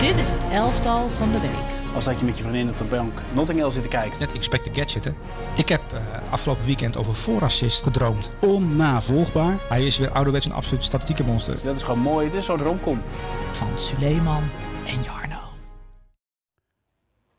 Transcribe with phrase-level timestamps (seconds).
[0.00, 1.94] Dit is het elftal van de week.
[1.94, 4.20] Als dat je met je vriendin op de bank Notting Hill zit te kijken.
[4.20, 5.10] Net Inspect the Gadget, hè?
[5.56, 8.30] Ik heb uh, afgelopen weekend over voorassist gedroomd.
[8.40, 9.56] Onnavolgbaar.
[9.68, 11.54] Hij is weer ouderwets een absoluut statistieke monster.
[11.54, 12.30] Dus dat is gewoon mooi.
[12.30, 13.02] Dit is zo'n romcom.
[13.52, 14.42] Van Suleiman
[14.86, 15.38] en Jarno.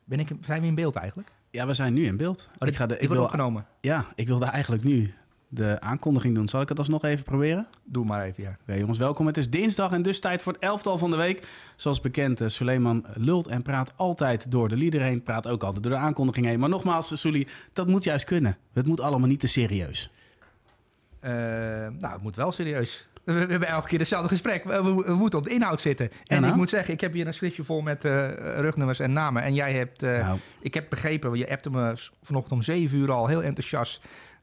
[0.04, 1.32] Ben ik, zijn we in beeld eigenlijk?
[1.50, 2.50] Ja, we zijn nu in beeld.
[2.60, 3.66] Oh, ik ga de, ik wil opgenomen.
[3.80, 5.14] Ja, ik wilde eigenlijk nu
[5.54, 6.48] de aankondiging doen.
[6.48, 7.68] Zal ik het alsnog even proberen?
[7.84, 8.58] Doe maar even, ja.
[8.62, 9.26] Oké, jongens, welkom.
[9.26, 11.48] Het is dinsdag en dus tijd voor het elftal van de week.
[11.76, 15.24] Zoals bekend, uh, Suleiman lult en praat altijd door de lieder heen.
[15.24, 16.60] Praat ook altijd door de aankondiging heen.
[16.60, 18.58] Maar nogmaals, Sully, dat moet juist kunnen.
[18.74, 20.12] Het moet allemaal niet te serieus.
[21.22, 21.32] Uh,
[22.00, 23.08] nou, het moet wel serieus.
[23.24, 24.64] We, hebben elke keer hetzelfde gesprek.
[24.64, 26.10] We, we, moeten op de inhoud zitten.
[26.26, 26.54] En nou?
[26.54, 29.44] ik moet zeggen, ik heb hier een schriftje vol met uh, rugnummers en namen.
[29.44, 30.40] En jij hebt, nou.
[30.62, 34.02] ik heb begrepen, je appte me vanochtend om zeven uur al heel enthousiast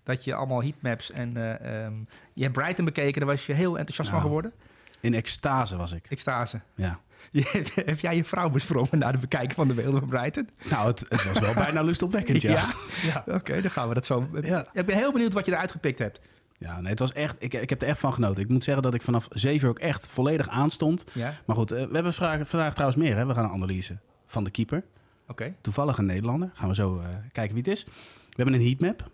[0.08, 3.20] dat je allemaal heatmaps en uh, um, je hebt Brighton bekeken.
[3.20, 4.52] Daar was je heel enthousiast nou, van geworden.
[5.00, 6.06] In extase was ik.
[6.08, 6.60] Extase.
[6.74, 7.00] Ja.
[7.30, 10.48] Je, heb jij je vrouw besprongen na de bekijken van de beelden van Brighton?
[10.70, 12.50] Nou, het, het was wel bijna lustopwekkend, ja.
[12.50, 12.72] ja?
[13.02, 13.22] ja.
[13.26, 14.28] Oké, okay, dan gaan we dat zo...
[14.42, 14.66] Ja.
[14.72, 16.20] Ik ben heel benieuwd wat je eruit gepikt hebt.
[16.58, 17.36] Ja, nee, het was echt...
[17.38, 18.42] Ik, ik heb er echt van genoten.
[18.42, 21.04] Ik moet zeggen dat ik vanaf zeven uur ook echt volledig aanstond.
[21.12, 21.34] Ja.
[21.46, 23.16] Maar goed, uh, we hebben vandaag, vandaag trouwens meer.
[23.16, 23.26] Hè?
[23.26, 24.78] We gaan een analyse van de keeper.
[24.78, 25.30] Oké.
[25.30, 25.54] Okay.
[25.60, 26.50] Toevallig een Nederlander.
[26.54, 27.84] Gaan we zo uh, kijken wie het is.
[27.84, 29.10] We hebben een heatmap.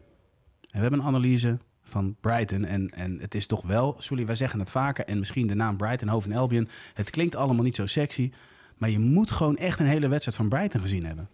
[0.75, 2.65] En we hebben een analyse van Brighton.
[2.65, 5.05] En, en het is toch wel, sorry, wij zeggen het vaker.
[5.05, 6.69] En misschien de naam Brighton, Hove en Albion.
[6.95, 8.33] Het klinkt allemaal niet zo sexy.
[8.79, 11.29] Maar je moet gewoon echt een hele wedstrijd van Brighton gezien hebben.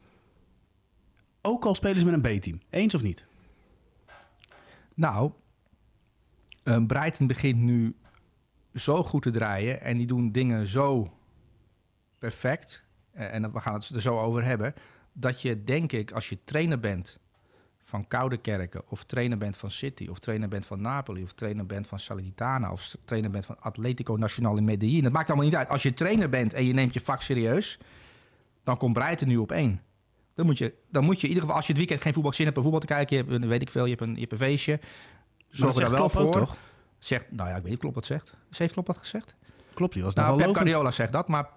[1.42, 2.60] Ook al spelen ze met een B-team.
[2.70, 3.26] Eens of niet?
[4.94, 5.32] Nou,
[6.64, 7.96] uh, Brighton begint nu
[8.74, 9.80] zo goed te draaien.
[9.80, 11.16] En die doen dingen zo
[12.18, 12.84] perfect.
[13.14, 14.74] Uh, en we gaan het er zo over hebben.
[15.12, 17.18] Dat je, denk ik, als je trainer bent
[17.90, 21.86] van Koudekerken, of trainer bent van City, of trainer bent van Napoli, of trainer bent
[21.86, 25.02] van Salernitana, of trainer bent van Atletico Nacional in Medellin.
[25.02, 25.68] Dat maakt allemaal niet uit.
[25.68, 27.78] Als je trainer bent en je neemt je vak serieus,
[28.64, 29.80] dan komt Breiten nu op één.
[30.34, 32.32] Dan moet, je, dan moet je in ieder geval, als je het weekend geen voetbal
[32.32, 34.20] zin hebt om voetbal te kijken, je hebt, weet ik veel, je hebt een, je
[34.20, 34.80] hebt een feestje.
[35.48, 36.32] Zorg er wel voor.
[36.32, 36.56] Toch?
[36.98, 38.34] Zegt, nou ja, ik weet niet, klopt wat zegt.
[38.50, 39.34] Ze heeft klopt wat gezegd?
[39.74, 41.48] Klopt, die was nou, Pep Guardiola zegt dat, maar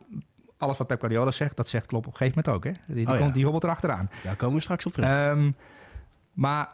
[0.58, 2.74] alles wat Pep Guardiola zegt, dat zegt klopt op een gegeven moment ook.
[2.74, 2.94] Hè?
[2.94, 4.10] Die, die, oh, komt, die hobbelt erachteraan.
[4.24, 5.30] Daar komen we straks op terug.
[5.30, 5.56] Um,
[6.34, 6.70] maar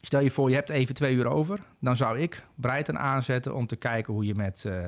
[0.00, 1.60] stel je voor, je hebt even twee uur over.
[1.80, 4.86] Dan zou ik Breiten aanzetten om te kijken hoe je met, uh,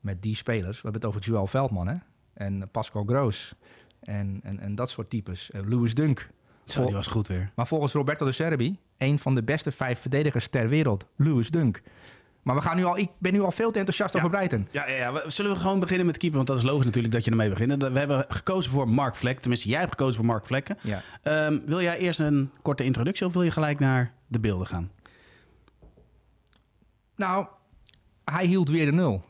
[0.00, 0.76] met die spelers...
[0.76, 1.96] We hebben het over Joel Veldman hè?
[2.34, 3.54] en Pascal Groos
[4.00, 5.50] en, en, en dat soort types.
[5.54, 6.28] Uh, Louis Dunk.
[6.64, 7.50] Zo, die was goed weer.
[7.54, 11.82] Maar volgens Roberto de Serbi, een van de beste vijf verdedigers ter wereld, Louis Dunk.
[12.46, 14.18] Maar we gaan nu al, ik ben nu al veel te enthousiast ja.
[14.18, 14.68] over Breiten.
[14.70, 16.36] Ja, ja, ja, Zullen we gewoon beginnen met keeper?
[16.36, 17.82] Want dat is logisch natuurlijk dat je ermee begint.
[17.82, 19.40] We hebben gekozen voor Mark Vlek.
[19.40, 20.78] Tenminste, jij hebt gekozen voor Mark Vlekken.
[20.82, 21.02] Ja.
[21.46, 24.90] Um, wil jij eerst een korte introductie of wil je gelijk naar de beelden gaan?
[27.16, 27.46] Nou,
[28.24, 29.24] hij hield weer de nul.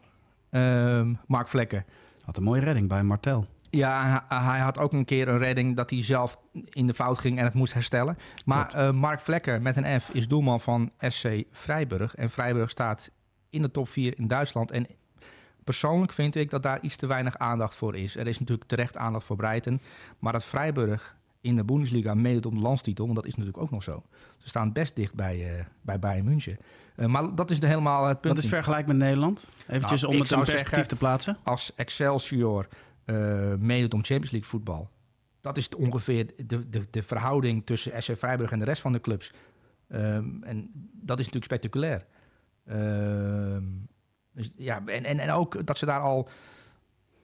[0.51, 1.85] Um, Mark Vlekken.
[2.25, 3.47] Had een mooie redding bij Martel.
[3.77, 7.39] Ja, hij had ook een keer een redding dat hij zelf in de fout ging
[7.39, 8.19] en het moest herstellen.
[8.45, 12.15] Maar uh, Mark Vlekken met een F is doelman van SC Vrijburg.
[12.15, 13.11] En Vrijburg staat
[13.51, 14.71] in de top 4 in Duitsland.
[14.71, 14.87] En
[15.65, 18.17] persoonlijk vind ik dat daar iets te weinig aandacht voor is.
[18.17, 19.81] Er is natuurlijk terecht aandacht voor Breiten.
[20.19, 23.71] Maar dat Vrijburg in de Bundesliga meedoet om de landstitel, want dat is natuurlijk ook
[23.71, 24.03] nog zo.
[24.37, 26.59] Ze staan best dicht bij, uh, bij Bayern München.
[26.97, 28.35] Uh, maar dat is de helemaal het punt.
[28.35, 29.49] Wat is vergelijk met Nederland?
[29.69, 31.37] Eventjes nou, om het in perspectief te plaatsen.
[31.43, 32.69] Als Excelsior
[33.07, 34.91] uh, meedoet om Champions League voetbal.
[35.41, 39.01] Dat is ongeveer de, de, de verhouding tussen SC Freiburg en de rest van de
[39.01, 39.33] clubs.
[39.89, 42.07] Um, en dat is natuurlijk spectaculair.
[42.65, 43.57] Uh,
[44.33, 46.29] dus ja, en, en, en ook dat ze daar al,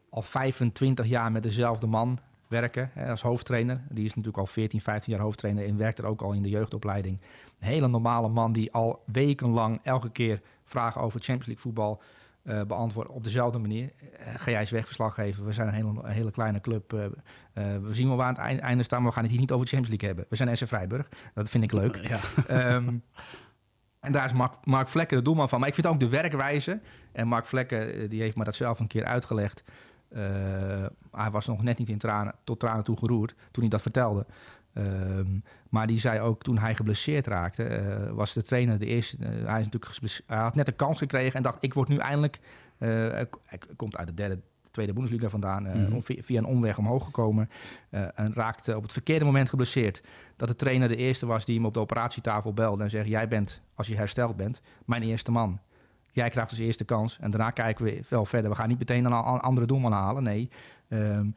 [0.08, 2.18] al 25 jaar met dezelfde man
[2.48, 3.84] werken hè, als hoofdtrainer.
[3.90, 6.48] Die is natuurlijk al 14, 15 jaar hoofdtrainer en werkt er ook al in de
[6.48, 7.20] jeugdopleiding.
[7.58, 12.02] Een hele normale man die al wekenlang elke keer vragen over Champions League voetbal
[12.44, 13.92] uh, beantwoorden op dezelfde manier.
[14.02, 15.44] Uh, ga jij eens weg verslag geven.
[15.44, 16.92] We zijn een hele, een hele kleine club.
[16.92, 17.04] Uh,
[17.54, 19.64] we zien wel waar aan het einde staan, maar we gaan het hier niet over
[19.64, 20.26] de Champions League hebben.
[20.28, 21.08] We zijn SC Vrijburg.
[21.34, 21.96] Dat vind ik leuk.
[21.96, 22.74] Ja.
[22.74, 23.02] Um,
[24.06, 25.58] en daar is Mark, Mark Vlekken de doelman van.
[25.58, 26.80] Maar ik vind ook de werkwijze.
[27.12, 29.64] En Mark Vlekken die heeft me dat zelf een keer uitgelegd.
[31.10, 34.26] hij was nog net niet in tranen, tot tranen toe geroerd toen hij dat vertelde.
[34.74, 37.78] Um, maar die zei ook toen hij geblesseerd raakte,
[38.08, 39.16] uh, was de trainer de eerste.
[39.20, 41.96] Uh, hij, is natuurlijk hij had net een kans gekregen en dacht: ik word nu
[41.96, 42.40] eindelijk.
[42.78, 42.88] Uh,
[43.44, 44.38] hij komt uit de derde,
[44.70, 46.02] tweede Bundesliga vandaan, mm -hmm.
[46.02, 47.50] via, via, een omweg omhoog gekomen
[47.90, 50.02] en raakte op het verkeerde moment geblesseerd.
[50.36, 53.28] Dat de trainer de eerste was die hem op de operatietafel belde en zegt: jij
[53.28, 55.60] bent, als je hersteld bent, mijn eerste man.
[56.12, 58.50] Jij krijgt dus eerste kans en daarna kijken we wel verder.
[58.50, 60.22] We gaan niet meteen een andere doelman halen.
[60.22, 60.50] Nee.
[60.88, 61.34] Um,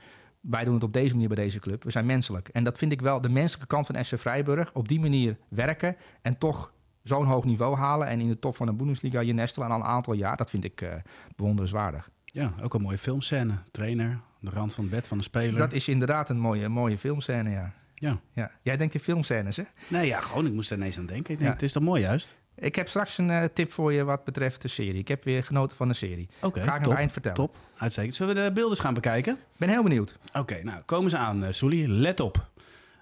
[0.49, 1.83] wij doen het op deze manier bij deze club.
[1.83, 2.47] We zijn menselijk.
[2.47, 4.73] En dat vind ik wel de menselijke kant van SC Vrijburg.
[4.73, 8.07] Op die manier werken en toch zo'n hoog niveau halen.
[8.07, 10.37] En in de top van de Bundesliga je nestelen al een aantal jaar.
[10.37, 10.93] Dat vind ik uh,
[11.35, 12.09] bewonderenswaardig.
[12.25, 13.53] Ja, ook een mooie filmscène.
[13.71, 15.57] Trainer, de rand van het bed van de speler.
[15.57, 17.73] Dat is inderdaad een mooie, mooie filmscène, ja.
[17.93, 18.17] Ja.
[18.31, 18.51] ja.
[18.61, 19.63] Jij denkt in filmscènes, hè?
[19.87, 21.33] Nee, ja, gewoon, ik moest er ineens aan denken.
[21.33, 21.53] Ik denk, Ja.
[21.55, 22.35] het is toch mooi juist?
[22.57, 24.99] Ik heb straks een eh, tip voor je wat betreft de serie.
[24.99, 26.29] Ik heb weer genoten van de serie.
[26.41, 27.37] Oké, Ga ik nog top, eind vertellen.
[27.37, 27.55] top.
[27.77, 28.15] Uitstekend.
[28.15, 29.33] Zullen we de beelden gaan bekijken?
[29.33, 30.15] Ik ben heel benieuwd.
[30.33, 31.87] Oké, nou, komen ze aan, eh Soelie.
[31.87, 32.49] Let op.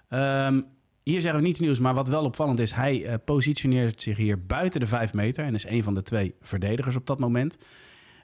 [0.08, 0.60] Ehm,
[1.02, 2.72] hier zeggen we niets nieuws, maar wat wel opvallend is...
[2.72, 5.44] hij eh, positioneert zich hier buiten de 5 meter...
[5.44, 7.58] en is een van de twee verdedigers op dat moment.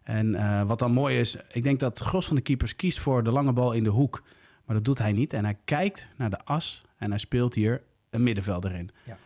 [0.03, 3.23] En wat dan mooi is, ik denk dat het gros van de keepers kiest voor
[3.25, 4.23] de lange bal in de hoek.
[4.65, 5.33] Maar dat doet hij niet.
[5.33, 8.91] En hij kijkt naar de as en hij speelt hier een middenvelder in.
[9.05, 9.17] Ja.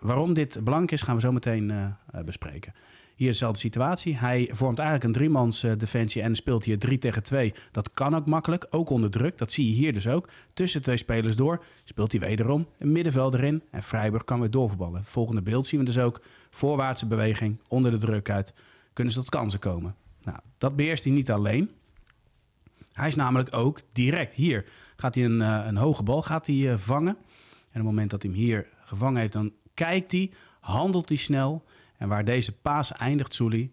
[0.00, 2.74] Waarom dit belangrijk is, gaan we zo meteen eh, eh, bespreken.
[3.14, 4.16] Hier is dezelfde situatie.
[4.16, 7.54] Hij vormt eigenlijk een driemans eh, defensie en speelt hier 3 tegen 2.
[7.72, 9.38] Dat kan ook makkelijk, ook onder druk.
[9.38, 10.28] Dat zie je hier dus ook.
[10.52, 13.62] Tussen twee spelers door speelt hij wederom een middenvelder in.
[13.70, 15.04] En Freiburg kan weer doorvoetballen.
[15.04, 16.20] Volgende beeld zien we dus ook.
[16.50, 18.54] Voorwaartse beweging, onder de druk uit.
[18.92, 19.94] Kunnen ze tot kansen komen.
[20.22, 21.70] Nou, dat beheerst hij niet alleen.
[22.92, 24.64] Hij is namelijk ook direct hier.
[24.96, 27.16] Gaat hij een, een hoge bal gaat hij, vangen.
[27.16, 29.52] En op het moment dat hij hem hier gevangen heeft, dan
[29.84, 30.30] kijkt hij,
[30.60, 31.64] handelt hij snel.
[31.96, 33.70] En waar deze paas eindigt, Soeli,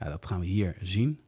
[0.00, 1.20] ja, dat gaan we hier zien,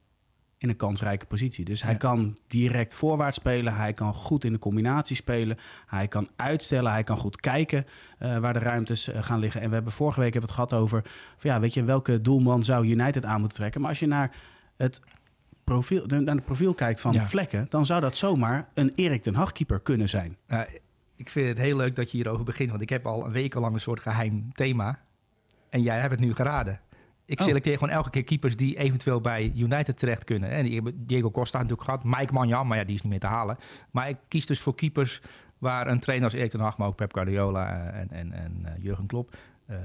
[0.59, 1.65] in een kansrijke positie.
[1.65, 1.99] Dus hij Ja.
[1.99, 5.56] kan direct voorwaarts spelen, hij kan goed in de combinatie spelen,
[5.87, 7.87] hij kan uitstellen, hij kan goed kijken
[8.19, 9.61] eh, waar de ruimtes eh, gaan liggen.
[9.61, 11.03] En we hebben vorige week hebben het gehad over,
[11.37, 13.81] van, ja, weet je, welke doelman zou United aan moeten trekken.
[13.81, 14.35] Maar als je naar
[14.76, 15.00] het
[15.65, 17.26] profiel, naar het profiel kijkt van Ja.
[17.26, 20.37] Vlekken, dan zou dat zomaar een Erik ten Hag keeper kunnen zijn.
[20.47, 20.61] Eh,
[21.20, 23.75] ik vind het heel leuk dat je hierover begint, want ik heb al een wekenlang
[23.75, 24.99] een soort geheim thema.
[25.70, 26.81] En jij hebt het nu geraden.
[27.25, 27.46] Ik Oh.
[27.46, 30.50] selecteer gewoon elke keer keepers die eventueel bij United terecht kunnen.
[30.50, 33.26] En die Diego Costa natuurlijk gehad, Mike Manjan, maar ja, die is niet meer te
[33.26, 33.58] halen.
[33.90, 35.20] Maar ik kies dus voor keepers
[35.58, 38.73] waar een trainer als Erik ten Hag, maar ook Pep Guardiola en, en, en eh,
[38.82, 39.76] Jurgen Klopp, eh,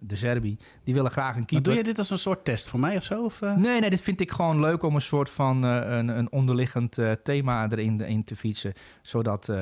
[0.00, 1.66] de Serbi, die willen graag een Maar keeper.
[1.68, 3.24] doe je dit als een soort test voor mij of zo?
[3.24, 3.56] Of, eh?
[3.56, 7.68] Nee, nee, dit vind ik gewoon leuk om een soort van een, een onderliggend thema
[7.70, 8.72] erin in te fietsen.
[9.02, 9.52] Zodat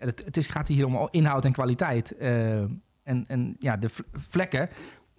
[0.00, 2.16] het, het is, gaat hier om inhoud en kwaliteit.
[2.16, 2.58] Eh,
[3.02, 4.68] en, en ja, de vlekken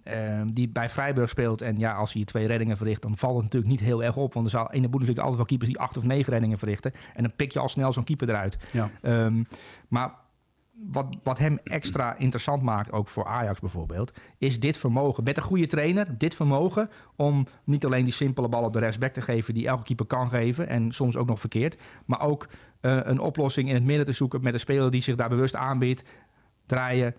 [0.02, 1.62] eh, die bij Freiburg speelt.
[1.62, 4.34] En ja, als hij twee reddingen verricht, dan valt het natuurlijk niet heel erg op.
[4.34, 6.92] Want er zal in de Bundesliga altijd wel keepers die acht of negen reddingen verrichten.
[7.14, 8.58] En dan pik je al snel zo'n keeper eruit.
[8.72, 8.90] Ja.
[9.02, 9.42] Ehm,
[9.88, 10.10] maar
[10.90, 15.24] wat, wat hem extra interessant maakt, ook voor Ajax bijvoorbeeld, is dit vermogen.
[15.24, 19.12] Met een goede trainer, dit vermogen om niet alleen die simpele bal op de rechtsback
[19.12, 21.76] te geven die elke keeper kan geven en soms ook nog verkeerd,
[22.06, 22.48] maar ook
[22.80, 25.56] eh, een oplossing in het midden te zoeken met een speler die zich daar bewust
[25.56, 26.02] aanbiedt,
[26.66, 27.14] draaien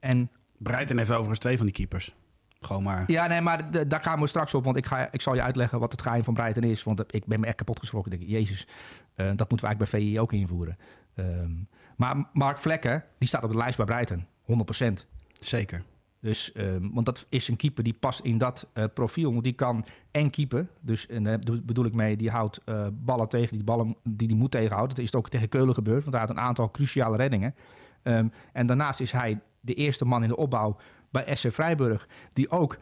[0.00, 2.14] en Breiten heeft overigens twee van die keepers.
[2.60, 3.04] Gewoon maar.
[3.06, 4.64] ja, nee, maar daar gaan we straks op.
[4.64, 6.82] Want ik, ga, ik zal je uitleggen wat het geheim van Breiten is.
[6.82, 8.12] Want ik ben me echt kapot geschrokken.
[8.12, 8.66] Ik denk, jezus,
[9.14, 10.76] eh, dat moeten we eigenlijk bij VI ook invoeren.
[11.14, 11.52] Ehm,
[11.96, 14.26] maar Mark Vlekken, die staat op de lijst bij Breiten.
[14.42, 15.06] 100%.
[15.40, 15.82] Zeker.
[16.20, 19.30] Dus, ehm, want dat is een keeper die past in dat eh, profiel.
[19.32, 20.66] Want die kan en keeper.
[20.80, 24.28] Dus en, daar bedoel- bedoel ik mee, die houdt eh, ballen tegen die ballen die
[24.28, 24.88] hij moet tegenhouden.
[24.88, 26.00] Dat is het ook tegen Keulen gebeurd.
[26.02, 27.54] Want hij had een aantal cruciale reddingen.
[28.02, 30.76] Ehm, en daarnaast is hij de eerste man in de opbouw
[31.10, 32.08] bij SC Vrijburg.
[32.32, 32.76] Die ook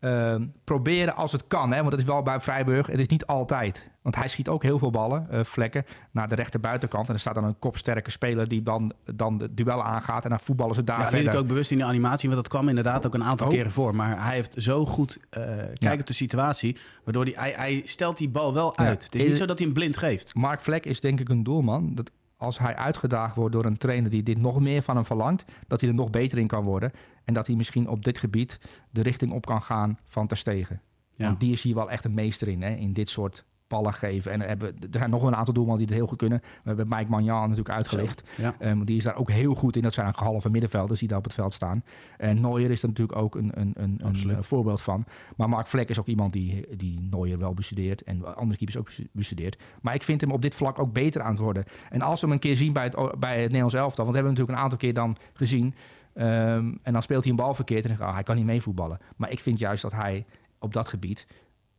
[0.00, 1.72] ehm, proberen als het kan.
[1.72, 2.86] Hè, want het is wel bij Vrijburg.
[2.86, 3.90] Het is niet altijd.
[4.02, 7.08] Want hij schiet ook heel veel ballen, eh, vlekken, naar de rechterbuitenkant.
[7.08, 10.24] En er staat dan een kopsterke speler die dan, dan de duel aangaat.
[10.24, 11.26] En dan voetballen ze daar Ja, dat verder.
[11.26, 13.52] liet ik ook bewust in de animatie, want dat kwam inderdaad ook een aantal Oh.
[13.52, 13.94] keren voor.
[13.94, 15.92] Maar hij heeft zo goed eh kijk Ja.
[15.92, 18.84] op de situatie, waardoor hij, hij, hij stelt die bal wel Ja.
[18.84, 19.04] uit.
[19.04, 20.34] Het is niet zo dat hij hem blind geeft.
[20.34, 21.94] Mark Vlek is denk ik een doelman.
[21.94, 25.44] Dat als hij uitgedaagd wordt door een trainer die dit nog meer van hem verlangt,
[25.66, 26.92] dat hij er nog beter in kan worden.
[27.28, 28.58] En dat hij misschien op dit gebied
[28.90, 30.80] de richting op kan gaan van Ter Stegen.
[31.14, 31.26] Ja.
[31.26, 34.32] Want die is hier wel echt een meester in, hè, in dit soort ballen geven.
[34.32, 36.40] En er, hebben, er zijn nog wel een aantal doelmannen die het heel goed kunnen.
[36.40, 38.22] We hebben Mike Magnan natuurlijk uitgelicht.
[38.36, 38.54] Ja.
[38.58, 39.82] Ehm, die is daar ook heel goed in.
[39.82, 41.84] Dat zijn halve middenvelders die daar op het veld staan.
[42.16, 45.04] En Neuer is er natuurlijk ook een, een, een, een eh, voorbeeld van.
[45.36, 48.02] Maar Mark Vlek is ook iemand die, die Neuer wel bestudeert.
[48.02, 49.58] En andere keepers ook bestu- bestudeert.
[49.80, 51.64] Maar ik vind hem op dit vlak ook beter aan het worden.
[51.90, 54.04] En als we hem een keer zien bij het, bij het Nederlands elftal.
[54.04, 55.74] Want we hebben hem natuurlijk een aantal keer dan gezien.
[56.18, 57.84] Ehm, en dan speelt hij een bal verkeerd.
[57.84, 58.98] En dan ah, hij kan niet meevoetballen.
[59.16, 60.26] Maar ik vind juist dat hij
[60.58, 61.26] op dat gebied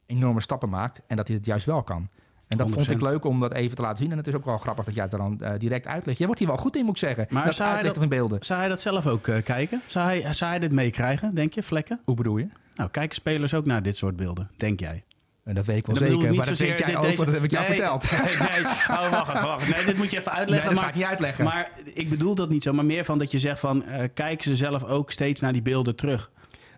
[0.05, 1.01] enorme stappen maakt.
[1.07, 2.09] En dat hij het juist wel kan.
[2.47, 3.01] En dat vond ik 100%.
[3.01, 4.11] leuk om dat even te laten zien.
[4.11, 6.17] En het is ook wel grappig dat jij het er dan eh, direct uitlegt.
[6.17, 7.25] Jij wordt hier wel goed in, moet ik zeggen.
[7.29, 8.43] Maar dat zou hij dat- in beelden.
[8.45, 9.81] Zou hij dat zelf ook eh, kijken?
[9.85, 11.99] Zou hij, zou hij dit meekrijgen, denk je, vlekken?
[12.05, 12.47] Hoe bedoel je?
[12.75, 15.03] Nou, kijken spelers ook naar dit soort beelden, denk jij?
[15.49, 16.29] En dat weet ik wel zeker.
[16.29, 18.11] ik Maar dat weet jij ook, want dat heb ik jou nee, verteld.
[18.11, 18.73] Nee, nee.
[18.89, 19.75] Oh, wacht, wacht.
[19.75, 20.69] Nee, dit moet je even Nee, uitleggen.
[20.69, 21.43] dat ga maar, ik niet uitleggen.
[21.43, 23.85] maar ik bedoel dat niet zo, maar meer van dat je zegt van...
[23.85, 26.31] eh kijken ze zelf ook steeds naar die beelden terug?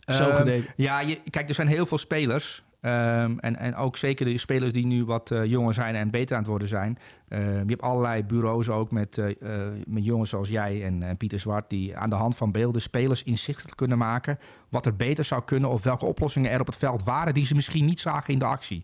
[0.06, 0.74] Zo gedegen.
[0.76, 2.64] Ja, je, kijk, er zijn heel veel spelers.
[2.82, 6.36] Ehm, en, en ook zeker de spelers die nu wat eh, jonger zijn en beter
[6.36, 6.98] aan het worden zijn.
[7.28, 11.40] Ehm, je hebt allerlei bureaus ook met, eh, eh, met jongens zoals jij en, Pieter
[11.40, 11.70] Zwart...
[11.70, 14.40] die aan de hand van beelden spelers inzichtelijk kunnen maken...
[14.70, 17.34] wat er beter zou kunnen of welke oplossingen er op het veld waren...
[17.34, 18.84] die ze misschien niet zagen in de actie.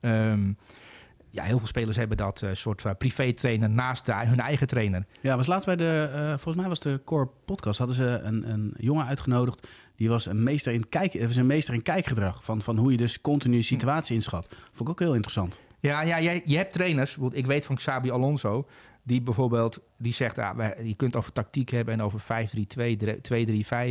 [0.00, 0.52] Ehm,
[1.30, 5.06] ja, heel veel spelers hebben dat eh, soort uh, privé-trainer naast de, hun eigen trainer.
[5.20, 8.50] Ja, was laatst bij de, uh, volgens mij was de Core podcast, hadden ze een,
[8.50, 9.66] een jongen uitgenodigd.
[9.96, 12.44] Die was een meester in, kijk, was een meester in kijkgedrag.
[12.44, 14.54] Van, van hoe je dus continu situatie inschat.
[14.72, 15.60] Vond ik ook heel interessant.
[15.80, 17.16] Ja, ja jij, je hebt trainers.
[17.30, 18.66] Ik weet van Xabi Alonso.
[19.02, 22.24] Die bijvoorbeeld, die zegt, ja, je kunt over tactiek hebben en over 5-3-2,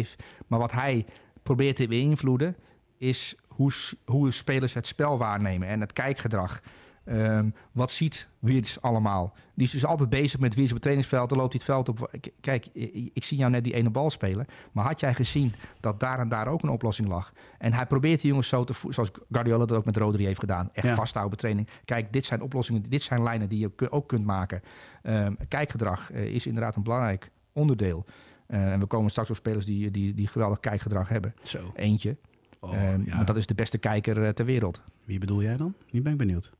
[0.05, 0.15] 2-3-5.
[0.47, 1.05] Maar wat hij
[1.43, 2.55] probeert te beïnvloeden,
[2.97, 3.71] is hoe,
[4.05, 6.61] hoe spelers het spel waarnemen en het kijkgedrag.
[7.09, 9.33] Um, wat ziet Wiers allemaal?
[9.53, 11.29] Die is dus altijd bezig met Wiers op het trainingsveld.
[11.29, 12.17] Dan loopt hij het veld op.
[12.41, 12.65] Kijk,
[13.13, 14.45] ik zie jou net die ene bal spelen.
[14.71, 17.33] Maar had jij gezien dat daar en daar ook een oplossing lag?
[17.57, 20.69] En hij probeert die jongens zo te zoals Guardiola dat ook met Rodri heeft gedaan.
[20.73, 20.95] Echt ja.
[20.95, 21.67] vasthouden training.
[21.85, 24.61] Kijk, dit zijn oplossingen, dit zijn lijnen die je ook kunt maken.
[25.03, 28.05] Um, kijkgedrag uh, is inderdaad een belangrijk onderdeel.
[28.47, 31.33] Uh, en we komen straks op spelers die, die, die geweldig kijkgedrag hebben.
[31.43, 31.71] Zo.
[31.75, 32.17] Eentje.
[32.59, 33.15] Oh, um, ja.
[33.15, 34.81] Maar dat is de beste kijker uh, ter wereld.
[35.05, 35.73] Wie bedoel jij dan?
[35.91, 36.51] Wie ben ik benieuwd.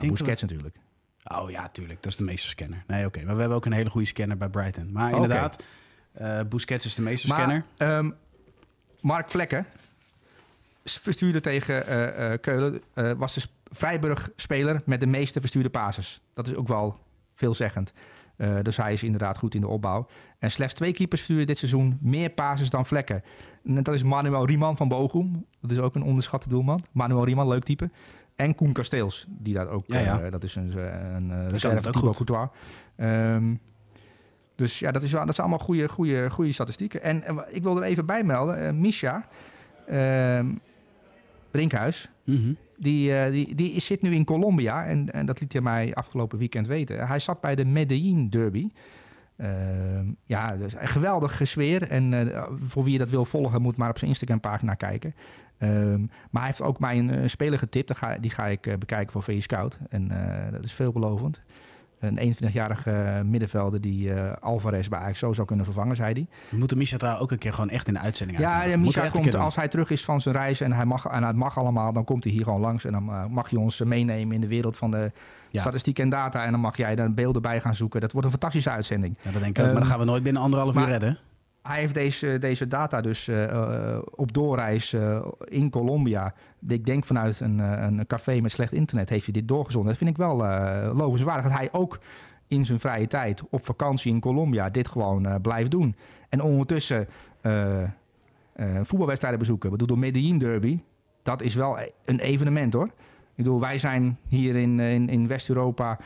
[0.00, 0.50] Denk Busquets dat...
[0.50, 0.76] natuurlijk.
[1.24, 2.02] Oh ja, tuurlijk.
[2.02, 2.84] Dat is de meesterscanner.
[2.86, 3.06] Nee, oké.
[3.06, 3.22] Okay.
[3.22, 4.92] Maar we hebben ook een hele goede scanner bij Brighton.
[4.92, 5.62] Maar inderdaad,
[6.14, 6.40] okay.
[6.40, 7.64] uh, Busquets is de meesterscanner.
[7.78, 8.14] Maar, um,
[9.00, 9.66] Mark Vlekken
[10.84, 12.82] verstuurde tegen uh, uh, Keulen...
[13.16, 16.20] was dus Vrijburg-speler met de meeste verstuurde passes.
[16.34, 16.98] Dat is ook wel
[17.34, 17.92] veelzeggend.
[18.36, 20.06] Uh, dus hij is inderdaad goed in de opbouw.
[20.38, 23.22] En slechts twee keepers sturen dit seizoen meer passes dan vlekken.
[23.64, 25.46] En dat is Manuel Riemann van Bochum.
[25.60, 26.84] Dat is ook een onderschatte doelman.
[26.92, 27.90] Manuel Riemann, leuk type.
[28.40, 29.82] En Koen Kasteels, die dat ook...
[29.86, 30.24] Ja, ja.
[30.24, 32.48] Uh, dat is een, een, een reserve type Courtois.
[32.96, 33.60] Um,
[34.54, 37.02] dus ja, dat, is, dat zijn allemaal goede, goede, goede statistieken.
[37.02, 38.62] En, ik wil er even bij melden.
[38.62, 39.28] Uh, Misha
[41.50, 42.10] Brinkhuis...
[42.24, 42.56] Mm -hmm.
[42.76, 46.38] Die, uh, die, die zit nu in Colombia en, en dat liet hij mij afgelopen
[46.38, 47.06] weekend weten.
[47.06, 48.70] Hij zat bij de Medellin Derby.
[49.36, 49.46] Uh,
[50.24, 51.82] ja, dus een geweldige sfeer.
[51.90, 55.14] En uh, voor wie je dat wil volgen, moet maar op zijn Instagram-pagina kijken.
[55.62, 57.96] Um, maar hij heeft ook mij een, een speler getipt.
[57.96, 59.78] Ga, die ga ik bekijken voor VE Scout.
[59.88, 60.08] En
[60.50, 61.40] dat is veelbelovend.
[61.98, 66.26] Een 21-jarige middenvelder die Alvarez bij Ajax zo zou kunnen vervangen, zei hij.
[66.48, 69.08] We moeten Misha daar ook een keer gewoon echt in de uitzending Ja, ja Misha
[69.08, 71.92] komt, als hij terug is van zijn reis en hij mag, en het mag allemaal,
[71.92, 72.84] dan komt hij hier gewoon langs.
[72.84, 75.12] En dan mag je ons meenemen in de wereld van de
[75.50, 75.60] ja.
[75.60, 76.44] statistiek en data.
[76.44, 78.00] En dan mag jij daar beelden bij gaan zoeken.
[78.00, 79.16] Dat wordt een fantastische uitzending.
[79.22, 81.18] Ja, dat denk ik um, Maar dan gaan we nooit binnen anderhalf uur redden.
[81.70, 86.34] Hij heeft deze, deze data dus uh, op doorreis uh, in Colombia.
[86.68, 89.90] Ik denk vanuit een, een café met slecht internet heeft hij dit doorgezonden.
[89.90, 90.36] Dat vind ik wel
[90.94, 91.44] lovenswaardig.
[91.44, 91.98] Dat hij ook
[92.46, 95.96] in zijn vrije tijd op vakantie in Colombia dit gewoon blijft doen.
[96.28, 97.08] En ondertussen
[98.82, 99.72] voetbalwedstrijden bezoeken.
[99.72, 100.80] Ik bedoel, de Medellin Derby,
[101.22, 102.86] dat is wel een evenement hoor.
[102.86, 105.98] Ik bedoel, wij zijn hier in, in, in West-Europa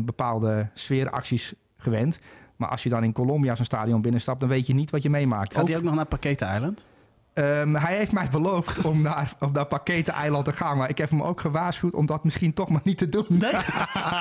[0.00, 2.18] bepaalde sfeeracties gewend.
[2.56, 5.10] Maar als je dan in Colombia zijn stadion binnenstapt, dan weet je niet wat je
[5.10, 5.52] meemaakt.
[5.52, 6.86] Gaat ook, hij ook nog naar Pakete Island?
[7.34, 10.76] Um, hij heeft mij beloofd om naar, om naar Pakete Eiland te gaan.
[10.76, 13.26] Maar ik heb hem ook gewaarschuwd om dat misschien toch maar niet te doen.
[13.28, 13.52] Nee?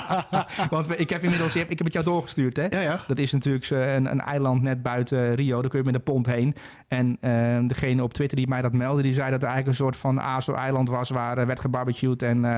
[0.70, 2.56] Want ik heb inmiddels ik heb het jou doorgestuurd.
[2.56, 2.66] Hè?
[2.70, 3.00] Ja, ja.
[3.08, 5.62] Dat is natuurlijk een, een eiland net buiten Rio.
[5.62, 6.56] Daar kun je met een pont heen.
[6.88, 9.86] En uh, degene op Twitter die mij dat meldde, die zei dat het eigenlijk een
[9.86, 11.10] soort van Azo-eiland was...
[11.10, 12.44] waar uh, werd gebarbecued en...
[12.44, 12.58] Uh,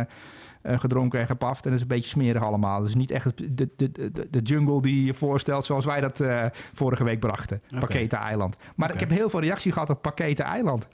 [0.66, 1.66] gedronken en gepaft.
[1.66, 2.86] En dat is een beetje smerig allemaal.
[2.86, 6.46] Is niet echt de, de, de, de jungle die je voorstelt zoals wij dat uh,
[6.74, 7.62] vorige week brachten.
[7.68, 7.80] Okay.
[7.80, 8.56] Paketen Eiland.
[8.76, 9.02] Maar okay.
[9.02, 10.88] ik heb heel veel reactie gehad op Paketen Eiland.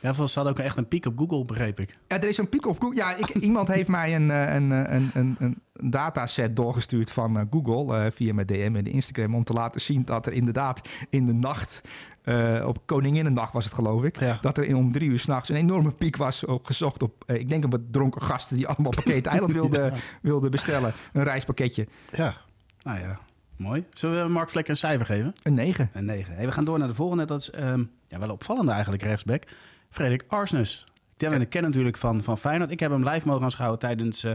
[0.00, 1.96] Ja, ze hadden ook echt een piek op Google, begreep ik.
[2.08, 2.96] Ja, er is een piek op Google.
[2.96, 8.10] Ja, ik, iemand heeft mij een, een, een, een, een dataset doorgestuurd van Google uh,
[8.10, 11.32] via mijn DM en de Instagram om te laten zien dat er inderdaad in de
[11.32, 11.80] nacht
[12.24, 14.20] uh, op Koninginnendag was het geloof ik.
[14.20, 14.38] Ja.
[14.40, 17.36] Dat er in, om drie uur s'nachts een enorme piek was op, gezocht op, uh,
[17.36, 20.00] ik denk op dronken gasten die allemaal pakket eiland wilden, ja.
[20.22, 20.92] wilden bestellen.
[21.12, 21.86] Een reispakketje.
[22.12, 22.36] Ja,
[22.82, 23.18] nou ja,
[23.56, 23.84] mooi.
[23.92, 25.34] Zullen we Mark Vlek een cijfer geven?
[25.42, 25.90] Een 9.
[25.92, 26.34] Een 9.
[26.34, 27.24] Hey, we gaan door naar de volgende.
[27.24, 29.42] Dat is um, ja, wel opvallende eigenlijk, rechtsback.
[29.90, 30.86] Frederik Arsnes.
[31.16, 31.44] Ik ja.
[31.44, 32.70] ken natuurlijk van, van Feyenoord.
[32.70, 34.32] Ik heb hem live mogen aanschouwen tijdens uh,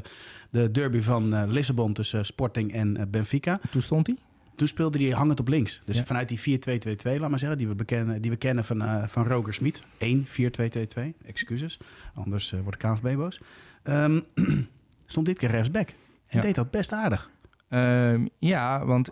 [0.50, 3.58] de derby van uh, Lissabon tussen Sporting en uh, Benfica.
[3.72, 4.15] Toen stond hij?
[4.57, 5.81] Toen speelde hij hangend op links.
[5.85, 6.05] Dus ja.
[6.05, 9.27] vanuit die 4-2-2-2, laat maar zeggen, die we, bekennen, die we kennen van, uh, van
[9.27, 9.81] Roger Smit.
[9.81, 11.79] 1-4-2-2-2, excuses.
[12.13, 13.39] Anders uh, wordt de KNVB boos.
[13.83, 14.23] Um,
[15.05, 15.89] stond dit keer rechtsback.
[15.89, 15.95] En
[16.37, 16.41] ja.
[16.41, 17.31] deed dat best aardig.
[17.69, 19.11] Um, ja, want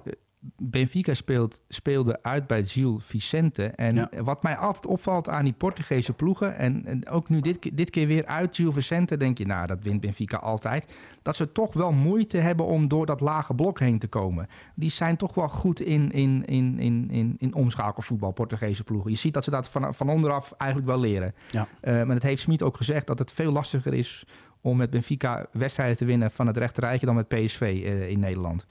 [0.57, 3.65] Benfica speelt, speelde uit bij Gil Vicente.
[3.65, 4.09] En ja.
[4.23, 6.55] wat mij altijd opvalt aan die Portugese ploegen...
[6.55, 9.17] en, en ook nu dit, dit keer weer uit Gil Vicente...
[9.17, 10.85] denk je, nou, dat wint Benfica altijd...
[11.21, 14.47] dat ze toch wel moeite hebben om door dat lage blok heen te komen.
[14.75, 19.11] Die zijn toch wel goed in, in, in, in, in, in omschakelvoetbal, Portugese ploegen.
[19.11, 21.33] Je ziet dat ze dat van, van onderaf eigenlijk wel leren.
[21.51, 21.67] Ja.
[21.81, 23.07] Uh, maar dat heeft Smit ook gezegd...
[23.07, 24.25] dat het veel lastiger is
[24.61, 26.31] om met Benfica wedstrijden te winnen...
[26.31, 28.65] van het rechterrijtje dan met PSV uh, in Nederland.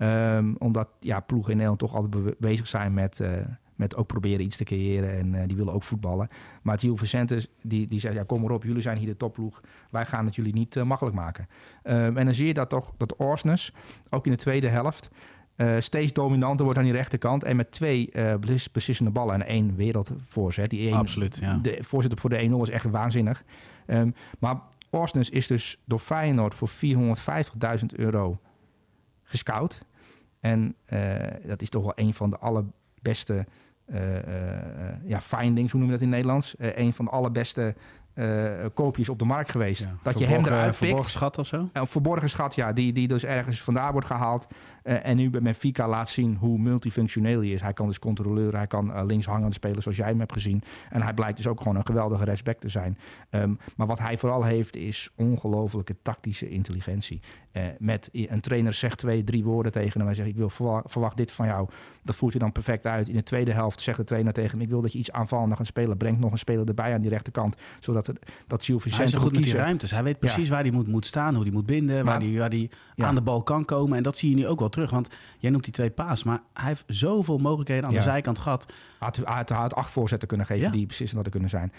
[0.00, 3.28] Um, omdat ja, ploegen in Nederland toch altijd bezig zijn met, uh,
[3.78, 6.28] met ook proberen iets te creëren en eh, die willen ook voetballen.
[6.62, 9.60] Maar Gil Vicente, die, die zegt, ja kom maar op, jullie zijn hier de topploeg.
[9.90, 11.46] Wij gaan het jullie niet eh, makkelijk maken.
[11.82, 13.72] Ehm, en dan zie je dat toch, dat Orsnes,
[14.10, 15.10] ook in de tweede helft,
[15.56, 17.44] eh, steeds dominanter wordt aan die rechterkant.
[17.44, 18.12] En met twee
[18.72, 20.70] beslissende ballen en één wereldvoorzet.
[20.70, 21.58] Die één, Absoluut, ja.
[21.62, 23.44] De voorzitter voor de 1-0 is echt waanzinnig.
[23.86, 28.40] Um, maar Orsnes is dus door Feyenoord voor 450.000 euro
[29.22, 29.86] gescout.
[30.40, 31.14] En uh,
[31.46, 33.46] dat is toch wel een van de allerbeste
[35.04, 36.54] ja, findings, hoe noem je dat in het Nederlands?
[36.58, 37.74] een van de allerbeste
[38.18, 39.80] uh, koopjes op de markt geweest.
[39.80, 40.76] Ja, dat je hem eruit pikt.
[40.76, 41.68] Verborgen schat of zo?
[41.72, 42.72] Een verborgen schat, ja.
[42.72, 44.46] Die, die dus ergens vandaar wordt gehaald.
[44.88, 47.60] Uh, en nu bij Benfica laat zien hoe multifunctioneel hij is.
[47.60, 50.62] Hij kan dus controleur, hij kan uh, links hangend spelen zoals jij hem hebt gezien.
[50.88, 52.98] En hij blijkt dus ook gewoon een geweldige respect te zijn.
[53.30, 57.20] Um, maar wat hij vooral heeft is ongelofelijke tactische intelligentie.
[57.52, 60.06] Uh, met een trainer zegt twee, drie woorden tegen hem.
[60.06, 61.68] Hij zegt ik wil verwacht, verwacht dit van jou.
[62.02, 63.08] Dat voert hij dan perfect uit.
[63.08, 65.56] In de tweede helft zegt de trainer tegen hem ik wil dat je iets aanvallender
[65.56, 65.96] gaat spelen.
[65.96, 67.56] Brengt nog een speler erbij aan die rechterkant.
[67.80, 68.12] Zodat
[68.46, 69.90] dat Gil Vicente hij is goed met die ruimtes.
[69.90, 70.54] Hij weet precies ja.
[70.54, 73.06] waar hij moet, moet staan, hoe hij moet binden, waar hij waar die ja.
[73.06, 73.96] aan de bal kan komen.
[73.96, 74.77] En dat zie je nu ook wel terug.
[74.86, 75.08] Want
[75.38, 77.98] jij noemt die twee paas, maar hij heeft zoveel mogelijkheden aan ja.
[77.98, 78.72] de zijkant gehad.
[78.98, 81.72] Had, had, had acht voorzetten kunnen geven die beslissend hadden kunnen zijn.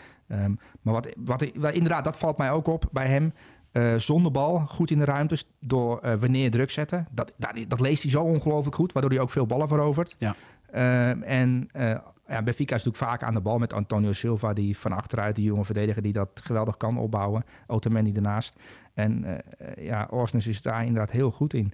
[0.43, 3.33] Um, maar wat, wat, wat, inderdaad, dat valt mij ook op bij hem.
[3.71, 7.07] Uh, zonder bal, goed in de ruimtes, door uh, wanneer druk zetten.
[7.11, 10.15] Dat, dat, dat, leest hij zo ongelooflijk goed, waardoor hij ook veel ballen verovert.
[10.17, 10.35] Ja.
[10.73, 11.69] Uh, en
[12.29, 15.45] ja, Benfica is natuurlijk vaak aan de bal met Antonio Silva, die van achteruit, die
[15.45, 17.45] jonge verdediger, die dat geweldig kan opbouwen.
[17.67, 18.55] Otamendi ernaast.
[18.93, 21.73] En uh, ja, Orsnes is daar inderdaad heel goed in.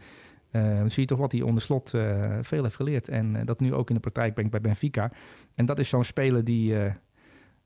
[0.56, 3.08] Uh, zie je toch wat hij onder slot uh, veel heeft geleerd.
[3.08, 5.12] En dat nu ook in de praktijk brengt bij Benfica.
[5.56, 6.76] En dat is zo'n speler die,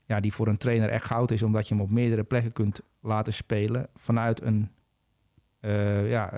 [0.04, 2.80] ja, die voor een trainer echt goud is, omdat je hem op meerdere plekken kunt
[3.00, 4.70] laten spelen vanuit een
[6.08, 6.32] ja,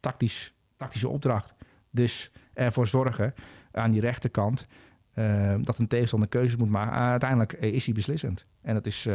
[0.00, 1.54] tactisch, tactische opdracht.
[1.90, 3.34] Dus ervoor zorgen
[3.72, 4.66] aan die rechterkant
[5.60, 6.92] dat een tegenstander keuzes moet maken.
[6.92, 8.46] Uh, uiteindelijk is hij beslissend.
[8.60, 9.08] En dat is,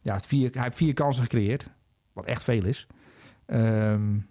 [0.00, 1.70] ja, vier, hij heeft vier kansen gecreëerd,
[2.12, 2.86] wat echt veel is.
[3.46, 4.26] Um,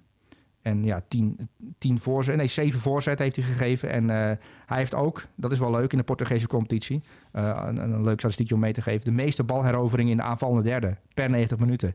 [0.66, 3.90] en ja, tien, tien voorzet, nee, zeven voorzet heeft hij gegeven.
[3.90, 8.20] En hij heeft ook, dat is wel leuk in de Portugese competitie, een, een leuk
[8.20, 11.94] statistiekje om mee te geven, de meeste balheroveringen in de aanvallende derde per 90 minuten.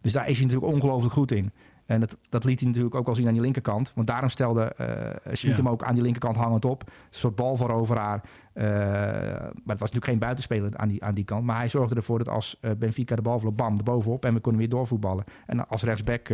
[0.00, 1.52] Dus daar is hij natuurlijk ongelooflijk goed in.
[1.86, 3.92] En dat, dat liet hij natuurlijk ook wel zien aan die linkerkant.
[3.94, 4.86] Want daarom stelde uh,
[5.32, 5.62] Smit ja.
[5.62, 6.82] hem ook aan die linkerkant hangend op.
[6.82, 8.22] Een soort balveroveraar.
[8.54, 11.44] Uh, maar het was natuurlijk geen buitenspeler aan die, aan die kant.
[11.44, 14.24] Maar hij zorgde ervoor dat als uh, Benfica de bal vloog, bam, er bovenop.
[14.24, 15.24] En we konden weer doorvoetballen.
[15.46, 16.28] En als rechtsback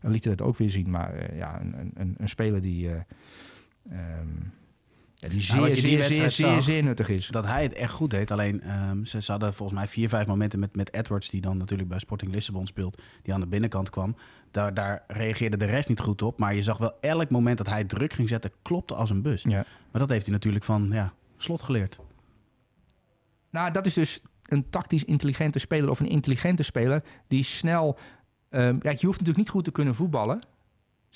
[0.00, 0.90] liet hij dat ook weer zien.
[0.90, 2.88] Maar ja, een, een, een speler die...
[3.90, 4.52] Um,
[5.22, 7.26] ja, die zeer, nou, zeer, zeer, zeer, zeer nuttig is.
[7.26, 8.30] Dat hij het echt goed deed.
[8.30, 11.56] Alleen um, ze, ze, hadden volgens mij vier, vijf momenten met, met Edwards, die dan
[11.56, 14.16] natuurlijk bij Sporting Lissabon speelt, die aan de binnenkant kwam.
[14.50, 16.38] Daar, daar reageerde de rest niet goed op.
[16.38, 19.42] Maar je zag wel elk moment dat hij druk ging zetten, klopte als een bus.
[19.42, 19.64] Ja.
[19.90, 21.98] Maar dat heeft hij natuurlijk van ja, slot geleerd.
[23.50, 27.98] Nou, dat is dus een tactisch intelligente speler of een intelligente speler die snel.
[28.50, 30.40] Um, ja, je hoeft natuurlijk niet goed te kunnen voetballen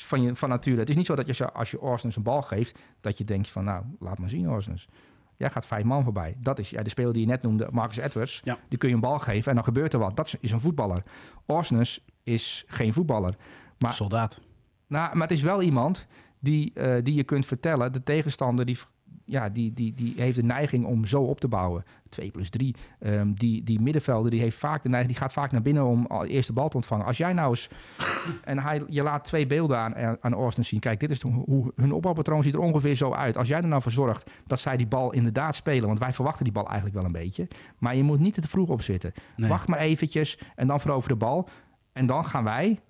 [0.04, 0.78] van, je, van nature.
[0.78, 3.48] Het is niet zo dat je als je Orsens een bal geeft, dat je denkt
[3.48, 4.88] van nou, laat maar zien Orsens.
[5.36, 6.36] Jij gaat vijf man voorbij.
[6.38, 8.40] Dat is ja, de speler die je net noemde, Marcus Edwards.
[8.44, 8.58] Ja.
[8.68, 10.16] Die kun je een bal geven en dan gebeurt er wat.
[10.16, 11.02] Dat is een voetballer.
[11.46, 13.36] Orsnes is geen voetballer.
[13.78, 14.40] Maar, Soldaat.
[14.86, 16.06] Nou, maar het is wel iemand
[16.38, 17.92] die, uh, die je kunt vertellen.
[17.92, 18.78] De tegenstander die,
[19.26, 21.84] ja, die, die, die heeft de neiging om zo op te bouwen.
[22.08, 22.74] 2 plus 3.
[23.00, 26.06] Um, die, die middenvelder die heeft vaak de neiging, die gaat vaak naar binnen om
[26.08, 27.06] de eerste bal te ontvangen.
[27.06, 27.68] Als jij nou eens.
[28.44, 30.80] en hij, je laat twee beelden aan, aan Austin zien.
[30.80, 33.36] Kijk, dit is hoe hun opbouwpatroon ziet er ongeveer zo uit.
[33.36, 35.86] Als jij er nou voor zorgt dat zij die bal inderdaad spelen.
[35.86, 37.48] Want wij verwachten die bal eigenlijk wel een beetje.
[37.78, 39.12] Maar je moet niet te vroeg op zitten.
[39.36, 39.48] Nee.
[39.48, 41.48] Wacht maar eventjes en dan verover de bal.
[41.92, 42.80] En dan gaan wij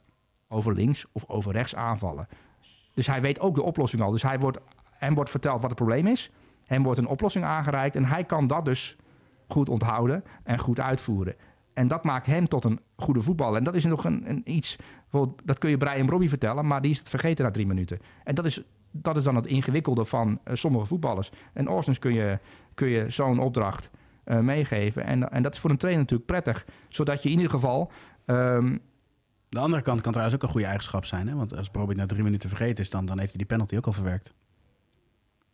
[0.49, 2.29] over links of over rechts aanvallen.
[2.95, 4.11] Dus hij weet ook de oplossing al.
[4.11, 4.59] Dus hij wordt,
[4.99, 6.31] hem wordt verteld wat het probleem is.
[6.65, 7.97] Hem wordt een oplossing aangereikt.
[7.97, 8.97] En hij kan dat dus
[9.49, 11.35] goed onthouden en goed uitvoeren.
[11.75, 13.57] En dat maakt hem tot een goede voetballer.
[13.57, 14.77] En dat is nog een, een iets,
[15.45, 17.99] dat kun je Brian Robbie vertellen, maar die is het vergeten na drie minuten.
[18.25, 21.31] En dat is, dat is dan het ingewikkelde van uh, sommige voetballers.
[21.53, 22.39] En Orsens kun je,
[22.75, 23.91] kun je zo'n opdracht
[24.25, 25.05] uh, meegeven.
[25.05, 27.91] En, en dat is voor een trainer natuurlijk prettig, zodat je in ieder geval.
[28.27, 28.81] Um,
[29.49, 31.29] de andere kant kan trouwens ook een goede eigenschap zijn.
[31.29, 31.35] Hè?
[31.35, 33.87] Want als Robbie na drie minuten vergeten is, dan, dan heeft hij die penalty ook
[33.87, 34.35] al verwerkt.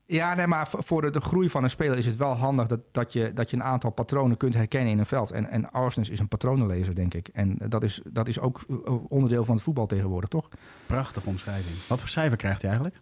[0.07, 2.81] Ja, nee, maar voor de, de, groei van een speler is het wel handig dat,
[2.93, 5.31] dat, je, dat je een aantal patronen kunt herkennen in een veld.
[5.31, 7.29] En, en Arsens is een patronenlezer, denk ik.
[7.29, 8.61] En dat is, dat is ook
[9.09, 10.49] onderdeel van het voetbal tegenwoordig, toch?
[10.87, 11.77] Prachtige omschrijving.
[11.89, 13.01] Wat voor cijfer krijgt hij eigenlijk?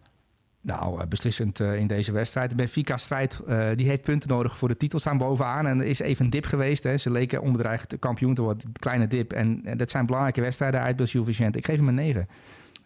[0.63, 2.49] Nou, beslissend uh, in deze wedstrijd.
[2.49, 5.67] De Benfica-strijd uh, die heeft punten nodig voor de titel staan bovenaan.
[5.67, 6.83] En er is even een dip geweest.
[6.83, 6.97] Hè.
[6.97, 8.71] Ze leken onbedreigd kampioen te worden.
[8.79, 9.33] Kleine dip.
[9.33, 11.57] En, en dat zijn belangrijke wedstrijden uit bij Vicente.
[11.57, 12.27] Ik geef hem een 9.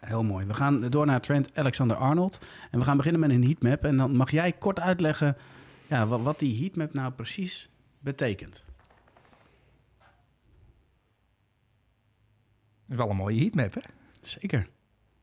[0.06, 0.46] Heel mooi.
[0.46, 2.46] We gaan door naar Trent Alexander-Arnold.
[2.72, 3.84] En we gaan beginnen met een heatmap.
[3.84, 5.38] En dan mag jij kort uitleggen
[5.88, 8.65] ja, wat, wat die heatmap nou precies betekent.
[12.86, 13.82] Wel een mooie heatmap, hè?
[14.22, 14.60] Zeker.
[14.60, 14.70] Maar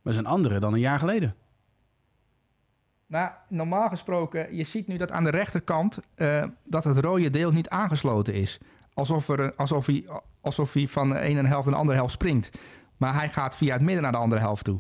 [0.03, 1.35] dat is een andere dan een jaar geleden.
[3.07, 7.53] Nou, normaal gesproken, je ziet nu dat aan de rechterkant eh, dat het rode deel
[7.53, 8.59] niet aangesloten is.
[8.95, 10.07] Alsof, er, alsof, hij,
[10.40, 12.51] alsof hij van de ene helft naar de andere helft springt.
[13.02, 14.78] Maar hij gaat via het midden naar de andere helft toe.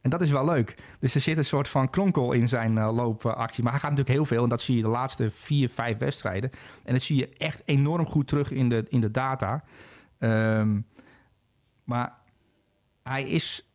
[0.00, 0.76] En dat is wel leuk.
[0.98, 3.62] Dus er zit een soort van kronkel in zijn eh, loopactie.
[3.62, 4.42] Maar hij gaat natuurlijk heel veel.
[4.42, 6.50] En dat zie je de laatste vier, vijf wedstrijden.
[6.84, 9.64] En dat zie je echt enorm goed terug in de, in de data.
[10.18, 10.80] Ehm,
[11.84, 12.12] maar
[13.02, 13.66] hij is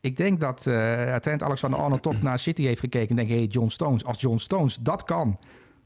[0.00, 3.68] ik denk dat eh Trent Alexander-Arnold toch naar City heeft gekeken en denkt, hey, John
[3.68, 5.38] Stones, als John Stones dat kan,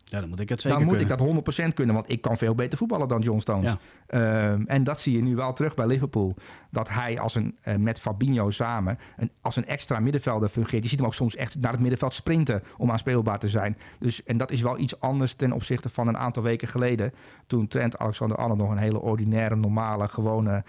[0.05, 1.19] Ja, dan moet ik het zeker dan moet kunnen.
[1.19, 3.71] ik dat 100% kunnen, want ik kan veel beter voetballen dan John Stones.
[3.71, 3.79] Ja.
[4.07, 6.35] Ehm, en dat zie je nu wel terug bij Liverpool.
[6.71, 10.83] Dat hij als een, eh, met Fabinho samen een, als een extra middenvelder fungeert.
[10.83, 13.77] Je ziet hem ook soms echt naar het middenveld sprinten om aanspeelbaar te zijn.
[13.99, 17.13] Dus, en dat is wel iets anders ten opzichte van een aantal weken geleden.
[17.47, 20.65] Toen Trent Alexander-Arnold nog een hele ordinaire, normale, gewone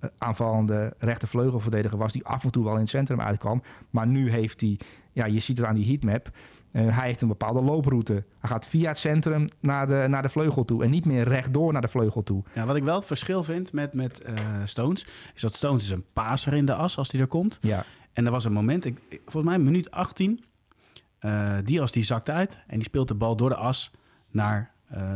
[0.00, 2.12] eh, aanvallende rechtervleugelverdediger was.
[2.12, 3.62] Die af en toe wel in het centrum uitkwam.
[3.90, 4.78] Maar nu heeft hij,
[5.12, 6.30] ja, je ziet het aan die heatmap.
[6.86, 8.12] Eh, hij heeft een bepaalde looproute.
[8.12, 10.84] Hij gaat via het centrum naar de, naar de vleugel toe.
[10.84, 12.42] En niet meer rechtdoor naar de vleugel toe.
[12.54, 15.90] Ja, wat ik wel het verschil vind met, met eh, Stones, is dat Stones is
[15.90, 17.58] een paser in de as als die er komt.
[17.60, 20.44] Ja, En er was een moment, ik, volgens mij minuut 18,
[21.18, 23.90] eh Diaz die zakt uit en die speelt de bal door de as
[24.30, 24.70] naar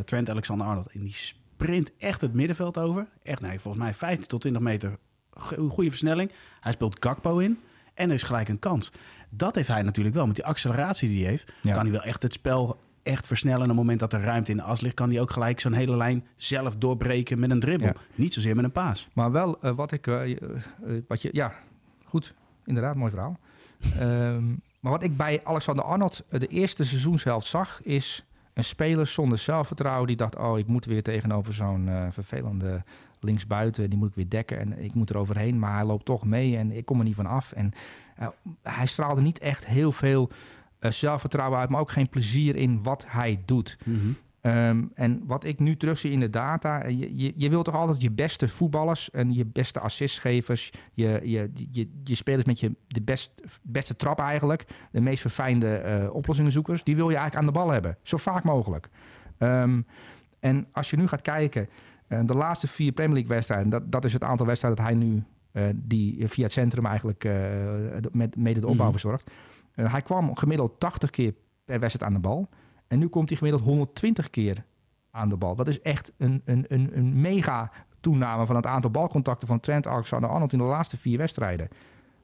[0.05, 0.91] Trent Alexander-Arnold.
[0.93, 3.07] En die sprint echt het middenveld over.
[3.23, 4.99] Echt, nee, volgens mij 15 tot 20 meter
[5.31, 6.31] go- goede versnelling.
[6.61, 7.59] Hij speelt Gakpo in
[7.95, 8.93] en er is gelijk een kans.
[9.35, 10.27] Dat heeft hij natuurlijk wel.
[10.27, 11.73] Met die acceleratie die hij heeft, Ja.
[11.73, 13.59] kan hij wel echt het spel echt versnellen.
[13.59, 15.61] En op het moment dat er ruimte in de as ligt, kan hij ook gelijk
[15.61, 17.87] zo'n hele lijn zelf doorbreken met een dribbel.
[17.89, 17.95] Ja.
[18.15, 19.09] Niet zozeer met een paas.
[19.13, 20.07] Maar wel eh, wat ik.
[20.07, 20.39] eh, eh,
[21.09, 21.53] wat je, ja,
[22.05, 22.35] goed.
[22.65, 23.39] Inderdaad, mooi verhaal.
[23.99, 24.49] Ehm,
[24.81, 30.07] maar wat ik bij Alexander Arnold de eerste seizoenshelft zag, is een speler zonder zelfvertrouwen.
[30.07, 32.83] Die dacht: Oh, ik moet weer tegenover zo'n vervelende
[33.25, 33.91] linksbuiten.
[33.91, 35.59] Die moet ik weer dekken en ik moet er overheen.
[35.59, 37.53] Maar hij loopt toch mee en ik kom er niet van af.
[37.53, 37.73] En
[38.17, 38.29] eh,
[38.63, 40.31] hij straalde niet echt heel veel
[40.79, 43.79] eh, zelfvertrouwen uit, maar ook geen plezier in wat hij doet.
[44.43, 47.75] Ehm, en wat ik nu terugzie in de data, eh, je, je, je wilt toch
[47.75, 52.75] altijd je beste voetballers en je beste assistgevers, je, je, je, je spelers met je
[52.87, 53.33] de best,
[53.63, 57.71] beste trap eigenlijk, de meest verfijnde eh oplossingenzoekers, die wil je eigenlijk aan de bal
[57.71, 58.89] hebben, zo vaak mogelijk.
[59.39, 59.81] Ehm,
[60.41, 61.69] en als je nu gaat kijken,
[62.27, 65.23] de laatste vier Premier League wedstrijden, dat, dat is het aantal wedstrijden dat hij nu,
[65.53, 67.33] eh, die via het centrum eigenlijk eh,
[68.13, 68.99] met, mede de opbouw Mhm.
[68.99, 69.31] verzorgt.
[69.75, 72.49] Eh, hij kwam gemiddeld 80 keer per wedstrijd aan de bal.
[72.89, 74.65] En nu komt hij gemiddeld 120 keer
[75.11, 75.55] aan de bal.
[75.55, 77.71] Dat is echt een, een, een, een mega
[78.01, 81.69] toename van het aantal balcontacten van Trent Alexander-Arnold in de laatste vier wedstrijden.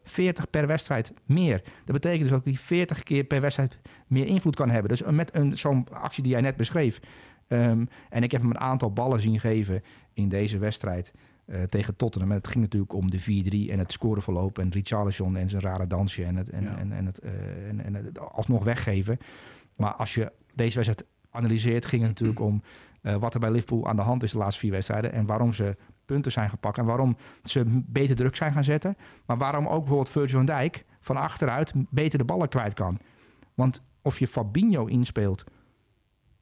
[0.03, 1.63] 40 per wedstrijd meer.
[1.85, 4.91] Dat betekent dus ook dat hij 40 keer per wedstrijd meer invloed kan hebben.
[4.91, 7.01] Dus met een, zo'n actie die jij net beschreef.
[7.49, 9.83] Ehm, en ik heb hem een aantal ballen zien geven
[10.13, 11.13] in deze wedstrijd
[11.45, 12.31] eh, tegen Tottenham.
[12.31, 15.87] En het ging natuurlijk om de 4-3 en het scoreverloop en Richarlison en zijn rare
[15.87, 16.77] dansje en het, en, Ja.
[16.77, 19.19] en, en het, eh, en, en het alsnog weggeven.
[19.77, 22.63] Maar als je deze wedstrijd analyseert, ging het natuurlijk om
[23.03, 25.13] eh, wat er bij Liverpool aan de hand is de laatste vier wedstrijden.
[25.13, 26.79] En waarom ze punten zijn gepakt.
[26.79, 28.97] En waarom ze beter druk zijn gaan zetten.
[29.27, 32.99] Maar waarom ook bijvoorbeeld Virgil van Dijk van achteruit beter de ballen kwijt kan.
[33.55, 35.45] Want of je Fabinho inspeelt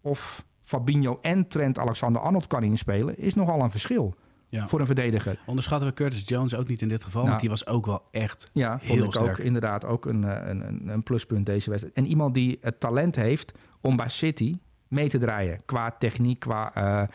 [0.00, 4.14] of Fabinho en Trent Alexander-Arnold kan inspelen, is nogal een verschil
[4.48, 4.68] Ja.
[4.68, 5.38] voor een verdediger.
[5.46, 7.28] Onderschatten we Curtis Jones ook niet in dit geval, Nou.
[7.28, 10.48] want die was ook wel echt Ja, Heel vond ik ook inderdaad ook een, eh,
[10.48, 11.96] een, een, een pluspunt deze wedstrijd.
[11.96, 15.60] En iemand die het talent heeft om bij City mee te draaien.
[15.64, 17.08] Qua techniek, qua eh, eh,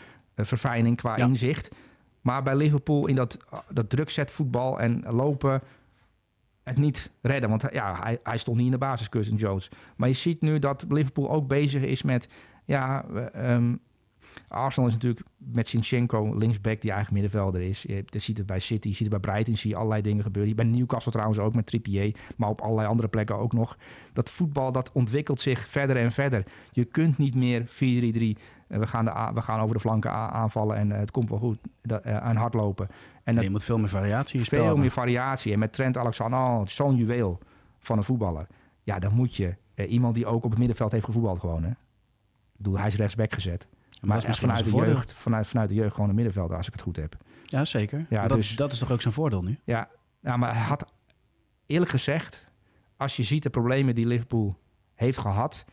[0.46, 1.26] verfijning, qua Ja.
[1.26, 1.70] inzicht.
[2.22, 3.38] Maar bij Liverpool in dat,
[3.70, 5.62] dat drukzetvoetbal en lopen
[6.64, 7.50] het niet redden.
[7.50, 9.70] Want ja, hij, hij stond niet in de basis, Curtin Jones.
[9.96, 12.28] Maar je ziet nu dat Liverpool ook bezig is met...
[12.66, 13.76] Ja, eh, ehm,
[14.48, 17.82] Arsenal is natuurlijk met Sinchenko linksback die eigenlijk middenvelder is.
[17.82, 20.56] Je, ziet het bij City, je ziet het bij Brighton, zie je allerlei dingen gebeuren.
[20.56, 23.78] Bij Newcastle trouwens ook met Trippier, maar op allerlei andere plekken ook nog.
[24.14, 26.44] Dat voetbal dat ontwikkelt zich verder en verder.
[26.72, 28.38] Je kunt niet meer 4-3-3.
[28.68, 31.40] eh, We gaan, de, we gaan over de flanken aanvallen en eh, het komt wel
[31.40, 31.60] goed.
[31.82, 32.88] Dat, eh, aan hardlopen.
[33.24, 35.54] En dat je moet veel meer variatie in je spel veel meer variatie.
[35.54, 37.40] En met Trent Alexander-Arnold, zo'n juweel
[37.80, 38.48] van een voetballer.
[38.84, 39.56] Ja, dan moet je
[39.88, 41.64] iemand die ook op het middenveld heeft gevoetbald gewoon.
[41.64, 41.72] Hè?
[42.62, 43.68] Bedoel, hij is rechtsback gezet.
[44.02, 44.94] Maar dat is misschien vanuit de, voordeel.
[44.94, 47.18] jeugd, vanuit, vanuit de jeugd gewoon een middenvelder, als ik het goed heb.
[47.46, 48.06] Ja, zeker.
[48.10, 49.60] Ja, dat, dus- dat is toch ook zijn voordeel nu?
[49.64, 49.90] Ja,
[50.22, 50.94] ja, maar hij had
[51.66, 52.48] eerlijk gezegd,
[52.98, 54.58] als je ziet de problemen die Liverpool
[54.94, 55.66] heeft gehad,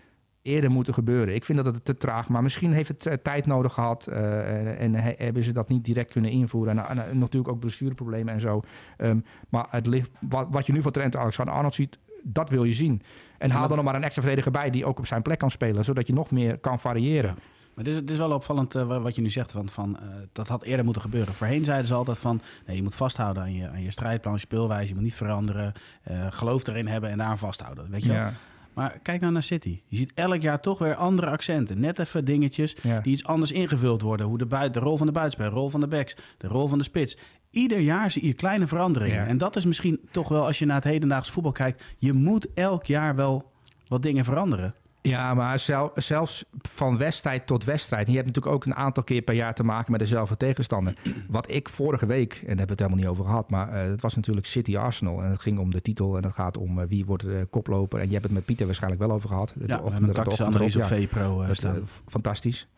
[0.42, 1.35] eerder moeten gebeuren.
[1.35, 4.68] Ik vind dat het te traag, maar misschien heeft het eh, tijd nodig gehad eh,
[4.68, 6.88] en, en he- hebben ze dat niet direct kunnen invoeren.
[6.88, 8.61] En, natuurlijk ook blessureproblemen en zo.
[8.96, 12.72] Ehm, maar het ligt, wat, wat je nu van Trent Alexander-Arnold ziet, dat wil je
[12.72, 13.03] zien.
[13.38, 15.51] En haal er nog maar een extra verdediger bij die ook op zijn plek kan
[15.51, 17.35] spelen, zodat je nog meer kan variëren.
[17.74, 19.51] Maar het is, het is wel opvallend eh, wa- wat je nu zegt.
[19.53, 21.35] Van, van, eh, dat had eerder moeten gebeuren.
[21.35, 22.40] Voorheen zeiden ze altijd van...
[22.66, 24.88] Nee, je moet vasthouden aan je, aan je strijdplan, je speelwijze.
[24.88, 25.72] Je moet niet veranderen.
[26.03, 27.90] eh, geloof erin hebben en daaraan vasthouden.
[27.90, 28.12] Weet je?
[28.12, 28.33] Ja,
[28.72, 29.81] Maar kijk nou naar City.
[29.87, 31.81] Je ziet elk jaar toch weer andere accenten.
[31.81, 33.01] Net even dingetjes ja.
[33.01, 34.27] die iets anders ingevuld worden.
[34.27, 36.68] Hoe de, buit, de rol van de buitenspel, de rol van de backs, de rol
[36.68, 37.16] van de spits.
[37.50, 39.16] Ieder jaar zie je kleine veranderingen.
[39.16, 39.26] Ja.
[39.26, 41.82] En dat is misschien toch wel, als je naar het hedendaags voetbal kijkt...
[41.98, 43.52] je moet elk jaar wel
[43.88, 44.74] wat dingen veranderen.
[45.02, 48.06] Ja, maar zel- zelfs van wedstrijd tot wedstrijd.
[48.06, 50.94] En je hebt natuurlijk ook een aantal keer per jaar te maken met dezelfde tegenstander.
[51.28, 53.90] Wat ik vorige week, en daar hebben we het helemaal niet over gehad, maar eh,
[53.90, 55.22] het was natuurlijk City-Arsenal.
[55.22, 58.00] En het ging om de titel en het gaat om eh, wie wordt de koploper.
[58.00, 59.54] En je hebt het met Pieter waarschijnlijk wel over gehad.
[59.66, 60.96] Ja, hebben een tactische analyse op ja.
[60.96, 61.70] VPRO eh,
[62.06, 62.68] fantastisch.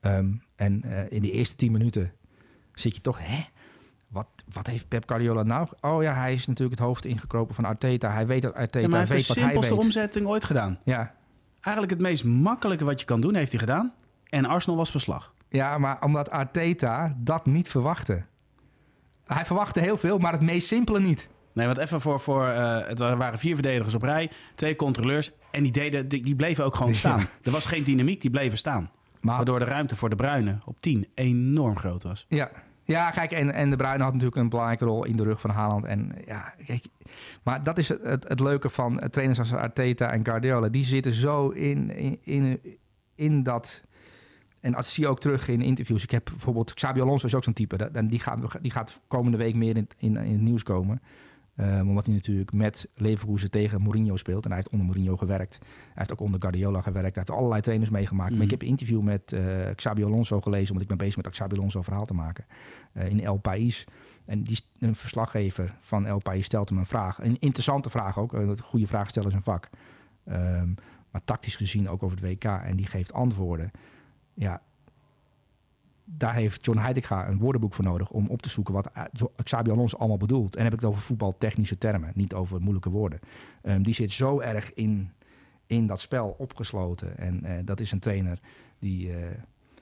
[0.00, 2.12] Ehm, en eh, in de eerste tien minuten
[2.74, 3.42] zit je toch, hè?
[4.08, 5.68] Wat, wat heeft Pep Guardiola nou?
[5.80, 8.10] Oh ja, hij is natuurlijk het hoofd ingekropen van Arteta.
[8.12, 9.84] Hij weet dat Arteta Ja, maar hij weet heeft de wat hij simpelste weet.
[9.84, 10.78] omzetting ooit gedaan.
[10.84, 11.14] Ja,
[11.60, 13.92] Eigenlijk het meest makkelijke wat je kan doen, heeft hij gedaan.
[14.28, 15.34] En Arsenal was verslag.
[15.48, 18.24] Ja, maar omdat Arteta dat niet verwachtte.
[19.26, 21.28] Hij verwachtte heel veel, maar het meest simpele niet.
[21.52, 22.20] Nee, want even voor...
[22.20, 25.30] voor eh, het wa- waren vier verdedigers op rij, twee controleurs.
[25.50, 26.98] En die, deden, die, die bleven ook gewoon Ja.
[26.98, 27.26] staan.
[27.42, 28.90] Er was geen dynamiek, die bleven staan.
[29.20, 32.26] Maar Waardoor de ruimte voor de Bruinen op 10 enorm groot was.
[32.28, 32.50] ja,
[32.92, 35.50] ja kijk, en, en de Bruyne had natuurlijk een belangrijke rol in de rug van
[35.50, 35.84] Haaland.
[35.84, 36.84] En ja, kijk,
[37.42, 40.68] maar dat is het, het, leuke van trainers als Arteta en Guardiola.
[40.68, 42.60] Die zitten zo in, in, in,
[43.14, 43.84] in dat...
[44.60, 46.02] En dat zie je ook terug in interviews.
[46.02, 47.90] Ik heb bijvoorbeeld Xabi Alonso is ook zo'n type.
[48.06, 51.02] Die gaat, die gaat komende week meer in, in, in het nieuws komen.
[51.58, 54.42] Ehm, omdat hij natuurlijk met Leverkusen tegen Mourinho speelt.
[54.44, 55.58] En hij heeft onder Mourinho gewerkt.
[55.60, 57.14] Hij heeft ook onder Guardiola gewerkt.
[57.14, 58.28] Hij heeft allerlei trainers meegemaakt.
[58.30, 58.44] Maar Mhm.
[58.44, 59.40] ik heb een interview met eh
[59.74, 60.68] Xabi Alonso gelezen.
[60.68, 62.44] Want ik ben bezig met dat Xabi Alonso verhaal te maken.
[62.92, 63.84] eh, in El País.
[64.24, 67.18] En die, een verslaggever van El País stelt hem een vraag.
[67.22, 68.32] Een interessante vraag ook.
[68.32, 69.68] Een goede vraag stellen is een vak.
[70.24, 70.68] Ehm,
[71.10, 72.44] maar tactisch gezien ook over het WK.
[72.44, 73.70] En die geeft antwoorden.
[74.34, 74.62] Ja,
[76.10, 79.02] daar heeft John Heitinga een woordenboek voor nodig om op te zoeken wat eh,
[79.42, 80.56] Xabi Alonso allemaal bedoelt.
[80.56, 83.18] En dan heb ik het over voetbaltechnische termen, niet over moeilijke woorden.
[83.62, 85.10] Ehm, die zit zo erg in,
[85.66, 87.18] in dat spel opgesloten.
[87.18, 88.38] En eh, dat is een trainer
[88.78, 89.12] die...
[89.12, 89.16] eh,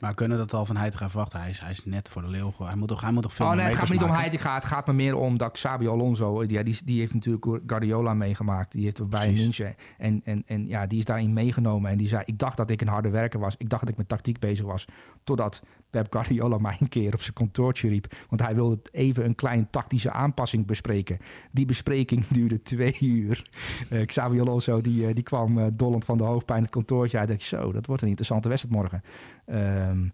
[0.01, 1.41] Maar we kunnen dat al van Heitinga verwachten.
[1.41, 2.53] Hij is, hij is net voor de leeuw.
[2.59, 4.11] Hij moet toch, hij moet toch veel oh meer nee, het gaat me niet om?
[4.11, 4.55] Heitinga.
[4.55, 6.45] Het gaat me meer om dat Xabi Alonso...
[6.45, 8.73] Ja, die, die heeft natuurlijk Guardiola meegemaakt.
[8.73, 9.31] Die heeft bij.
[9.33, 9.75] München.
[9.99, 11.91] En, en, en ja, die is daarin meegenomen.
[11.91, 13.55] En die zei, ik dacht dat ik een harde werker was.
[13.59, 14.85] Ik dacht dat ik met tactiek bezig was.
[15.25, 18.15] Totdat Pep Guardiola mij een keer op zijn kantoortje riep.
[18.29, 21.19] Want hij wilde even een klein tactische aanpassing bespreken.
[21.51, 23.51] Die bespreking duurde twee uur.
[23.91, 27.17] Eh Xabi Alonso die, eh, die kwam eh, dollend van de hoofdpijn het kantoortje.
[27.17, 29.03] Hij dacht, zo, dat wordt een interessante wedstrijd morgen.
[29.45, 30.09] Ehm,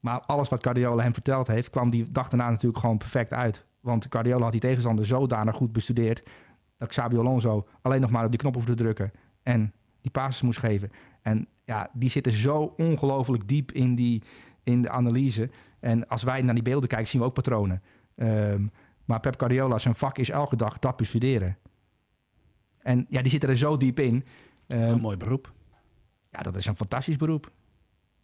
[0.00, 3.64] maar alles wat Guardiola hem verteld heeft, kwam die dag daarna natuurlijk gewoon perfect uit.
[3.80, 6.28] Want Guardiola had die tegenstander zodanig goed bestudeerd...
[6.78, 9.12] dat Xabi Alonso alleen nog maar op die knop hoefde te drukken...
[9.42, 10.90] en die passes moest geven.
[11.22, 14.22] En ja, die zitten zo ongelooflijk diep in, die,
[14.64, 15.50] in de analyse.
[15.80, 17.82] En als wij naar die beelden kijken, zien we ook patronen.
[18.14, 18.66] Ehm,
[19.04, 21.56] maar Pep Guardiola, zijn vak is elke dag dat bestuderen.
[22.82, 24.24] En ja, die zitten er zo diep in.
[24.66, 25.52] Ehm, Een mooi beroep.
[26.30, 27.50] ja, dat is een fantastisch beroep.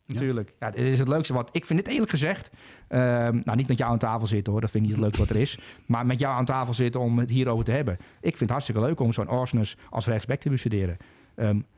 [0.07, 0.55] Natuurlijk.
[0.59, 1.48] Ja, dit is het leukste wat...
[1.53, 2.51] Ik vind dit eerlijk gezegd...
[2.88, 4.61] ehm, nou, niet met jou aan tafel zitten hoor.
[4.61, 5.59] Dat vind ik niet het leukste wat er is.
[5.87, 7.94] Maar met jou aan tafel zitten om het hierover te hebben.
[8.20, 10.96] Ik vind het hartstikke leuk om zo'n Orsnes als rechtsback te bestuderen.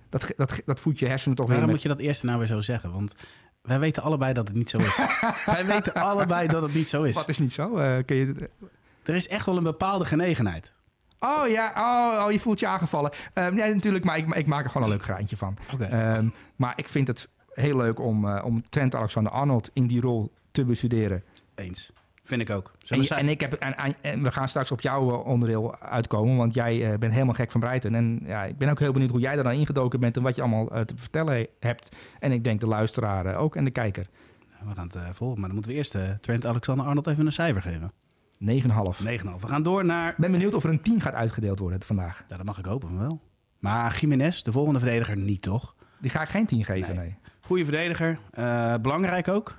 [0.08, 1.82] Dat, dat, dat voedt je hersenen toch weer Waarom met...
[1.84, 2.92] moet je dat eerste nou weer zo zeggen?
[2.92, 3.14] Want
[3.70, 4.96] wij weten allebei dat het niet zo is.
[5.46, 7.14] wij weten allebei dat het niet zo is.
[7.14, 7.76] Wat is niet zo?
[7.76, 8.50] Eh, kun je...
[9.02, 10.72] Er is echt wel een bepaalde genegenheid.
[11.18, 13.12] Oh ja, oh, oh, je voelt je aangevallen.
[13.34, 15.56] Nee, natuurlijk, maar ik, ik maak er gewoon een leuk graantje van.
[15.78, 20.32] Ehm, maar ik vind het heel leuk om, eh, om Trent Alexander-Arnold in die rol
[20.50, 21.24] te bestuderen.
[21.54, 21.92] Eens.
[22.24, 22.72] Vind ik ook.
[22.88, 26.54] En, en, ik heb, en, en- we gaan straks op jouw eh, onderdeel uitkomen, want
[26.54, 27.94] jij eh, bent helemaal gek van Breiten.
[27.94, 30.36] En ja, ik ben ook heel benieuwd hoe jij er dan ingedoken bent en wat
[30.36, 31.96] je allemaal eh, te vertellen he- hebt.
[32.18, 34.06] En ik denk de luisteraar ook en de kijker.
[34.06, 34.68] 9,5.
[34.68, 37.92] We gaan het volgen, maar dan moeten we eerst Trent Alexander-Arnold even een cijfer geven.
[38.44, 38.46] 9,5.
[39.40, 40.10] We gaan door naar...
[40.10, 42.24] Ik ben benieuwd of er een 10 gaat uitgedeeld worden vandaag.
[42.28, 43.20] Ja, dat mag ik hopen van wel.
[43.58, 45.74] Maar Jiménez, de volgende verdediger, niet toch?
[46.00, 47.04] Die ga ik geen 10 geven, Nee.
[47.04, 47.16] nee.
[47.40, 48.18] Goede verdediger.
[48.82, 49.58] belangrijk ook.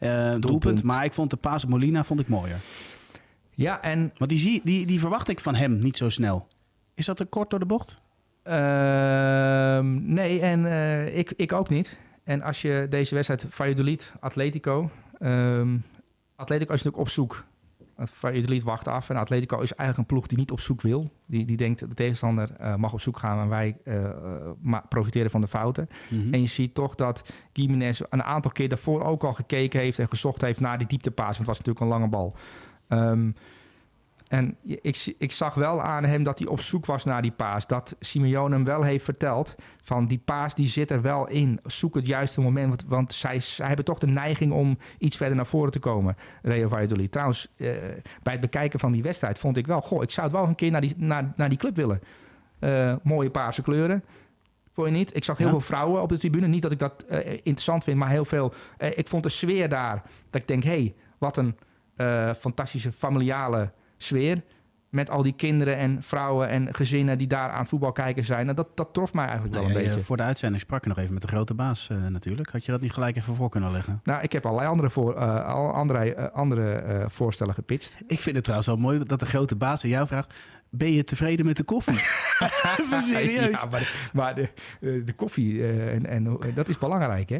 [0.00, 0.82] Eh, doelpunt.
[0.82, 2.60] Maar ik vond de paas op Molina vond ik mooier.
[3.54, 6.46] Ja, en Want die, zie, die, die verwacht ik van hem niet zo snel.
[6.94, 8.00] Is dat te kort door de bocht?
[8.42, 11.98] Ehm, nee, en eh, ik, ik ook niet.
[12.24, 14.90] En als je deze wedstrijd Valladolid, Atletico...
[15.18, 15.76] ehm
[16.36, 17.44] Atletico is natuurlijk op zoek.
[18.00, 19.10] Want Valladolid wacht af.
[19.10, 21.10] En Atletico is eigenlijk een ploeg die niet op zoek wil.
[21.26, 23.38] Die, die denkt, de tegenstander eh, mag op zoek gaan...
[23.38, 25.88] en wij eh, eh, profiteren van de fouten.
[26.08, 26.34] Mhm.
[26.34, 29.98] En je ziet toch dat Gimenez een aantal keer daarvoor ook al gekeken heeft...
[29.98, 31.26] en gezocht heeft naar die dieptepaas.
[31.26, 32.36] Want het was natuurlijk een lange bal.
[32.88, 33.30] Ehm,
[34.30, 37.66] En ik, ik zag wel aan hem dat hij op zoek was naar die paas.
[37.66, 41.60] Dat Simeone hem wel heeft verteld van die paas die zit er wel in.
[41.64, 45.36] Zoek het juiste moment, want, want zij, zij hebben toch de neiging om iets verder
[45.36, 46.16] naar voren te komen.
[46.42, 47.12] Real Valladolid.
[47.12, 47.66] Trouwens, eh,
[48.22, 49.80] bij het bekijken van die wedstrijd vond ik wel...
[49.80, 52.00] Goh, ik zou het wel een keer naar die, naar, naar die club willen.
[52.58, 54.04] Eh, mooie paarse kleuren.
[54.72, 55.16] Vond je niet?
[55.16, 55.52] Ik zag heel Ja.
[55.52, 56.46] veel vrouwen op de tribune.
[56.46, 58.52] Niet dat ik dat eh, interessant vind, maar heel veel.
[58.94, 60.02] ik vond de sfeer daar.
[60.30, 61.56] Dat ik denk, hé, hey, wat een
[62.38, 64.42] fantastische familiale sfeer.
[64.88, 68.48] Met al die kinderen en vrouwen en gezinnen die daar aan voetbal kijken zijn.
[68.48, 70.04] En dat, dat trof mij eigenlijk wel Nou, een ja, beetje.
[70.04, 72.50] Voor de uitzending sprak ik nog even met de grote baas eh, natuurlijk.
[72.50, 74.00] Had je dat niet gelijk even voor kunnen leggen?
[74.04, 77.96] Nou, ik heb allerlei andere, voor, eh, al andere, eh, andere voorstellen gepitcht.
[78.06, 80.34] Ik vind het trouwens wel mooi dat de grote baas aan jou vraagt...
[80.70, 81.98] Ben je tevreden met de koffie?
[83.10, 83.60] Serieus.
[83.60, 84.48] Ja, maar, de- maar de,
[85.04, 87.38] de koffie, en, en, dat is belangrijk, hè?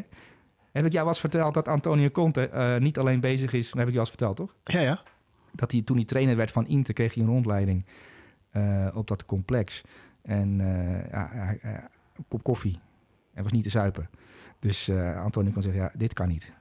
[0.71, 3.65] Heb ik jou wel eens verteld dat Antonio Conte niet alleen bezig is...
[3.69, 4.55] Dat heb ik jou eens verteld, toch?
[4.63, 5.01] Ja, ja.
[5.51, 7.85] Dat hij toen hij trainer werd van Inter, kreeg hij een rondleiding
[8.51, 9.83] eh, op dat complex.
[10.21, 11.55] En eh, ja,
[12.13, 12.79] een kop koffie.
[13.33, 14.09] Hij was niet te zuipen.
[14.59, 16.53] Dus eh Antonio kon zeggen, ja, dit kan niet.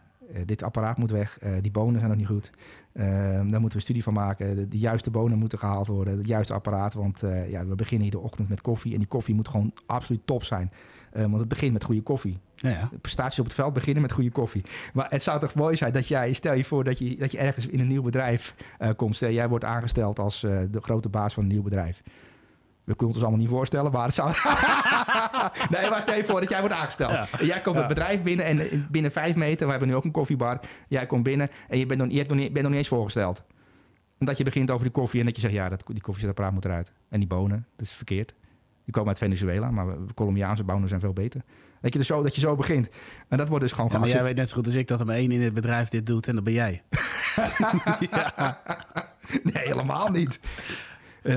[0.44, 1.38] Dit apparaat moet weg.
[1.61, 2.50] Die bonen zijn nog niet goed.
[2.92, 4.70] Eh, daar moeten we een studie van maken.
[4.70, 6.18] De, juiste bonen moeten gehaald worden.
[6.18, 6.94] Het juiste apparaat.
[6.94, 8.92] Want ja, we beginnen de ochtend met koffie.
[8.92, 10.72] En die koffie moet gewoon absoluut top zijn.
[11.12, 12.38] Want het begint met goede koffie.
[12.68, 14.64] Ja, prestaties op het veld beginnen met goede koffie.
[14.92, 17.38] Maar het zou toch mooi zijn dat jij, stel je voor dat je, dat je
[17.38, 19.16] ergens in een nieuw bedrijf eh, komt.
[19.16, 22.03] Stel, jij wordt aangesteld als eh, de grote baas van een nieuw bedrijf.
[22.85, 24.29] We kunnen het ons allemaal niet voorstellen, maar het zou...
[25.81, 27.11] nee, maar stel je voor dat jij wordt aangesteld.
[27.12, 27.27] Ja.
[27.38, 27.81] En jij komt Ja.
[27.83, 30.61] het bedrijf binnen en eh, binnen vijf meter, we hebben nu ook een koffiebar.
[30.88, 32.88] Jij komt binnen en je bent nog, je hebt nog niet, bent nog niet eens
[32.88, 33.42] voorgesteld.
[34.18, 36.53] En dat je begint over die koffie en dat je zegt, ja, dat, die koffiezetapparaat
[36.53, 36.92] moet eruit.
[37.09, 38.35] En die bonen, dat is verkeerd.
[38.85, 41.40] Die komen uit Venezuela, maar we- Colombiaanse bonen zijn veel beter.
[41.81, 42.88] Dat je, dus zo, dat je zo begint.
[43.29, 45.01] En dat wordt dus gewoon Ja, maar jij weet net zo goed als ik dat
[45.01, 46.83] er maar één in het bedrijf dit doet en dat ben jij.
[49.43, 50.40] Nee, helemaal niet.
[51.23, 51.37] Eh,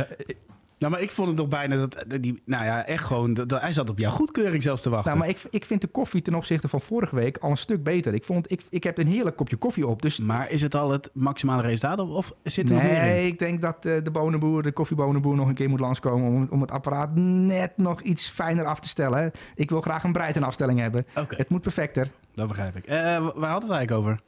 [0.83, 3.49] Nou, maar ik vond het nog bijna dat, dat die, nou ja, echt gewoon, dat,
[3.49, 5.07] dat- hij zat op jouw goedkeuring zelfs te wachten.
[5.07, 7.83] nou, maar ik, ik vind de koffie ten opzichte van vorige week al een stuk
[7.83, 8.13] beter.
[8.13, 10.01] Ik, vond, ik, ik heb een heerlijk kopje koffie op.
[10.01, 13.01] Dus Maar is het al het maximale resultaat of, of zit er nog meer in?
[13.01, 16.27] nee, ik denk dat eh, de bonenboer, de koffiebonenboer nog een keer moet langskomen...
[16.31, 19.31] om, om het apparaat net nog iets fijner af te stellen.
[19.55, 21.05] Ik wil graag een Breiten afstelling hebben.
[21.13, 22.11] Het moet perfecter.
[22.35, 22.85] dat begrijp ik.
[22.85, 24.19] Eh, waar hadden we het eigenlijk over?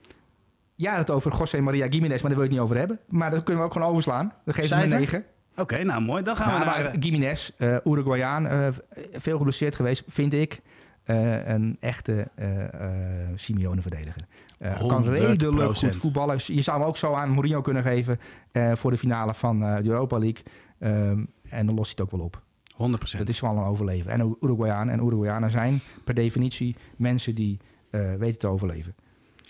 [0.76, 3.00] Ja, het over José Maria Gimenez, maar daar wil ik het niet over hebben.
[3.10, 4.34] Maar dat kunnen we ook gewoon overslaan.
[4.46, 5.00] Dan geven we een Cijfer?
[5.12, 5.26] 9.
[5.58, 6.24] Oké, nou mooi.
[6.24, 6.84] Dan gaan we naar...
[6.84, 8.68] maar Gimenez, eh Uruguayaan, eh,
[9.14, 10.62] veel geblesseerd geweest, vind ik.
[11.04, 14.26] Eh, een echte eh eh Simeone-verdediger.
[14.60, 15.08] Eh, kan 100%.
[15.08, 16.38] redelijk goed voetballen.
[16.46, 18.20] Je zou hem ook zo aan Mourinho kunnen geven
[18.52, 20.44] eh, voor de finale van eh, de Europa League.
[20.80, 22.42] Ehm, en dan lost hij het ook wel op.
[22.76, 23.18] 100%.
[23.18, 24.12] Dat is wel een overleven.
[24.12, 28.96] En Uruguayaan en Uruguayanen zijn per definitie mensen die eh, weten te overleven.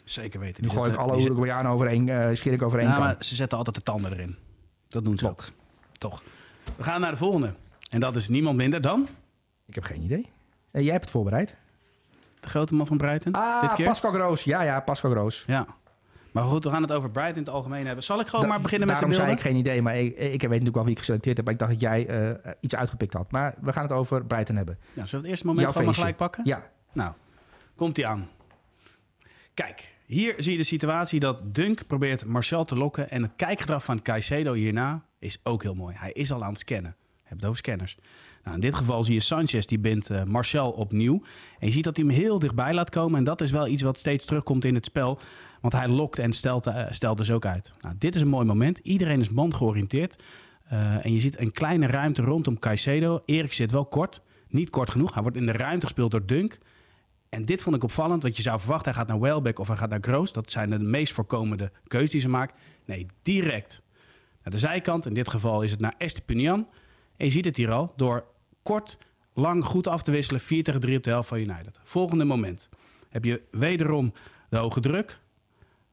[0.03, 0.61] Zeker weten.
[0.63, 3.03] Nu Die gooi ik alle Uruguayanen over één, eh scheer ik over één Ja, kam.
[3.03, 4.35] maar ze zetten altijd de tanden erin.
[4.87, 5.53] Dat doen ze Klopt.
[5.57, 5.63] ook.
[5.97, 6.23] Toch.
[6.77, 7.53] We gaan naar de volgende.
[7.89, 9.07] En dat is niemand minder dan
[9.65, 10.29] Ik heb geen idee.
[10.71, 11.55] Eh, jij hebt het voorbereid.
[12.39, 13.33] de grote man van Brighton.
[13.33, 13.85] Ah, dit keer.
[13.85, 14.43] Pascal Groos.
[14.43, 15.43] Ja, ja, Pascal Groos.
[15.47, 15.65] Ja.
[16.31, 18.03] Maar goed, we gaan het over Brighton in het algemeen hebben.
[18.03, 19.37] Zal ik gewoon Da- maar beginnen met de Daarom beelden?
[19.43, 21.45] zei ik geen idee, maar ik, ik weet natuurlijk wel wie ik geselecteerd heb.
[21.45, 23.31] Maar ik dacht dat jij eh, iets uitgepikt had.
[23.31, 24.77] Maar we gaan het over Brighton hebben.
[24.79, 26.13] Ja, zullen we het eerste moment Jouw gewoon maar feestje.
[26.15, 26.43] gelijk pakken?
[26.45, 27.13] Ja, Nou,
[27.75, 28.29] komt hij aan.
[29.53, 33.09] Kijk, hier zie je de situatie dat Dunk probeert Marcel te lokken.
[33.09, 35.95] En het kijkgedrag van Caicedo hierna is ook heel mooi.
[35.97, 36.95] Hij is al aan het scannen.
[36.99, 37.97] Je hebt het over scanners.
[38.43, 41.21] Nou, in dit geval zie je Sanchez, die bindt eh, Marcel opnieuw.
[41.59, 43.17] En je ziet dat hij hem heel dichtbij laat komen.
[43.17, 45.19] En dat is wel iets wat steeds terugkomt in het spel.
[45.61, 47.73] Want hij lokt en stelt, eh, stelt dus ook uit.
[47.81, 48.77] Nou, dit is een mooi moment.
[48.77, 50.23] Iedereen is man georiënteerd.
[50.63, 53.21] Eh, en je ziet een kleine ruimte rondom Caicedo.
[53.25, 54.21] Erik zit wel kort.
[54.47, 55.13] Niet kort genoeg.
[55.13, 56.57] Hij wordt in de ruimte gespeeld door Dunk.
[57.29, 58.91] En dit vond ik opvallend, want je zou verwachten...
[58.91, 60.31] hij gaat naar Welbeck of hij gaat naar Groos.
[60.31, 62.59] Dat zijn de meest voorkomende keuzes die ze maakt.
[62.85, 63.81] Nee, direct
[64.45, 65.05] naar de zijkant.
[65.05, 66.67] In dit geval is het naar Estepinian.
[67.17, 68.25] En je ziet het hier al, door
[68.63, 68.97] kort,
[69.33, 70.41] lang goed af te wisselen...
[70.41, 71.79] 4 tegen 3 op de helft van United.
[71.83, 72.69] Volgende moment
[73.09, 74.13] heb je wederom
[74.49, 75.19] de hoge druk.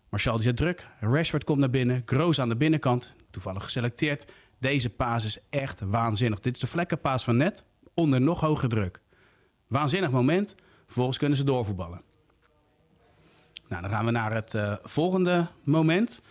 [0.09, 0.89] Martial die zet druk.
[1.01, 2.03] Rashford komt naar binnen.
[2.05, 3.15] Groos aan de binnenkant.
[3.31, 4.33] Toevallig geselecteerd.
[4.59, 6.41] Deze paas is echt waanzinnig.
[6.41, 7.65] Dit is de vlekkenpaas van net.
[7.95, 9.01] Onder nog hoge druk.
[9.67, 10.55] Waanzinnig moment.
[10.85, 12.03] Vervolgens kunnen ze doorvoetballen.
[13.69, 16.23] Nou, dan gaan we naar het eh, volgende moment.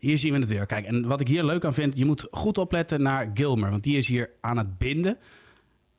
[0.00, 0.66] Hier zien we het weer.
[0.66, 3.82] Kijk, en wat ik hier leuk aan vind, je moet goed opletten naar Gilmer, want
[3.82, 5.16] die is hier aan het binden.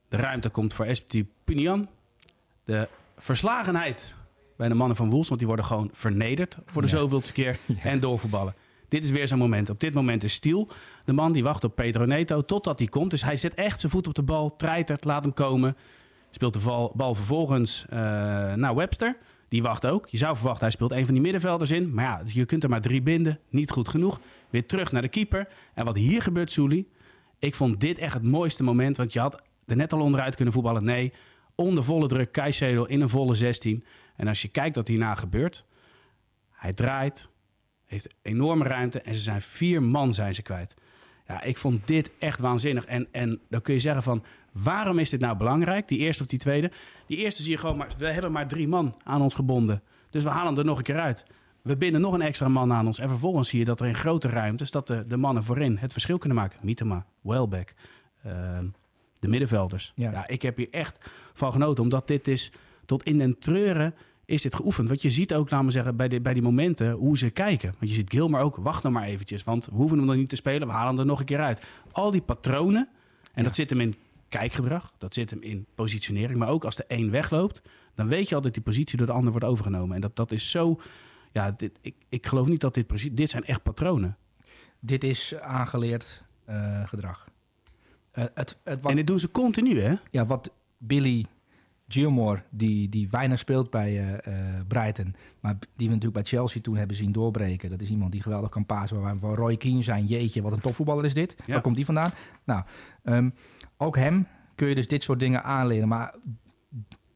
[0.10, 1.88] De ruimte komt voor Espiti Punian.
[2.64, 2.88] De
[3.18, 4.16] verslagenheid
[4.58, 6.98] bij de mannen van Woels, want die worden gewoon vernederd voor de Ja.
[6.98, 8.56] zoveelste keer en doorvoetballen.
[8.88, 9.70] Dit is weer zo'n moment.
[9.70, 10.68] Op dit moment is Stiel
[11.06, 13.12] de man die wacht op Pedro Neto totdat hij komt.
[13.12, 15.78] Dus hij zet echt zijn voet op de bal, treitert, laat hem komen.
[16.32, 17.98] Speelt de bal vervolgens eh,
[18.54, 19.18] naar Webster.
[19.50, 20.08] Die wacht ook.
[20.08, 21.94] Je zou verwachten, hij speelt een van die middenvelders in.
[21.94, 23.40] Maar ja, je kunt er maar drie binden.
[23.50, 24.20] Niet goed genoeg.
[24.50, 25.48] Weer terug naar de keeper.
[25.74, 26.90] En wat hier gebeurt, Soelie.
[27.40, 28.98] Ik vond dit echt het mooiste moment.
[28.98, 30.84] Want je had er net al onderuit kunnen voetballen.
[30.84, 31.14] Nee,
[31.56, 32.32] onder volle druk.
[32.32, 33.86] Caicedo in een volle 16.
[34.16, 35.66] En als je kijkt wat hierna gebeurt.
[36.52, 37.30] Hij draait.
[37.86, 39.02] Heeft enorme ruimte.
[39.02, 40.76] En ze zijn vier man zijn ze kwijt.
[41.30, 42.86] Ja, ik vond dit echt waanzinnig.
[42.86, 45.88] En, en dan kun je zeggen van, waarom is dit nou belangrijk?
[45.88, 46.72] Die eerste of die tweede?
[47.06, 49.82] Die eerste zie je gewoon, maar we hebben maar drie man aan ons gebonden.
[50.10, 51.26] Dus we halen hem er nog een keer uit.
[51.62, 53.00] We binden nog een extra man aan ons.
[53.00, 54.72] En vervolgens zie je dat er in grote ruimtes...
[54.72, 56.60] dat de, de mannen voorin het verschil kunnen maken.
[56.62, 57.76] Mietema, Welbeck,
[58.24, 58.68] ehm,
[59.20, 59.92] de middenvelders.
[59.96, 60.12] Ja.
[60.12, 60.28] Ja.
[60.28, 61.84] ik heb hier echt van genoten.
[61.84, 62.52] Omdat dit is
[62.86, 63.96] tot in den treuren
[64.30, 64.88] is dit geoefend.
[64.88, 67.74] Want je ziet ook, laten we zeggen, bij, de, bij die momenten hoe ze kijken.
[67.80, 69.44] Want je ziet Gilmer ook, wacht nog maar eventjes.
[69.44, 71.40] Want we hoeven hem nog niet te spelen, we halen hem er nog een keer
[71.40, 71.66] uit.
[71.92, 72.90] Al die patronen,
[73.34, 73.96] en dat zit hem in
[74.30, 76.40] kijkgedrag, dat zit hem in positionering.
[76.40, 77.62] Maar ook als de een wegloopt,
[77.96, 79.96] dan weet je al dat die positie door de ander wordt overgenomen.
[79.96, 80.80] En dat, dat is zo...
[81.32, 83.12] Ja, dit, ik, ik geloof niet dat dit precies...
[83.14, 84.18] Dit zijn echt patronen.
[84.80, 87.28] Dit is aangeleerd eh, gedrag.
[88.12, 89.94] Eh, het, het, wat, En dit doen ze continu, hè?
[90.12, 91.26] ja, wat Billy
[91.90, 96.62] Gilmore, die, die weinig speelt bij eh, eh, Brighton, maar die we natuurlijk bij Chelsea
[96.62, 97.70] toen hebben zien doorbreken.
[97.70, 100.06] Dat is iemand die geweldig kan pasen, waar we van Roy Keane zijn.
[100.06, 101.36] Jeetje, wat een topvoetballer is dit.
[101.46, 101.54] Ja.
[101.54, 102.12] Waar komt die vandaan?
[102.44, 102.64] Nou,
[103.04, 103.30] ehm,
[103.78, 105.88] ook hem kun je dus dit soort dingen aanleren.
[105.88, 106.16] Maar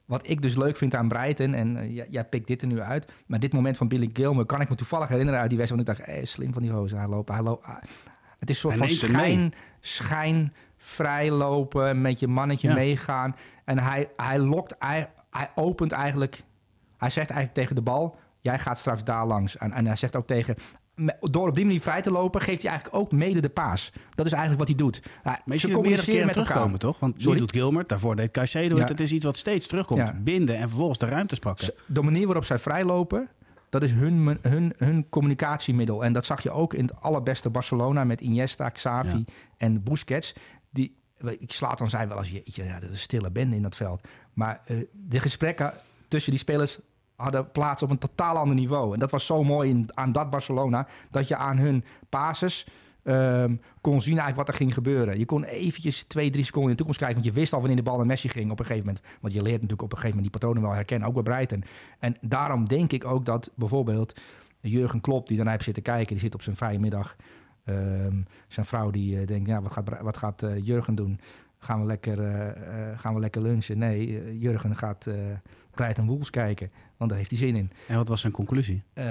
[0.05, 2.82] wat ik dus leuk vind aan Brighton, en eh, jij, jij pikt dit er nu
[2.82, 5.88] uit, maar dit moment van Billy Gilmore kan ik me toevallig herinneren uit die wedstrijd.
[5.88, 7.65] Want ik dacht, eh, slim van die gozer, hij loopt, hij loopt.
[8.39, 10.53] het is een soort Hij van schijn
[10.86, 12.74] vrij lopen, met je mannetje Ja.
[12.74, 13.36] meegaan.
[13.66, 16.44] En hij, hij lokt, hij, hij opent eigenlijk,
[16.98, 19.58] hij zegt eigenlijk tegen de bal, jij gaat straks daar langs.
[19.58, 20.56] En, en hij zegt ook tegen,
[21.20, 23.92] door op die manier vrij te lopen, geeft hij eigenlijk ook mede de paas.
[24.16, 25.02] Dat is eigenlijk wat hij doet.
[25.24, 26.46] Maar je ze keren met elkaar.
[26.46, 27.00] terugkomen, toch?
[27.00, 27.34] Want Sorry?
[27.34, 28.84] nu doet Gilmer, daarvoor deed Caicedo Ja.
[28.86, 29.00] het.
[29.00, 30.08] Is iets wat steeds terugkomt.
[30.08, 30.18] Ja.
[30.24, 31.74] Binden en vervolgens de ruimtes pakken.
[31.86, 33.28] De manier waarop zij vrijlopen,
[33.70, 36.04] dat is hun, hun, hun communicatiemiddel.
[36.06, 39.34] En dat zag je ook in het allerbeste Barcelona met Iniesta, Xavi Ja.
[39.58, 40.36] en Busquets.
[40.74, 40.95] Die,
[41.39, 44.07] ik slaat dan zei wel als jeetje, ja, dat is stille bende in dat veld.
[44.34, 45.74] Maar eh, de gesprekken
[46.07, 46.80] tussen die spelers
[47.15, 48.93] hadden plaats op een totaal ander niveau.
[48.93, 52.67] En dat was zo mooi in, aan dat Barcelona, dat je aan hun pases
[53.03, 55.19] ehm, kon zien eigenlijk wat er ging gebeuren.
[55.19, 57.78] Je kon eventjes twee, drie seconden in de toekomst kijken, want je wist al wanneer
[57.78, 59.05] de bal naar Messi ging op een gegeven moment.
[59.21, 61.63] Want je leert natuurlijk op een gegeven moment die patronen wel herkennen, ook bij Brighton.
[61.99, 64.19] En daarom denk ik ook dat bijvoorbeeld
[64.59, 67.15] Jurgen Klopp, die daarna heeft zitten kijken, die zit op zijn vrije middag.
[67.64, 71.20] Ehm, zijn vrouw die eh, denkt, ja, wat gaat, wat gaat eh, Jurgen doen?
[71.59, 73.78] Gaan we lekker, eh, gaan we lekker lunchen?
[73.78, 75.16] Nee, Jurgen gaat eh
[75.72, 77.72] Brighton Wolves kijken, want daar heeft hij zin in.
[77.88, 78.84] En wat was zijn conclusie?
[78.93, 79.05] Eh,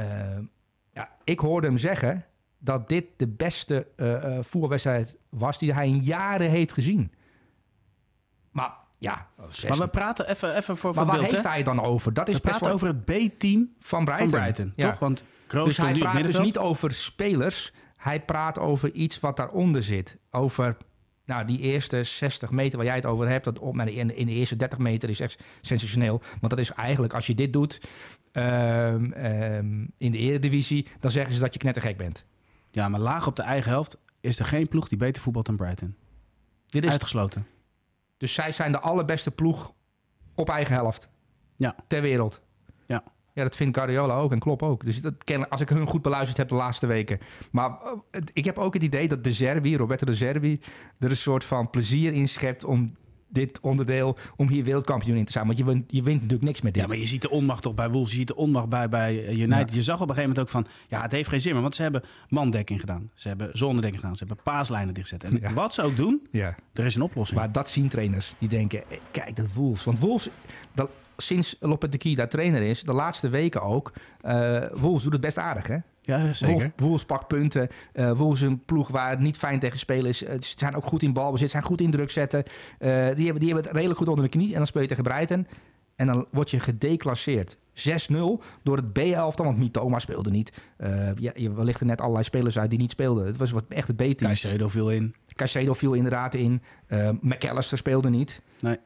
[0.93, 2.25] ja, ik hoorde hem zeggen
[2.59, 7.13] dat dit de beste eh, voetbalwedstrijd was die hij in jaren heeft gezien.
[8.51, 9.27] Maar ja,
[9.69, 12.15] Maar we praten even, even voor, maar waar beeld, heeft hij het dan over?
[12.15, 14.31] Dat is We praten wel over het B-team van Brighton.
[14.31, 14.91] van Brighton, Ja.
[14.91, 14.99] toch?
[14.99, 17.73] Want Kroos Dus hij praat dus niet over spelers.
[18.03, 20.17] Hij praat over iets wat daaronder zit.
[20.31, 20.77] Over
[21.25, 23.45] nou, die eerste 60 meter waar jij het over hebt.
[23.45, 26.23] Dat op, nou, in, in de eerste 30 meter is echt sensationeel.
[26.41, 27.81] Want dat is eigenlijk, als je dit doet
[28.33, 30.87] ehm, ehm, in de eredivisie...
[31.01, 32.25] dan zeggen ze dat je knettergek bent.
[32.71, 35.57] Ja, maar laag op de eigen helft is er geen ploeg die beter voetbalt dan
[35.57, 35.97] Brighton.
[36.67, 37.47] Dit is, Uitgesloten.
[38.17, 39.73] dus zij zijn de allerbeste ploeg
[40.35, 41.09] op eigen helft.
[41.57, 41.77] Ja.
[41.87, 42.41] Ter wereld.
[43.35, 43.43] Ja.
[43.43, 44.85] Dat vindt Guardiola ook en Klopp ook.
[44.85, 47.19] Dus dat ken, als ik hun goed beluisterd heb de laatste weken.
[47.51, 47.71] Maar
[48.11, 50.61] eh, ik heb ook het idee dat de Zerbi, Roberto de Zerbi...
[50.99, 52.89] er een soort van plezier in schept om
[53.29, 54.17] dit onderdeel...
[54.37, 55.47] om hier wereldkampioen in te zijn.
[55.47, 56.83] Want je wint, je wint natuurlijk niks met dit.
[56.83, 59.29] Ja, maar je ziet de onmacht toch bij Wolves, je ziet de onmacht bij, bij
[59.33, 59.71] United.
[59.71, 59.75] Ja.
[59.77, 61.63] Je zag op een gegeven moment ook van, ja, het heeft geen zin meer.
[61.63, 63.11] Want ze hebben mandekking gedaan.
[63.15, 64.17] Ze hebben zonnedekking gedaan.
[64.17, 65.25] Ze hebben paaslijnen dichtgezet.
[65.25, 65.53] En Ja.
[65.53, 66.55] wat ze ook doen, ja.
[66.73, 67.39] er is een oplossing.
[67.39, 68.35] Maar dat zien trainers.
[68.39, 69.85] Die denken, eh, kijk, dat Wolves.
[69.85, 70.29] Want Wolves,
[70.75, 70.91] dat,
[71.27, 72.83] sinds Lopetegui daar trainer is...
[72.83, 73.93] de laatste weken ook...
[74.21, 75.77] eh Wolves doet het best aardig, hè?
[76.03, 76.57] ja, zeker.
[76.57, 77.69] Wolves, Wolves pakt punten.
[77.93, 80.25] Eh Wolves is een ploeg waar het niet fijn tegen spelen is.
[80.25, 82.45] Eh, ze zijn ook goed in balbezit, zijn goed in druk zetten.
[82.79, 84.51] Die, hebben, die hebben het redelijk goed onder de knie.
[84.51, 85.47] En dan speel je tegen Brighton.
[85.97, 87.57] En dan word je gedeclasseerd.
[87.75, 88.15] 6-0
[88.63, 90.53] door het B-elftal, want Mitoma speelde niet.
[90.77, 93.27] Eh ja, je lichten net allerlei spelers uit die niet speelden.
[93.27, 94.15] Het was wat, echt het B-team.
[94.17, 95.15] Caicedo viel in.
[95.35, 96.63] Caicedo viel inderdaad in.
[97.21, 98.43] McAllister speelde niet.
[98.63, 98.79] Nee.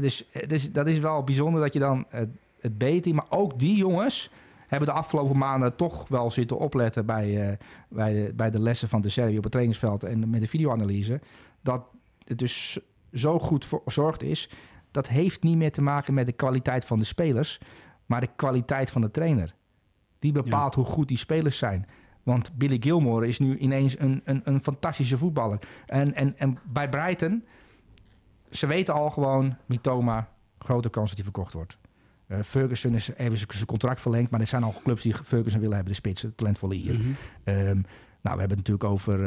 [0.00, 2.28] Dus, dus dat is wel bijzonder dat je dan het,
[2.60, 3.14] het B-team...
[3.14, 4.30] Maar ook die jongens
[4.66, 7.06] hebben de afgelopen maanden toch wel zitten opletten...
[7.06, 7.56] bij, eh,
[7.88, 11.20] bij, de, bij de lessen van de serie op het trainingsveld en met de videoanalyse.
[11.60, 11.84] Dat
[12.24, 12.80] het dus
[13.12, 14.50] zo goed verzorgd is.
[14.90, 17.60] Dat heeft niet meer te maken met de kwaliteit van de spelers...
[18.06, 19.54] maar de kwaliteit van de trainer.
[20.18, 21.86] Die bepaalt hoe goed die spelers zijn.
[22.22, 25.58] Want Billy Gilmore is nu ineens een, een, een fantastische voetballer.
[25.86, 27.44] En, en, en bij Brighton,
[28.52, 30.28] ze weten al gewoon, Mitoma,
[30.58, 31.76] grote kans dat hij verkocht wordt.
[32.26, 35.60] Eh, Ferguson is, hebben ze zijn contract verlengd, maar er zijn al clubs die Ferguson
[35.60, 37.00] willen hebben, de spits, de talentvolle hier.
[37.44, 37.56] Ehm,
[38.20, 39.18] nou, we hebben het natuurlijk over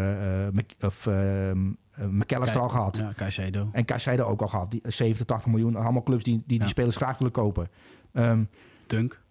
[0.53, 2.95] Mc- of, ehm, eh, McAllister al gehad.
[2.97, 3.69] Ja, Caicedo.
[3.71, 4.71] En Caicedo ook al gehad.
[4.71, 5.75] Die 70, 80 miljoen.
[5.75, 7.69] Allemaal clubs die die, die spelers graag willen kopen.
[8.11, 8.43] Ehm,
[8.87, 9.21] Dunk.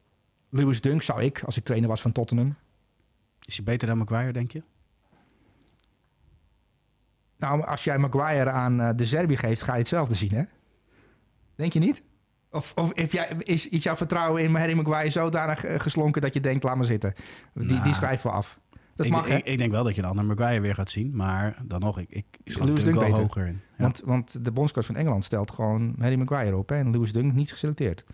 [0.51, 2.55] Lewis Dunk zou ik, als ik trainer was van Tottenham...
[3.45, 4.63] Is hij beter dan Maguire, denk je?
[7.45, 10.43] Nou, als jij Maguire aan eh, de Serbi geeft, ga je hetzelfde zien, hè?
[11.55, 12.03] Denk je niet?
[12.51, 16.35] Of, of heb jij, is, is jouw vertrouwen in Harry Maguire zodanig eh, geslonken dat
[16.35, 17.15] je denkt, laat maar zitten.
[17.55, 18.59] Die, Nou, die schrijven we af.
[18.95, 21.17] Dat ik, mag, ik, ik denk wel dat je een ander Maguire weer gaat zien.
[21.17, 23.23] Maar dan nog, ik, ik schat Lewis Dunk Dunk wel beter.
[23.23, 23.61] hoger in.
[23.77, 23.83] Ja.
[23.85, 26.69] Want, want de bondscoach van Engeland stelt gewoon Harry Maguire op.
[26.69, 26.77] Hè?
[26.77, 28.05] En Lewis Dunk niet geselecteerd.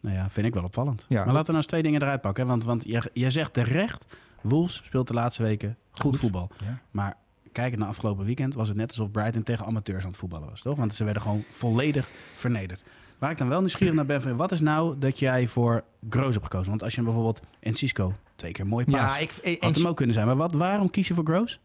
[0.00, 1.06] Nou ja, vind ik wel opvallend.
[1.08, 1.24] Ja.
[1.24, 2.42] Maar laten we nou eens twee dingen eruit pakken.
[2.44, 2.48] hè.
[2.50, 4.06] Want, want jij, jij zegt terecht,
[4.40, 6.18] Wolves speelt de laatste weken goed, Goed.
[6.18, 6.50] voetbal.
[6.64, 6.80] Ja.
[6.90, 7.16] Maar
[7.52, 10.62] kijkend naar afgelopen weekend was het net alsof Brighton tegen amateurs aan het voetballen was,
[10.62, 10.76] toch?
[10.76, 12.80] Want ze werden gewoon volledig vernederd.
[13.18, 16.32] Waar ik dan wel nieuwsgierig naar ben, van, wat is nou dat jij voor Groos
[16.32, 16.68] hebt gekozen?
[16.68, 19.86] Want als je bijvoorbeeld en Cisco twee keer mooi paas, Ja, ik, ik, had hem
[19.86, 20.26] ook kunnen zijn.
[20.26, 21.60] Maar wat, waarom kies je voor Groos?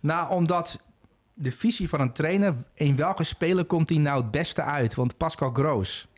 [0.00, 0.80] Nou, omdat
[1.34, 2.54] de visie van een trainer...
[2.74, 4.94] in welke speler komt hij nou het beste uit?
[4.94, 6.08] Want Pascal Groos,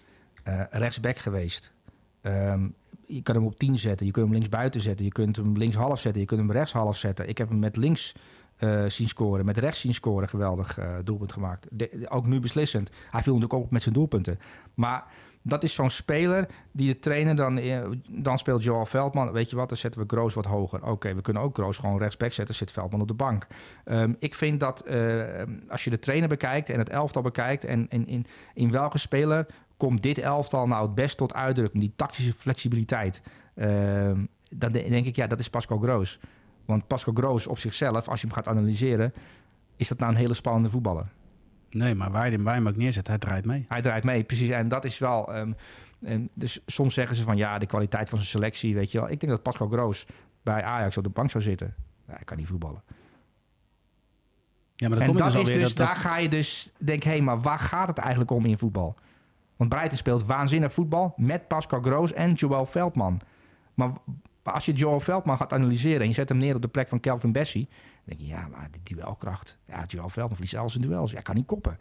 [0.42, 1.72] eh, rechtsback geweest.
[2.20, 2.68] Ehm,
[3.06, 5.04] je kan hem op 10 zetten, je kunt hem links buiten zetten...
[5.04, 7.28] je kunt hem links half zetten, je kunt hem rechts half zetten.
[7.28, 8.14] Ik heb hem met links
[8.60, 10.28] eh, zien scoren, met rechts zien scoren.
[10.28, 11.66] Geweldig eh, doelpunt gemaakt.
[12.08, 12.88] Ook nu beslissend.
[13.10, 14.38] Hij viel natuurlijk ook op met zijn doelpunten.
[14.74, 15.04] Maar
[15.42, 17.58] dat is zo'n speler die de trainer dan...
[17.58, 19.32] eh, dan speelt Joel Veldman.
[19.32, 20.86] Weet je wat, dan zetten we Groos wat hoger.
[20.86, 22.54] Oké, we kunnen ook Groos gewoon rechtsback zetten.
[22.54, 23.46] Zit Veldman op de bank.
[23.84, 24.84] Ehm, ik vind dat
[25.68, 27.64] als je de trainer bekijkt en het elftal bekijkt...
[27.64, 29.46] en, in, in welke speler
[29.76, 31.82] komt dit elftal nou het best tot uitdrukking?
[31.82, 33.20] Die tactische flexibiliteit.
[33.54, 36.18] Ehm, dan de- denk ik, ja, dat is Pascal Groos.
[36.70, 39.12] Want Pascal Groos op zichzelf, als je hem gaat analyseren...
[39.76, 41.06] is dat nou een hele spannende voetballer.
[41.70, 43.64] Nee, maar waar je hem, ook neerzet, hij draait mee.
[43.68, 44.50] Hij draait mee, precies.
[44.50, 45.34] En dat is wel...
[45.34, 45.52] ehm,
[46.00, 49.10] en dus soms zeggen ze van ja, de kwaliteit van zijn selectie, weet je wel.
[49.10, 50.06] Ik denk dat Pascal Groos
[50.42, 51.74] bij Ajax op de bank zou zitten.
[52.06, 52.82] Ja, hij kan niet voetballen.
[54.76, 57.08] Ja, maar dan en kom dat dus is dus, dat, daar ga je dus denken,
[57.08, 58.94] hé, hey, maar waar gaat het eigenlijk om in voetbal?
[59.56, 63.20] Want Breiten speelt waanzinnig voetbal met Pascal Groos en Joël Veldman.
[63.74, 63.92] Maar
[64.50, 66.88] maar als je Joël Veldman gaat analyseren en je zet hem neer op de plek
[66.88, 69.58] van Kelvin Bessie, dan denk je, ja, maar die duelkracht.
[69.64, 71.10] Ja, Joël Veldman verliest zelfs een duels.
[71.10, 71.78] Ja, kan niet koppen.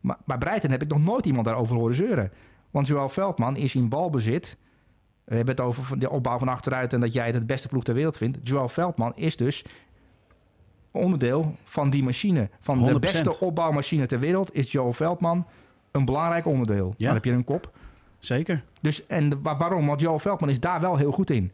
[0.00, 2.32] Maar bij Breiten heb ik nog nooit iemand daarover horen zeuren.
[2.70, 4.56] Want Joël Veldman is in balbezit.
[5.24, 7.84] We hebben het over de opbouw van achteruit en dat jij het het beste ploeg
[7.84, 8.38] ter wereld vindt.
[8.42, 9.64] Joël Veldman is dus
[10.90, 12.48] onderdeel van die machine.
[12.60, 12.98] Van de 100%.
[12.98, 15.46] beste opbouwmachine ter wereld is Joel Veldman
[15.90, 16.94] een belangrijk onderdeel.
[16.96, 17.04] Ja.
[17.06, 17.72] Dan heb je een kop.
[18.18, 18.64] Zeker.
[18.80, 19.86] Dus, en wa- waarom?
[19.86, 21.52] Want Joel Veldman is daar wel heel goed in.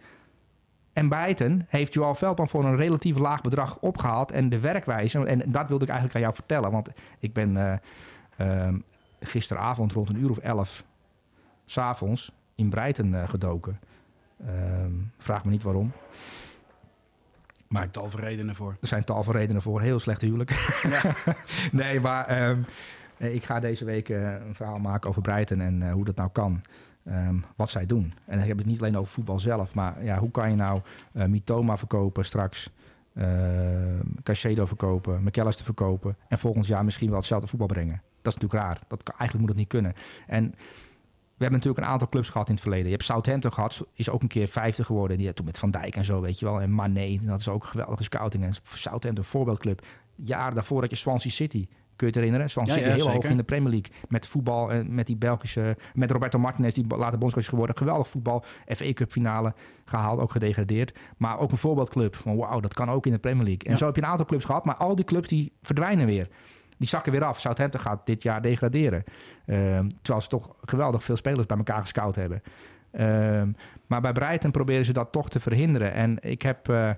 [0.96, 4.32] En Bijten heeft Joel Veldman voor een relatief laag bedrag opgehaald.
[4.32, 6.70] En de werkwijze, en dat wilde ik eigenlijk aan jou vertellen.
[6.70, 6.88] Want
[7.18, 7.78] ik ben eh,
[8.36, 8.78] ehm,
[9.20, 10.84] gisteravond rond een uur of elf...
[11.64, 13.80] s'avonds in Breiten eh, gedoken.
[14.46, 15.92] Ehm, vraag me niet waarom.
[17.68, 18.76] Maar ik tal voor redenen voor.
[18.80, 19.80] Er zijn tal van redenen voor.
[19.80, 20.80] Heel slecht huwelijk.
[21.72, 22.60] nee, maar ehm,
[23.16, 26.30] eh, ik ga deze week eh, een verhaal maken over Breiten en hoe dat nou
[26.32, 26.62] kan.
[27.06, 28.02] Ehm, wat zij doen.
[28.24, 29.74] En dan heb ik het niet alleen over voetbal zelf.
[29.74, 30.80] Maar ja, hoe kan je nou
[31.12, 32.70] eh Mitoma verkopen straks?
[33.14, 36.16] ehm Caicedo verkopen, McAllister verkopen.
[36.28, 38.02] En volgend jaar misschien wel hetzelfde voetbal brengen.
[38.22, 38.80] Dat is natuurlijk raar.
[38.88, 39.92] Dat eigenlijk moet het niet kunnen.
[40.26, 40.54] En
[41.36, 42.86] we hebben natuurlijk een aantal clubs gehad in het verleden.
[42.86, 45.18] Je hebt Southampton gehad, is ook een keer vijfde geworden.
[45.18, 46.60] Die toen met Van Dijk en zo, weet je wel.
[46.60, 48.44] En Mané, dat is ook een geweldige scouting.
[48.44, 49.86] En Southampton, voorbeeldclub.
[50.14, 51.66] Jaren daarvoor had je Swansea City.
[51.96, 52.50] Kun je het herinneren?
[52.50, 53.12] Swansea Ja, heel zeker.
[53.12, 53.92] hoog in de Premier League.
[54.08, 55.76] Met voetbal en met die Belgische...
[55.94, 57.76] Met Roberto Martinez, die later bondscoach is geworden.
[57.76, 58.44] Geweldig voetbal.
[58.66, 60.98] FA Cup finale gehaald, ook gedegradeerd.
[61.16, 62.14] Maar ook een voorbeeldclub.
[62.16, 63.62] Van wauw, dat kan ook in de Premier League.
[63.64, 63.76] En Ja.
[63.76, 64.64] zo heb je een aantal clubs gehad.
[64.64, 66.28] Maar al die clubs die verdwijnen weer.
[66.78, 67.40] Die zakken weer af.
[67.40, 69.04] Southampton gaat dit jaar degraderen.
[69.44, 72.42] Ehm, terwijl ze toch geweldig veel spelers bij elkaar gescout hebben.
[72.90, 73.50] Ehm,
[73.86, 75.92] maar bij Breiten proberen ze dat toch te verhinderen.
[75.92, 76.90] En ik heb, eh,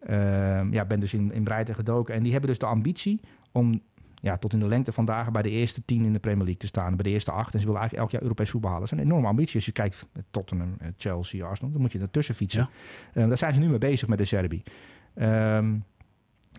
[0.00, 2.14] ehm, ja, ben dus in, in Breiten gedoken.
[2.14, 3.20] En die hebben dus de ambitie
[3.52, 3.80] om
[4.26, 6.66] ja, tot in de lengte vandaag bij de eerste tien in de Premier League te
[6.66, 6.96] staan.
[6.96, 7.54] Bij de eerste acht.
[7.54, 8.88] En ze willen eigenlijk elk jaar Europees voetbal halen.
[8.88, 9.54] Dat is een enorme ambitie.
[9.54, 11.72] Als je kijkt Tottenham, eh, Chelsea, Arsenal.
[11.72, 12.60] Dan moet je ertussen fietsen.
[12.60, 13.20] Ja.
[13.20, 14.62] Ehm, daar zijn ze nu mee bezig met de Serbi.
[15.14, 15.78] Ehm,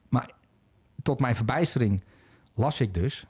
[0.09, 0.31] maar
[1.01, 2.03] tot mijn verbijstering
[2.53, 3.27] las ik dus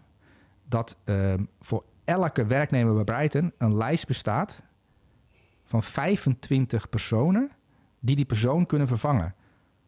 [0.68, 4.64] dat ehm, voor elke werknemer bij Brighton een lijst bestaat
[5.64, 7.52] van 25 personen
[8.00, 9.36] die die persoon kunnen vervangen.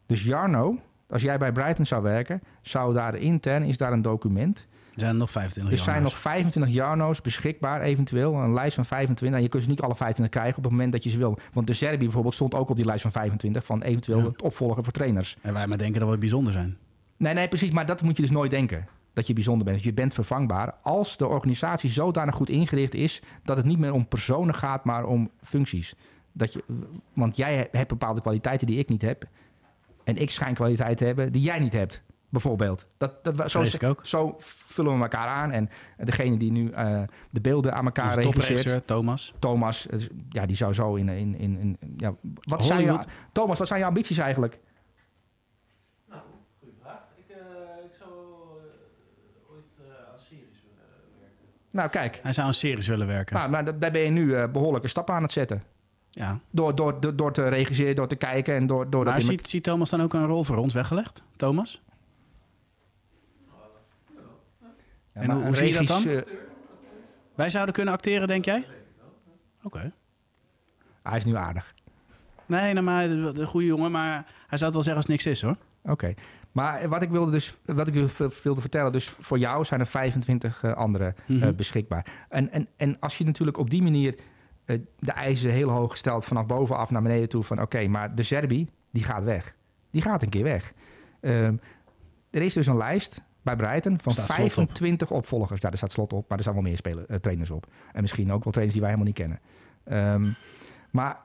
[0.06, 0.80] Dus Jarno,
[1.10, 4.68] als jij bij Brighton zou werken, zou daar intern is daar een document.
[4.94, 6.12] Er zijn nog 25 Er zijn Jarno's.
[6.14, 8.34] nog 25 Jarno's beschikbaar, eventueel.
[8.36, 9.38] Een lijst van 25.
[9.38, 11.38] En je kunt ze niet alle 25 krijgen op het moment dat je ze wil.
[11.54, 14.26] Want de Serbi bijvoorbeeld stond ook op die lijst van 25 van eventueel Ja.
[14.26, 15.38] het opvolger voor trainers.
[15.42, 16.78] En wij maar denken dat we bijzonder zijn.
[17.18, 17.72] Nee, nee, precies.
[17.72, 18.88] Maar dat moet je dus nooit denken.
[19.14, 19.84] dat je bijzonder bent.
[19.84, 24.08] Je bent vervangbaar als de organisatie zodanig goed ingericht is dat het niet meer om
[24.08, 25.96] personen gaat, maar om functies.
[26.32, 26.64] Dat je,
[27.14, 29.24] want jij hebt bepaalde kwaliteiten die ik niet heb.
[30.10, 32.02] En ik schijn kwaliteiten te hebben die jij niet hebt.
[32.32, 32.88] Bijvoorbeeld.
[32.98, 34.00] Dat, dat, zo, Vrees ik ook.
[34.06, 35.52] zo vullen we elkaar aan.
[35.52, 39.34] En degene die nu eh, de beelden aan elkaar Dus regisseert, Thomas.
[39.40, 39.88] Thomas,
[40.30, 41.10] ja, die zou zo in...
[41.10, 43.00] in, in, in ja, wat zijn je.
[43.32, 44.60] Thomas, wat zijn je ambities eigenlijk?
[46.10, 46.22] Nou,
[46.60, 47.00] goede vraag.
[47.16, 47.36] Ik, eh,
[47.86, 50.86] ik zou eh, ooit eh, aan series willen
[51.20, 51.46] werken.
[51.72, 52.20] Nou, kijk.
[52.24, 53.36] Hij zou een series willen werken.
[53.36, 55.64] Nou, maar da- daar ben je nu eh, behoorlijke stappen aan het zetten.
[56.20, 56.40] Ja.
[56.52, 59.48] Door, door, door, door te regisseren, door te kijken en door, door Maar dat ziet,
[59.48, 61.24] ziet Thomas dan ook een rol voor ons weggelegd?
[61.36, 61.82] Thomas?
[65.14, 66.04] Ja, En hoe- een hoe zie je dat dan?
[67.36, 68.66] Wij zouden kunnen acteren, denk jij?
[69.64, 69.92] Oké.
[71.04, 71.74] hij is nu aardig.
[72.46, 75.08] Nee, nou, maar de, de goede jongen, maar hij zou het wel zeggen als het
[75.08, 75.56] niks is, hoor.
[75.84, 76.14] Oké.
[76.52, 77.94] Maar wat ik wilde dus, wat ik
[78.44, 81.56] wilde vertellen, dus voor jou zijn er 25 eh, anderen eh, Mhm.
[81.56, 82.26] beschikbaar.
[82.30, 84.16] En, en, en als je natuurlijk op die manier
[85.00, 88.70] de eisen heel hoog stelt vanaf bovenaf naar beneden toe van oké, maar de Serbi,
[88.92, 89.56] die gaat weg.
[89.92, 90.74] Die gaat een keer weg.
[91.22, 91.56] Ehm,
[92.30, 94.54] er is dus een lijst bij Breiten van Staat slot op.
[94.54, 95.62] 25 opvolgers.
[95.62, 97.68] Ja, er staat slot op, maar er staan wel meer spelers, eh, trainers op.
[97.94, 99.40] En misschien ook wel trainers die wij helemaal niet kennen.
[99.84, 100.32] Ehm,
[100.92, 101.18] maar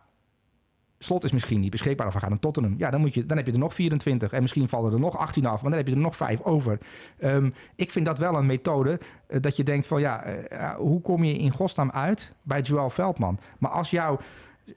[1.04, 2.74] Slot is misschien niet beschikbaar of hij gaat naar Tottenham.
[2.78, 4.32] Ja, dan, moet je, dan heb je er nog 24.
[4.32, 6.78] En misschien vallen er nog 18 af, maar dan heb je er nog 5 over.
[7.18, 10.76] Ehm, ik vind dat wel een methode eh, dat je denkt van ja, eh, ja,
[10.76, 13.38] hoe kom je in godsnaam uit bij Joel Veldman?
[13.58, 14.18] Maar als jouw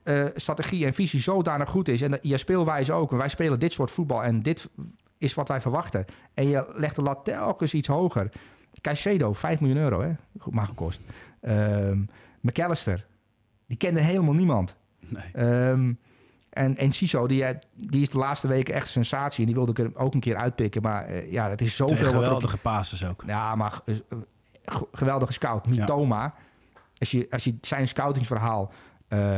[0.02, 3.58] eh, strategie en visie zodanig goed is en dat- je speelwijze ook, en wij spelen
[3.58, 4.68] dit soort voetbal en dit
[5.18, 6.04] is wat wij verwachten.
[6.34, 8.30] En je legt de lat telkens iets hoger.
[8.80, 10.12] Caicedo, 5 miljoen euro, hè?
[10.38, 11.00] Goed maar gekost.
[11.40, 11.98] Ehm
[12.40, 13.06] McAllister,
[13.66, 14.76] die kende helemaal niemand.
[15.00, 15.22] Nee.
[15.32, 15.92] Ehm,
[16.58, 19.40] en, en Ciso, die, eh, die is de laatste weken echt een sensatie.
[19.40, 20.82] En die wilde ik er ook een keer uitpikken.
[20.82, 22.22] Maar eh, ja, het is zoveel wat op...
[22.22, 23.22] geweldige passes ook.
[23.26, 23.94] Ja, maar eh,
[24.92, 25.66] geweldige scout.
[25.66, 26.34] Mitoma.
[26.98, 28.72] Als, je, als je zijn scoutingsverhaal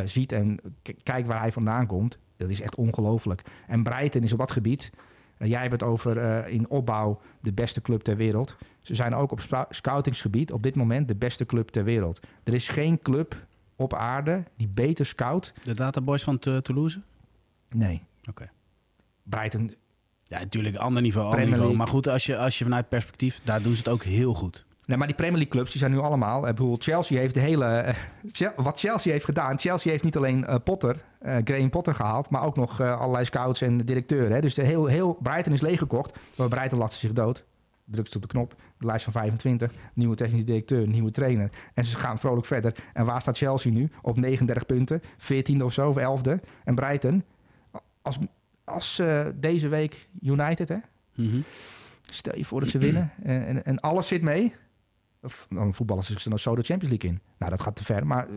[0.05, 0.61] ziet en
[1.03, 2.19] kijkt waar hij vandaan komt...
[2.37, 3.43] dat is echt ongelooflijk.
[3.67, 4.91] En Breiten is op dat gebied...
[5.39, 8.57] jij hebt het over in opbouw de beste club ter wereld.
[8.81, 12.21] Ze zijn ook op scoutingsgebied op dit moment de beste club ter wereld.
[12.45, 13.37] Er is geen club
[13.77, 15.53] op aarde die beter scout.
[15.63, 17.01] De databoys van Toulouse?
[17.75, 18.03] Nee.
[18.29, 18.51] Oké.
[19.23, 19.75] Breiten
[20.25, 21.77] Ja, natuurlijk, ander niveau, ander niveau.
[21.77, 24.67] Maar goed, als je, als je vanuit perspectief, daar doen ze het ook heel goed.
[24.87, 26.37] Nee, maar die Premier League clubs die zijn nu allemaal.
[26.37, 27.65] eh, bijvoorbeeld Chelsea heeft de hele.
[27.67, 29.59] eh, wat Chelsea heeft gedaan.
[29.59, 32.31] Chelsea heeft niet alleen eh, Potter, eh Graham Potter gehaald.
[32.31, 34.33] Maar ook nog allerlei scouts en directeuren.
[34.33, 34.41] Hè.
[34.41, 36.19] Dus de heel, heel Brighton is leeggekocht.
[36.37, 37.45] Maar Brighton lacht zich dood.
[37.85, 38.55] Drukt ze op de knop.
[38.79, 39.73] De lijst van 25.
[39.95, 41.51] Nieuwe technische directeur, nieuwe trainer.
[41.75, 42.75] En ze gaan vrolijk verder.
[42.93, 43.91] En waar staat Chelsea nu?
[44.03, 45.03] Op 39 punten.
[45.03, 46.35] 14e of zo, of 11e.
[46.65, 47.25] En Brighton.
[48.03, 48.19] Als,
[48.65, 50.79] als eh, deze week United, hè?
[51.15, 51.41] Mhm.
[52.01, 54.55] Stel je voor dat ze winnen en, en, en alles zit mee.
[55.23, 57.21] Of, dan voetballen ze dan zo de Champions League in.
[57.39, 58.07] Nou, dat gaat te ver.
[58.07, 58.29] Maar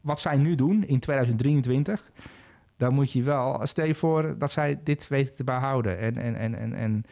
[0.00, 2.10] wat zij nu doen in 2023,
[2.76, 3.66] dan moet je wel...
[3.66, 5.98] Stel je voor dat zij dit weten te behouden.
[5.98, 7.04] En, en, en, en, en,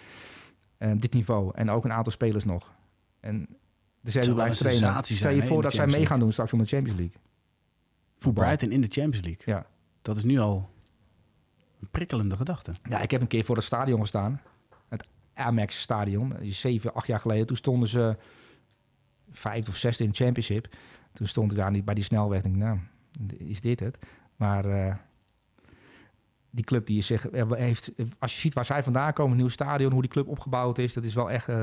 [0.78, 1.50] en dit niveau.
[1.54, 2.72] En ook een aantal spelers nog.
[3.20, 3.48] En
[4.00, 5.04] de blijft een trainen.
[5.04, 7.16] Stel je voor dat zij mee gaan doen straks om de Champions League.
[8.18, 8.44] Voetbal.
[8.44, 9.42] Brighton in de Champions League.
[9.44, 9.66] Ja.
[10.02, 10.70] Dat is nu al
[11.80, 12.72] een prikkelende gedachte.
[12.82, 14.40] Ja, ik heb een keer voor het stadion gestaan.
[14.88, 16.34] Het Amex Stadion.
[16.42, 17.46] Zeven, acht jaar geleden.
[17.46, 18.16] Toen stonden ze
[19.30, 20.68] vijfde of zesde in de championship.
[21.12, 22.38] Toen stond ik daar niet bij die snelweg.
[22.38, 22.78] Ik denk, nou,
[23.38, 23.98] is dit het?
[24.36, 24.94] Maar eh,
[26.50, 27.92] die club die zich eh, heeft...
[28.18, 30.92] Als je ziet waar zij vandaan komen, een nieuw stadion, hoe die club opgebouwd is,
[30.92, 31.56] dat is wel echt eh,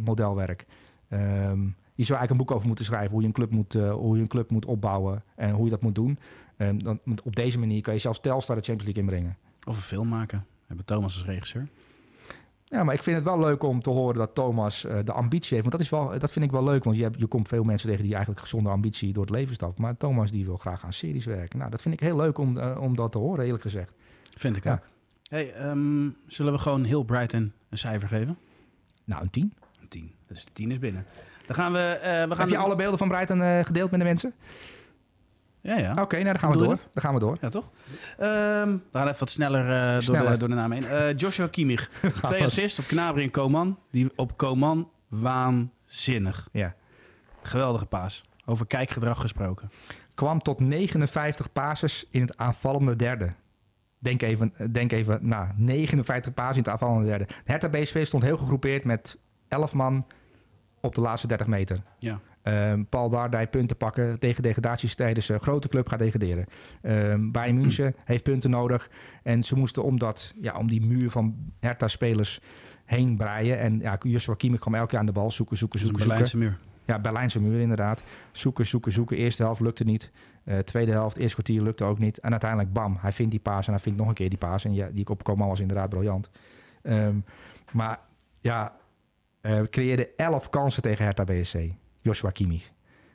[0.00, 0.66] modelwerk.
[1.08, 1.64] Ehm,
[1.94, 4.22] je zou eigenlijk een boek over moeten schrijven hoe je een club moet, hoe je
[4.22, 6.18] een club moet opbouwen en hoe je dat moet doen.
[6.56, 9.36] Ehm, dan, op deze manier kan je zelfs Telstar de Champions League inbrengen.
[9.64, 10.38] Of een film maken.
[10.38, 11.68] We hebben Thomas als regisseur.
[12.64, 15.56] Ja, maar ik vind het wel leuk om te horen dat Thomas eh, de ambitie
[15.56, 15.60] heeft.
[15.68, 16.84] Want dat, is wel, dat vind ik wel leuk.
[16.84, 19.54] Want je, hebt, je komt veel mensen tegen die eigenlijk gezonde ambitie door het leven
[19.54, 19.82] stappen.
[19.82, 21.58] Maar Thomas die wil graag aan series werken.
[21.58, 23.92] Nou, dat vind ik heel leuk om, eh, om dat te horen, eerlijk gezegd.
[24.36, 24.72] Vind ik Ja.
[24.72, 24.82] ook.
[25.30, 28.38] Hey, ehm, zullen we gewoon heel Brighton een cijfer geven?
[29.04, 29.52] Nou, een tien.
[29.80, 30.12] Een 10.
[30.26, 31.06] Dus de 10 is binnen.
[31.46, 31.78] Dan gaan we...
[31.78, 34.32] eh, we gaan Heb je alle beelden van Brighton gedeeld met de mensen?
[35.62, 35.94] Ja, ja.
[36.00, 36.66] Oké, nou, dan gaan we door.
[36.66, 37.36] Dan gaan we door.
[37.40, 37.70] Ja, toch?
[38.18, 40.84] Ehm, we gaan even wat sneller, eh, Door, de, door de naam heen.
[40.84, 41.90] Eh, Joshua Kimmich.
[42.22, 43.78] Twee assists op Knabri en Coman.
[43.90, 46.48] Die op Coman waanzinnig.
[46.52, 46.74] Ja.
[47.42, 48.24] Geweldige paas.
[48.46, 49.70] Over kijkgedrag gesproken.
[50.14, 53.32] Kwam tot 59 passes in het aanvallende derde.
[53.98, 55.54] Denk even, denk even na.
[55.56, 57.26] 59 passes in het aanvallende derde.
[57.44, 60.06] Hertha BSV stond heel gegroepeerd met 11 man
[60.80, 61.82] op de laatste 30 meter.
[61.98, 62.20] Ja.
[62.42, 66.46] Ehm, Paul Dardij punten pakken tegen degradaties tijdens een grote club gaat degraderen.
[66.82, 68.90] Ehm Bayern München heeft punten nodig.
[69.22, 72.40] En ze moesten om, dat, ja, om die muur van Hertha-spelers
[72.84, 73.58] heen breien.
[73.58, 75.98] En ja, Joshua Kimmich kwam elke keer aan de bal zoeken, zoeken, zoeken.
[75.98, 76.58] Berlijnse muur.
[76.84, 78.02] Ja, Berlijnse muur inderdaad.
[78.32, 79.16] Zoeken, zoeken, zoeken.
[79.16, 80.10] Eerste helft lukte niet.
[80.44, 82.18] Eh, tweede helft, eerste kwartier lukte ook niet.
[82.18, 84.64] En uiteindelijk, bam, hij vindt die paas en hij vindt nog een keer die paas.
[84.64, 86.30] En ja, die opkomen was inderdaad briljant.
[86.82, 87.16] Ehm,
[87.72, 87.98] maar
[88.40, 88.76] ja,
[89.40, 91.54] eh creëerde elf kansen tegen Hertha BSC.
[92.00, 92.72] Joshua Kimmich.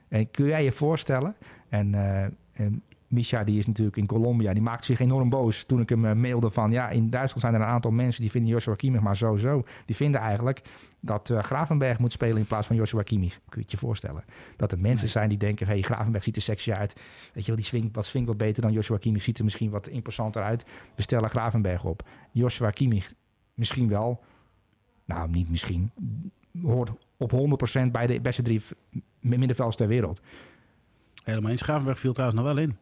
[0.08, 1.36] En kun jij je voorstellen?
[1.70, 2.24] En, eh,
[2.54, 6.06] en Misha, die is natuurlijk in Colombia, die maakte zich enorm boos toen ik hem
[6.06, 6.72] eh, mailde van...
[6.72, 9.64] ja, in Duitsland zijn er een aantal mensen die vinden Joshua Kimmich maar zo zo.
[9.86, 10.62] Die vinden eigenlijk
[11.00, 13.34] dat eh, Gravenberg moet spelen in plaats van Joshua Kimmich.
[13.34, 14.24] Kun je het je voorstellen?
[14.56, 15.12] Dat er mensen Nee.
[15.12, 16.94] zijn die denken, hey, Gravenberg ziet er sexy uit.
[17.34, 19.24] Weet je wel, die swingt wat, swingt wat beter dan Joshua Kimmich.
[19.24, 20.66] Ziet er misschien wat imposanter uit.
[20.96, 22.08] We stellen Gravenberg op.
[22.32, 23.14] Joshua Kimmich
[23.54, 24.24] misschien wel.
[25.06, 25.92] Nou, niet misschien.
[26.64, 28.62] Hoort op 100% bij de beste drie
[29.20, 30.20] middenvelders ter wereld.
[31.24, 31.62] Helemaal eens.
[31.62, 32.78] Gravenberg viel trouwens nog wel in.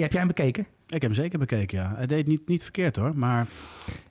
[0.00, 0.62] Heb jij hem bekeken?
[0.86, 1.94] Ik heb hem zeker bekeken, ja.
[1.96, 3.46] Hij deed niet, niet verkeerd hoor, maar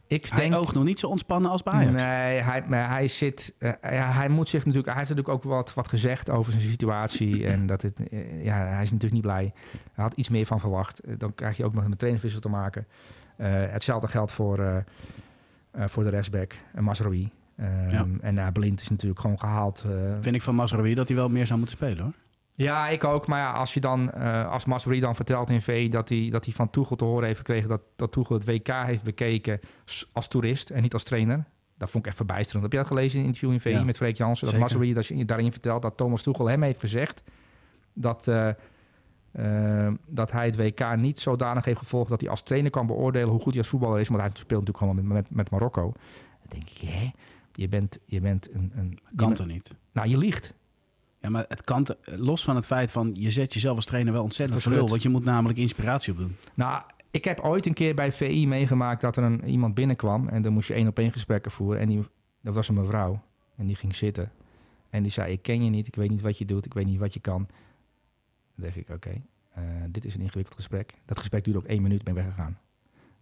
[0.07, 2.03] Ik hij oogt nog niet zo ontspannen als bij Ajax.
[2.03, 3.53] Nee, hij, hij zit.
[3.57, 4.87] eh, ja, hij moet zich natuurlijk.
[4.87, 7.45] Hij heeft natuurlijk ook wat, wat gezegd over zijn situatie.
[7.51, 7.99] En dat het.
[8.09, 9.53] eh, ja, hij is natuurlijk niet blij.
[9.93, 10.99] Hij had iets meer van verwacht.
[10.99, 12.87] Eh, Dan krijg je ook nog met trainerwissel te maken.
[13.37, 14.83] Hetzelfde geldt voor,
[15.75, 17.29] voor de rechtsback, uh, Masraoui.
[17.57, 18.05] Ehm, Ja.
[18.21, 19.83] En uh, Blind is natuurlijk gewoon gehaald.
[19.85, 19.91] eh,
[20.21, 22.13] Vind ik van Mazraoui dat hij wel meer zou moeten spelen hoor.
[22.51, 23.27] ja, ik ook.
[23.27, 26.45] Maar ja, als je dan, eh als Masri dan vertelt in VE dat hij, dat
[26.45, 29.59] hij van Toegel te horen heeft gekregen dat, dat Toegel het WK heeft bekeken
[30.11, 31.45] als toerist en niet als trainer.
[31.77, 32.63] Dat vond ik echt verbijsterend.
[32.63, 34.47] Heb je dat gelezen in een interview in Ja, met Freek Jansen?
[34.51, 34.59] Dat.
[34.59, 37.23] Masri dat je daarin vertelt dat Thomas Toegel hem heeft gezegd
[37.93, 38.49] dat, eh,
[39.31, 43.29] eh, dat hij het WK niet zodanig heeft gevolgd dat hij als trainer kan beoordelen
[43.29, 44.07] hoe goed hij als voetballer is.
[44.07, 45.81] Want hij speelt natuurlijk gewoon met, met, met Marokko.
[45.81, 47.09] Dan denk ik, hè?
[47.57, 48.71] Je bent, je bent een...
[48.75, 49.75] een Kan je, toch niet?
[49.91, 50.53] Nou, je liegt.
[51.21, 54.13] Ja, maar het kan, te- los van het feit van je zet jezelf als trainer
[54.13, 54.87] wel ontzettend lul.
[54.87, 56.35] Want je moet namelijk inspiratie opdoen.
[56.53, 60.27] Nou, ik heb ooit een keer bij VI meegemaakt dat er een, iemand binnenkwam.
[60.27, 61.81] En dan moest je één op één gesprekken voeren.
[61.81, 62.05] En die,
[62.41, 63.21] dat was een mevrouw.
[63.55, 64.31] En die ging zitten.
[64.89, 66.85] En die zei, ik ken je niet, ik weet niet wat je doet, ik weet
[66.85, 67.47] niet wat je kan.
[68.55, 69.21] Dan dacht ik, oké,
[69.53, 70.93] eh, dit is een ingewikkeld gesprek.
[71.05, 72.59] Dat gesprek duurde ook één minuut, ben weggegaan.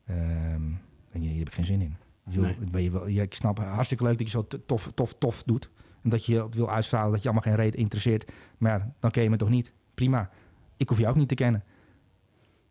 [0.06, 0.72] Ehm
[1.12, 1.96] en hier heb ik geen zin in.
[2.28, 2.70] Je wil- Nee.
[2.72, 5.70] ben je wel, ja, ik snap, hartstikke leuk dat je zo tof, tof, tof doet.
[6.04, 8.32] En dat je wil uitstralen dat je allemaal geen reet interesseert.
[8.58, 9.72] Maar ja, dan ken je me toch niet?
[9.94, 10.30] Prima.
[10.78, 11.64] Ik hoef je ook niet te kennen.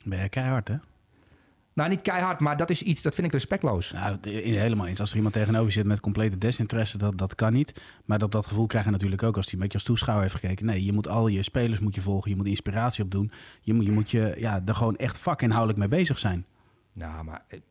[0.04, 0.76] Ben je keihard, hè?
[1.72, 3.92] Nou, niet keihard, maar dat is iets, dat vind ik respectloos.
[3.92, 5.00] Nou, de- helemaal eens.
[5.00, 7.82] Als er iemand tegenover zit met complete desinteresse, dat, dat kan niet.
[8.04, 10.40] Maar dat, dat gevoel krijg je natuurlijk ook als hij met je als toeschouwer heeft
[10.40, 10.66] gekeken.
[10.66, 12.30] Nee, je moet al je spelers moet je volgen.
[12.30, 13.30] Je moet inspiratie opdoen.
[13.60, 16.46] Je moet je, moet je ja, er gewoon echt vakinhoudelijk mee bezig zijn.
[16.92, 17.64] Nou, maar eh, eh,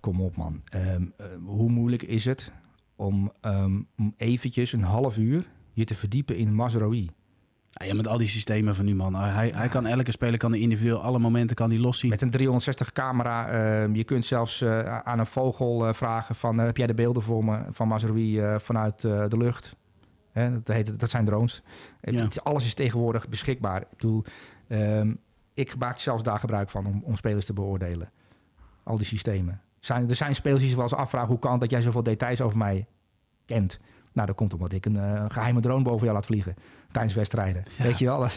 [0.00, 0.62] kom op man.
[0.64, 2.52] Ehm, eh, hoe moeilijk is het
[2.96, 7.10] om, ehm, om eventjes een half uur je te verdiepen in Mazraoui?
[7.70, 9.14] Ja, met al die systemen van nu, man.
[9.14, 12.10] Hij, hij kan elke speler kan individueel alle momenten kan die loszien.
[12.10, 13.48] Met een 360 camera.
[13.48, 16.58] ehm, je kunt zelfs eh, aan een vogel eh, vragen van...
[16.58, 19.76] heb jij de beelden voor me van Mazraoui eh, vanuit de lucht?
[20.32, 21.62] Hè, dat, heet, dat zijn drones.
[22.00, 22.22] Het- Ja.
[22.24, 23.80] het- alles is tegenwoordig beschikbaar.
[23.80, 24.24] Ik bedoel,
[25.54, 28.10] ik maak zelfs daar gebruik van om, om spelers te beoordelen.
[28.82, 29.60] Al die systemen.
[29.80, 31.28] Zijn, er zijn spelers die zich wel eens afvragen...
[31.28, 32.86] hoe kan het dat jij zoveel details over mij
[33.46, 33.78] kent?
[34.12, 36.54] Nou, dat komt omdat ik een eh, geheime drone boven jou laat vliegen
[36.90, 37.64] tijdens wedstrijden.
[37.76, 37.84] Ja.
[37.84, 38.26] Weet je wel?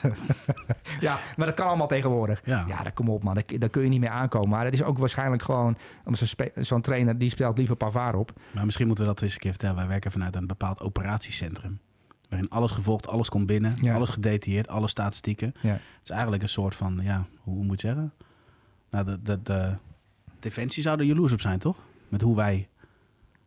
[1.00, 2.42] ja, maar dat kan allemaal tegenwoordig.
[2.46, 2.66] Ja.
[2.68, 4.50] Ja, daar kom op man, daar, daar kun je niet mee aankomen.
[4.50, 5.78] Maar het is ook waarschijnlijk gewoon...
[6.06, 8.34] om zo'n zo'n trainer, die speelt liever Pavard op.
[8.52, 9.76] Maar misschien moeten we dat eens een keer vertellen.
[9.76, 11.80] Wij werken vanuit een bepaald operatiecentrum.
[12.30, 13.78] Waarin alles gevolgd, alles komt binnen.
[13.82, 13.96] Ja.
[13.96, 15.54] Alles gedetailleerd, alle statistieken.
[15.62, 18.14] Het is eigenlijk een soort van, ja, hoe, moet je zeggen?
[18.90, 19.78] Nou, de, de, de
[20.42, 21.78] Defensie zou er jaloers op zijn, toch?
[22.10, 22.68] Met hoe wij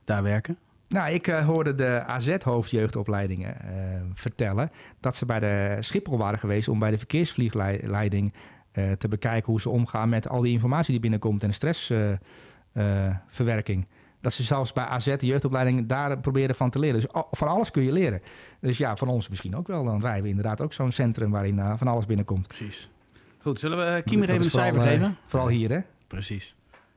[0.05, 0.59] daar werken.
[0.89, 4.71] Nou, ik eh, hoorde de AZ-hoofdjeugdopleidingen eh, vertellen...
[5.01, 6.69] dat ze bij de Schiphol waren geweest...
[6.69, 8.33] om bij de verkeersvliegleiding
[8.73, 9.51] eh, te bekijken...
[9.51, 11.43] hoe ze omgaan met al die informatie die binnenkomt...
[11.43, 13.87] en de stressverwerking.
[14.21, 17.01] dat ze zelfs bij AZ, de jeugdopleiding, daar proberen van te leren.
[17.01, 18.23] Dus al- van alles kun je leren.
[18.61, 19.85] Dus ja, van ons misschien ook wel.
[19.85, 21.31] Dan rijden we inderdaad ook zo'n centrum...
[21.31, 22.47] waarin van alles binnenkomt.
[22.47, 22.91] Precies.
[23.39, 25.17] Goed, zullen we Kiemer even een cijfer geven?
[25.27, 25.79] Vooral hier, hè?
[26.07, 26.57] Precies.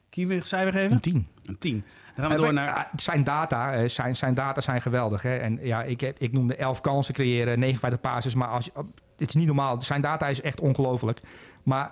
[0.09, 0.91] Cijfer geven?
[0.91, 1.27] Een 10.
[1.45, 1.83] Een 10.
[2.15, 2.73] Dan gaan we door naar...
[2.73, 5.21] Ah, Zijn data, zijn, zijn data zijn geweldig.
[5.21, 5.37] Hè?
[5.37, 8.35] En ja, ik, heb, ik noemde 11 kansen creëren, 59 passes.
[8.35, 8.69] Maar als,
[9.17, 9.81] het is niet normaal.
[9.81, 11.21] Zijn data is echt ongelooflijk.
[11.63, 11.91] Maar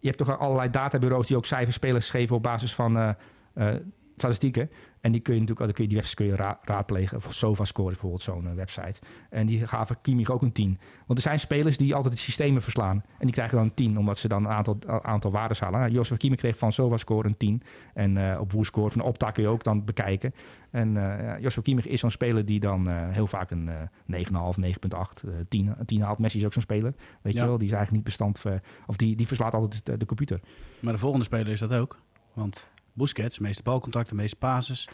[0.00, 3.08] je hebt toch allerlei databureaus die ook cijfers spelers geven op basis van eh,
[3.54, 3.74] eh,
[4.16, 4.70] statistieken.
[5.04, 7.16] En die kun je natuurlijk, dan kun je die websites kun je ra- raadplegen.
[7.16, 8.94] Of SofaScore is bijvoorbeeld zo'n eh, website.
[9.30, 10.78] En die gaven Kimmich ook een 10.
[11.06, 12.96] Want er zijn spelers die altijd de systemen verslaan.
[13.18, 15.80] En die krijgen dan een 10, omdat ze dan een aantal, aantal waarden halen.
[15.80, 17.62] Nou, Joseph Kimmich kreeg van SofaScore een 10.
[17.94, 20.34] En eh, op WhoScore van Opta kun je ook dan bekijken.
[20.70, 24.22] En eh ja, Joshua Kimmich is zo'n speler die dan eh, heel vaak een eh
[24.24, 24.28] 9,5,
[24.60, 26.18] 9,8, eh 10, 10 haalt.
[26.18, 26.94] Messi is ook zo'n speler.
[27.22, 27.42] Weet Ja.
[27.42, 28.38] je wel, die is eigenlijk niet bestand...
[28.38, 30.40] voor- of die, die verslaat altijd de, de computer.
[30.80, 31.98] Maar de volgende speler is dat ook.
[32.32, 34.88] Want Busquets, meeste balcontacten, meeste passes.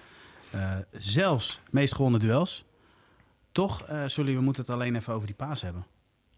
[0.53, 2.65] Eh, zelfs meest gewonnen duels.
[3.53, 5.87] Toch, eh Sully, we moeten het alleen even over die paas hebben.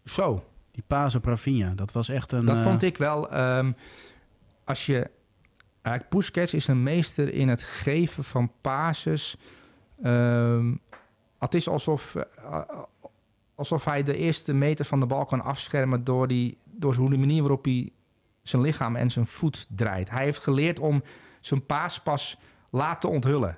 [0.05, 2.45] Zo, Die paas op Rafinha, dat was echt een...
[2.45, 3.31] dat eh, vond ik wel.
[3.31, 3.71] ehm,
[4.63, 5.09] als je.
[5.81, 9.37] Eigenlijk Busquets is een meester in het geven van pases.
[10.03, 10.73] Ehm,
[11.39, 12.61] het is alsof, eh,
[13.55, 17.17] alsof hij de eerste meter van de bal kan afschermen door, die, door hoe de
[17.17, 17.91] manier waarop hij
[18.41, 20.09] zijn lichaam en zijn voet draait.
[20.09, 21.03] Hij heeft geleerd om
[21.45, 22.37] zijn paas pas
[22.69, 23.57] laten onthullen.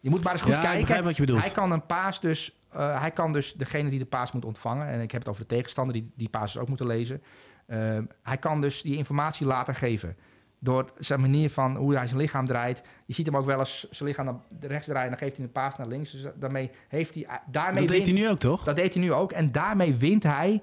[0.00, 0.80] Je moet maar eens goed ja, ik kijken.
[0.80, 1.40] begrijp wat je bedoelt.
[1.42, 4.86] Hij kan een paas dus, eh, hij kan dus degene die de paas moet ontvangen,
[4.86, 7.22] en ik heb het over de tegenstander die die paas ook moeten lezen.
[7.66, 10.16] eh, hij kan dus die informatie later geven.
[10.58, 12.82] Door zijn manier van hoe hij zijn lichaam draait.
[13.06, 15.04] Je ziet hem ook wel eens zijn lichaam naar rechts draaien.
[15.04, 16.10] En dan geeft hij een paas naar links.
[16.10, 17.26] Dus daarmee heeft hij.
[17.50, 18.64] Daarmee dat deed hij nu ook, toch?
[18.64, 19.32] dat deed hij nu ook.
[19.32, 20.62] En daarmee wint hij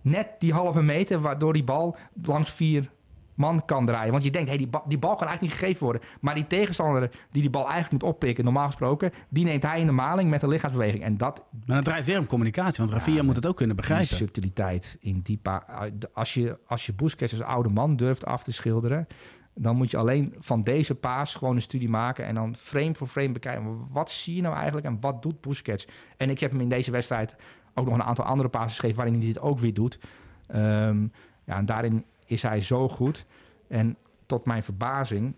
[0.00, 1.20] net die halve meter.
[1.20, 2.90] Waardoor die bal langs vier
[3.34, 4.12] man kan draaien.
[4.12, 6.02] Want je denkt, hey, die, bal, die bal kan eigenlijk niet gegeven worden.
[6.20, 9.86] Maar die tegenstander die die bal eigenlijk moet oppikken, normaal gesproken, die neemt hij in
[9.86, 11.02] de maling met een lichaamsbeweging.
[11.02, 13.84] En dat Maar dan draait weer om communicatie, want Rafinha moet het ook kunnen die
[13.86, 14.16] begrijpen.
[14.16, 15.64] subtiliteit in die pa
[16.12, 19.06] als je als je Busquets als oude man durft af te schilderen,
[19.54, 23.06] dan moet je alleen van deze paas gewoon een studie maken en dan frame voor
[23.06, 23.78] frame bekijken.
[23.92, 25.86] Wat zie je nou eigenlijk en wat doet Busquets?
[26.16, 27.36] En ik heb hem in deze wedstrijd
[27.74, 29.98] ook nog een aantal andere pases gegeven waarin hij dit ook weer doet.
[30.46, 31.06] Ehm,
[31.44, 33.26] ja, en daarin is hij zo goed.
[33.68, 33.96] En
[34.26, 35.34] tot mijn verbazing,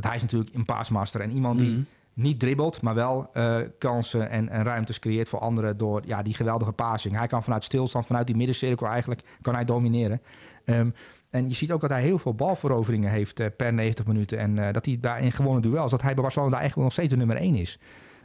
[0.00, 1.80] hij is natuurlijk een paasmaster en iemand die Mhm.
[2.12, 6.34] niet dribbelt, maar wel eh, kansen en, en ruimtes creëert voor anderen door ja, die
[6.34, 7.16] geweldige passing.
[7.16, 10.20] Hij kan vanuit stilstand, vanuit die middencirkel eigenlijk, kan hij domineren.
[10.64, 10.90] Ehm,
[11.30, 14.38] en je ziet ook dat hij heel veel balveroveringen heeft eh, per 90 minuten.
[14.38, 16.98] En eh, dat hij daar in gewone duels, dat hij bij Barcelona daar eigenlijk nog
[16.98, 17.78] steeds de nummer 1 is.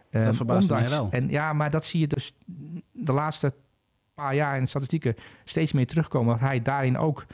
[0.09, 1.07] Ehm, Dat verbaast mij wel.
[1.11, 2.33] En ja, maar dat zie je dus
[2.91, 3.53] de laatste
[4.21, 6.33] paar jaar in de statistieken steeds meer terugkomen.
[6.33, 7.25] Dat hij daarin ook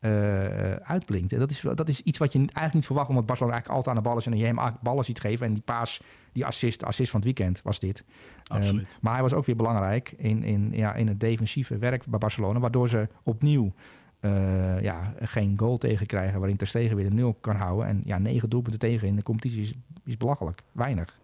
[0.00, 1.32] eh, uitblinkt.
[1.32, 3.96] En dat is, dat is iets wat je eigenlijk niet verwacht, omdat Barcelona eigenlijk altijd
[3.96, 5.46] aan de bal is en je hem ballen ziet geven.
[5.46, 8.04] En die paas, die assist, assist van het weekend was dit.
[8.44, 8.88] Absoluut.
[8.88, 12.18] Ehm, maar hij was ook weer belangrijk in, in, ja, in het defensieve werk bij
[12.18, 13.72] Barcelona, waardoor ze opnieuw
[14.20, 17.86] eh, ja, geen goal tegen krijgen, waarin Ter Stegen weer de nul kan houden.
[17.86, 19.72] En ja, negen doelpunten tegen in de competitie is,
[20.04, 21.18] is belachelijk, weinig.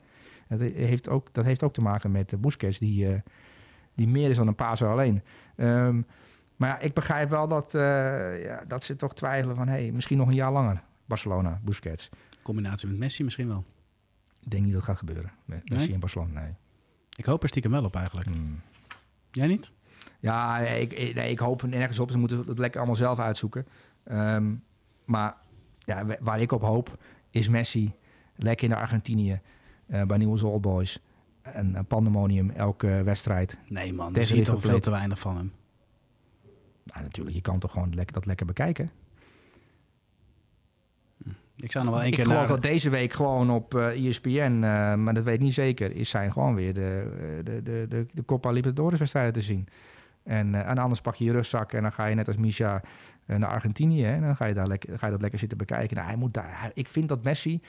[0.47, 3.21] Het heeft ook, dat heeft ook te maken met uh, Busquets, die, eh,
[3.97, 5.23] die meer is dan een paser alleen.
[5.57, 6.03] Ehm,
[6.57, 9.69] maar ja, ik begrijp wel dat, eh, ja, dat ze toch twijfelen van...
[9.69, 12.09] Hey, misschien nog een jaar langer, Barcelona, Busquets.
[12.43, 13.65] Combinatie met Messi misschien wel.
[14.43, 15.95] Ik denk niet dat het gaat gebeuren met Messi Nee?
[15.95, 16.53] en Barcelona, nee.
[17.17, 18.27] Ik hoop er stiekem wel op eigenlijk.
[18.29, 18.61] Hmm.
[19.31, 19.73] Jij niet?
[20.21, 22.11] Ja, nee, ik, nee, ik hoop nergens op.
[22.11, 23.67] Ze moeten het lekker allemaal zelf uitzoeken.
[24.05, 24.55] Ehm,
[25.05, 25.35] maar
[25.79, 26.99] ja, wa- waar ik op hoop
[27.31, 27.95] is Messi
[28.37, 29.41] lekker in de Argentinië
[29.87, 31.01] eh, bij Nieuwe Old Boys.
[31.53, 33.59] En een pandemonium elke wedstrijd.
[33.69, 35.53] Nee man, je ziet al veel te weinig van hem.
[36.85, 38.91] Nou, natuurlijk, je kan toch gewoon lekker, dat lekker bekijken.
[41.57, 42.49] Ik zou nog wel één ik keer geloof naar...
[42.49, 44.31] dat deze week gewoon op eh ESPN,
[44.63, 47.87] eh, maar dat weet ik niet zeker, is zijn gewoon weer de, eh, de, de,
[47.89, 49.67] de, de Copa Libertadores wedstrijden te zien.
[50.23, 52.83] En, en anders pak je je rugzak en dan ga je net als Misha
[53.27, 54.03] naar Argentinië.
[54.03, 55.97] Hè, en dan ga je, daar lekker, ga je dat lekker zitten bekijken.
[55.97, 57.61] Nou, hij moet daar, hij- ik vind dat Messi,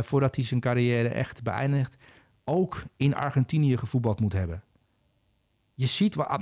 [0.00, 1.96] voordat hij zijn carrière echt beëindigt,
[2.48, 4.62] ook in Argentinië gevoetbald moet hebben.
[5.74, 6.40] Je ziet, ah,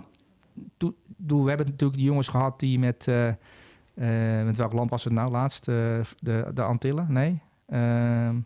[1.17, 5.13] we hebben natuurlijk die jongens gehad die met, eh, eh, met welk land was het
[5.13, 5.69] nou laatst?
[5.69, 5.75] Eh,
[6.19, 7.13] de, de Antillen?
[7.13, 7.41] Nee.
[7.67, 8.37] Ehm,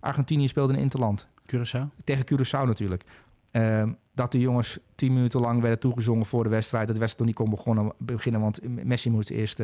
[0.00, 1.28] Argentinië speelde een interland.
[1.52, 2.04] Curaçao?
[2.04, 3.04] Tegen Curaçao natuurlijk.
[3.50, 6.86] Ehm, dat de jongens tien minuten lang werden toegezongen voor de wedstrijd.
[6.86, 9.62] Dat de wedstrijd nog niet kon begonnen, beginnen, want Messi moest eerst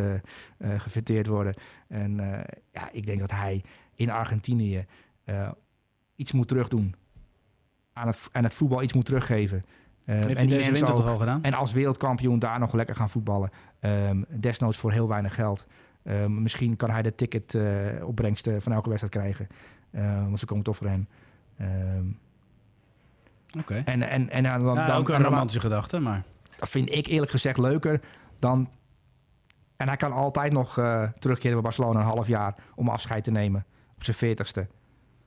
[0.59, 1.55] gefeteerd worden.
[1.89, 2.17] En
[2.73, 3.65] ja, ik denk dat hij
[3.95, 4.87] in Argentinië
[6.17, 6.95] iets moet terugdoen.
[7.99, 9.65] Aan het, aan het voetbal iets moet teruggeven.
[10.05, 11.43] Eh, Heeft en hij die deze mensen winter ook- toch al gedaan?
[11.43, 13.51] en als wereldkampioen daar nog lekker gaan voetballen.
[13.81, 15.67] Ehm, desnoods voor heel weinig geld.
[16.03, 19.49] Ehm, misschien kan hij de ticketopbrengsten van elke wedstrijd krijgen.
[19.93, 21.09] Ehm, want ze komen toch voor hem.
[23.59, 23.83] Oké.
[23.85, 26.23] en, en, en dan, Ja, dan, ook en een romantische gedachte, maar...
[26.57, 28.01] dat vind ik eerlijk gezegd leuker
[28.39, 28.71] dan...
[29.77, 33.31] En hij kan altijd nog eh, terugkeren bij Barcelona een half jaar om afscheid te
[33.31, 33.65] nemen
[33.97, 34.67] op zijn veertigste.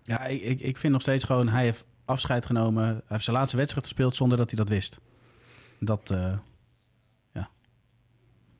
[0.02, 1.48] Ja, ik, ik, ik vind nog steeds gewoon...
[1.50, 2.84] Hij heeft afscheid genomen.
[2.84, 5.00] Hij heeft zijn laatste wedstrijd gespeeld zonder dat hij dat wist.
[5.80, 6.38] Dat, eh,
[7.32, 7.50] ja.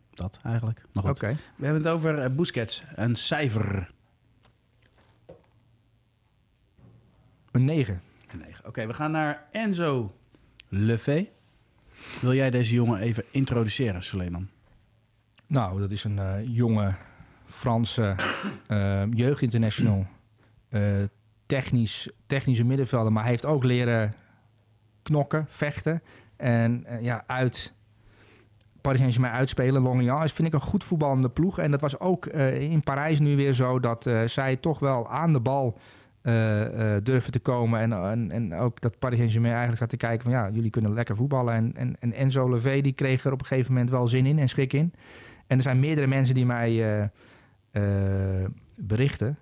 [0.10, 0.86] Dat eigenlijk.
[0.94, 1.38] Oké.
[1.56, 2.84] We hebben het over eh, Busquets.
[2.96, 3.92] Een cijfer.
[7.52, 8.02] Een 9.
[8.28, 8.66] Een negen.
[8.66, 10.16] Oké, we gaan naar Enzo
[10.68, 11.30] Lefebvre.
[12.22, 14.50] Wil jij deze jongen even introduceren, Suleiman?
[15.48, 16.96] Nou, dat is een eh, jonge
[17.46, 18.16] Franse
[18.68, 20.08] eh, jeugdinternational.
[21.52, 24.14] Technisch, technische middenvelder, maar heeft ook leren
[25.02, 26.02] knokken, vechten.
[26.38, 27.74] En eh, ja, uit
[28.82, 29.82] Paris Saint-Germain uitspelen.
[29.82, 31.60] Lorient is vind ik een goed voetballende ploeg.
[31.60, 35.10] En dat was ook eh, in Parijs nu weer zo dat eh, zij toch wel
[35.10, 35.78] aan de bal
[37.04, 37.80] durven te komen.
[37.80, 40.32] En, en, en ook dat Paris Saint-Germain eigenlijk zat te kijken van...
[40.32, 41.54] ja, jullie kunnen lekker voetballen.
[41.54, 44.40] En, en, en Enzo Levy, die kreeg er op een gegeven moment wel zin in
[44.40, 44.94] en schik in.
[45.48, 47.10] En er zijn meerdere mensen die mij
[48.76, 49.38] berichten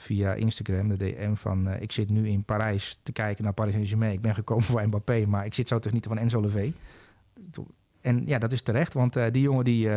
[0.00, 1.68] via Instagram, de DM van...
[1.68, 4.12] eh, ik zit nu in Parijs te kijken naar Paris Saint-Germain.
[4.12, 6.72] Ik ben gekomen voor Mbappé, maar ik zit zo te genieten van Enzo Levy.
[8.00, 9.90] En ja, dat is terecht, want eh, die jongen die,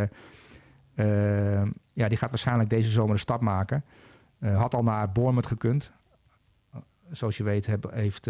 [0.96, 3.84] eh, ja, die gaat waarschijnlijk deze zomer een stap maken.
[4.40, 5.92] Had al naar Bournemouth gekund.
[7.12, 8.30] Zoals je weet heeft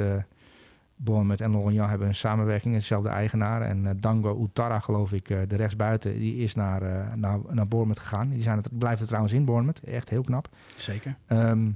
[0.95, 3.61] Bournemouth en Lorient hebben een samenwerking, dezelfde eigenaar.
[3.61, 7.67] En eh, Dango Utara, geloof ik, eh, de rechtsbuiten, die is naar, eh naar, naar
[7.67, 8.29] Bournemouth gegaan.
[8.29, 10.49] Die zijn het, blijven trouwens in Bournemouth, echt heel knap.
[10.75, 11.17] Zeker.
[11.25, 11.71] Ehm,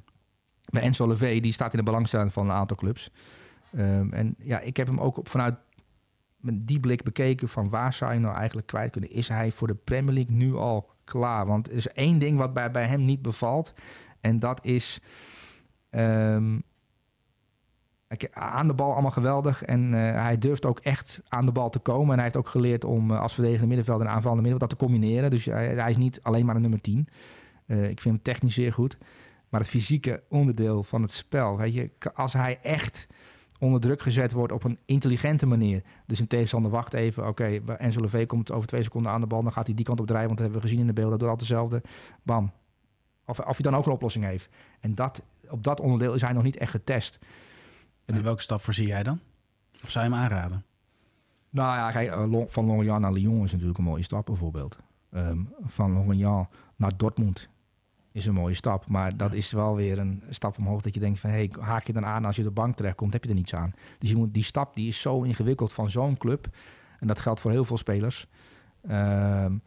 [0.71, 3.11] bij Enzo Levy, die staat in de belangstelling van een aantal clubs.
[3.71, 5.55] Ehm, en ja, ik heb hem ook op, vanuit
[6.37, 9.11] met die blik bekeken van waar zou je nou eigenlijk kwijt kunnen.
[9.11, 11.45] Is hij voor de Premier League nu al klaar?
[11.45, 13.73] Want er is één ding wat bij, bij hem niet bevalt.
[14.21, 15.01] En dat is
[15.89, 16.59] ehm,
[18.31, 19.63] aan de bal allemaal geweldig.
[19.63, 22.09] En eh, hij durft ook echt aan de bal te komen.
[22.09, 24.85] En hij heeft ook geleerd om eh, als verdedigende middenveld en aanvallende middenveld dat te
[24.85, 25.29] combineren.
[25.29, 27.07] Dus hij, hij is niet alleen maar een nummer 10.
[27.65, 28.97] Eh, ik vind hem technisch zeer goed.
[29.49, 31.57] Maar het fysieke onderdeel van het spel.
[31.57, 33.07] Weet je, als hij echt
[33.59, 35.83] onder druk gezet wordt op een intelligente manier.
[36.05, 37.27] Dus een tegenstander wacht even.
[37.27, 39.43] Oké, okay, Enzo komt over twee seconden aan de bal.
[39.43, 40.27] Dan gaat hij die kant op draaien.
[40.27, 41.19] Want dat hebben we gezien in de beelden.
[41.19, 41.81] Dat doet altijd hetzelfde.
[42.23, 42.51] Bam.
[43.25, 44.49] Of, of hij dan ook een oplossing heeft.
[44.79, 47.19] En dat, op dat onderdeel is hij nog niet echt getest.
[48.07, 49.19] En welke stap voorzie jij dan?
[49.83, 50.65] Of zou je hem aanraden?
[51.49, 54.79] Nou ja, kijk, eh, van Lorient naar Lyon is natuurlijk een mooie stap bijvoorbeeld.
[55.11, 57.49] Ehm, van Lorient naar Dortmund
[58.11, 58.87] is een mooie stap.
[58.87, 61.29] Maar dat is wel weer een stap omhoog dat je denkt van...
[61.29, 63.73] hey, haak je dan aan als je de bank terechtkomt, heb je er niets aan.
[63.97, 66.47] Dus je moet, die stap die is zo ingewikkeld van zo'n club.
[66.99, 68.27] En dat geldt voor heel veel spelers.
[68.87, 69.57] Ehm,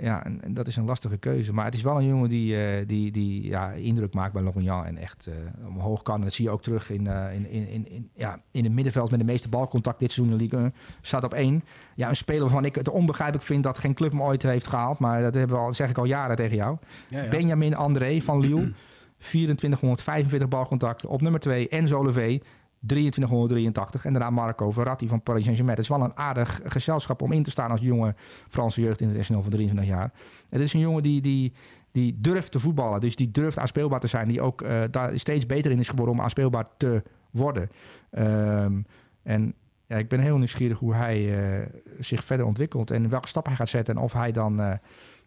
[0.00, 1.52] ja, en, en dat is een lastige keuze.
[1.52, 4.86] Maar het is wel een jongen die, eh, die, die ja, indruk maakt bij Lorient
[4.86, 6.14] en echt eh, omhoog kan.
[6.14, 8.72] En dat zie je ook terug in, eh, in, in, in, in, ja, in het
[8.72, 10.74] middenveld met de meeste balcontact dit seizoen in de Ligue 1.
[11.00, 11.64] Staat op één.
[11.94, 14.98] Ja, een speler waarvan ik het onbegrijpelijk vind dat geen club hem ooit heeft gehaald.
[14.98, 16.76] Maar dat hebben we al, zeg ik al jaren tegen jou.
[17.08, 17.28] Ja, ja.
[17.30, 18.72] Benjamin André van Lille.
[19.18, 21.08] 2445 balcontacten.
[21.08, 22.40] Op nummer 2 Enzo Levy.
[22.86, 24.04] 2383.
[24.04, 25.76] En daarna Marco Verratti van Paris Saint-Germain.
[25.76, 28.14] Het is wel een aardig gezelschap om in te staan als jonge
[28.48, 30.12] Franse jeugd international van 23 jaar.
[30.48, 31.52] Het is een jongen die, die,
[31.92, 33.00] die durft te voetballen.
[33.00, 34.28] Dus die durft aanspeelbaar te zijn.
[34.28, 37.70] Die ook eh, daar steeds beter in is geworden om aanspeelbaar te worden.
[38.10, 38.80] Ehm,
[39.22, 39.54] en
[39.86, 41.66] ja, ik ben heel nieuwsgierig hoe hij eh,
[41.98, 42.90] zich verder ontwikkelt.
[42.90, 43.96] En welke stap hij gaat zetten.
[43.96, 44.72] En of hij dan eh,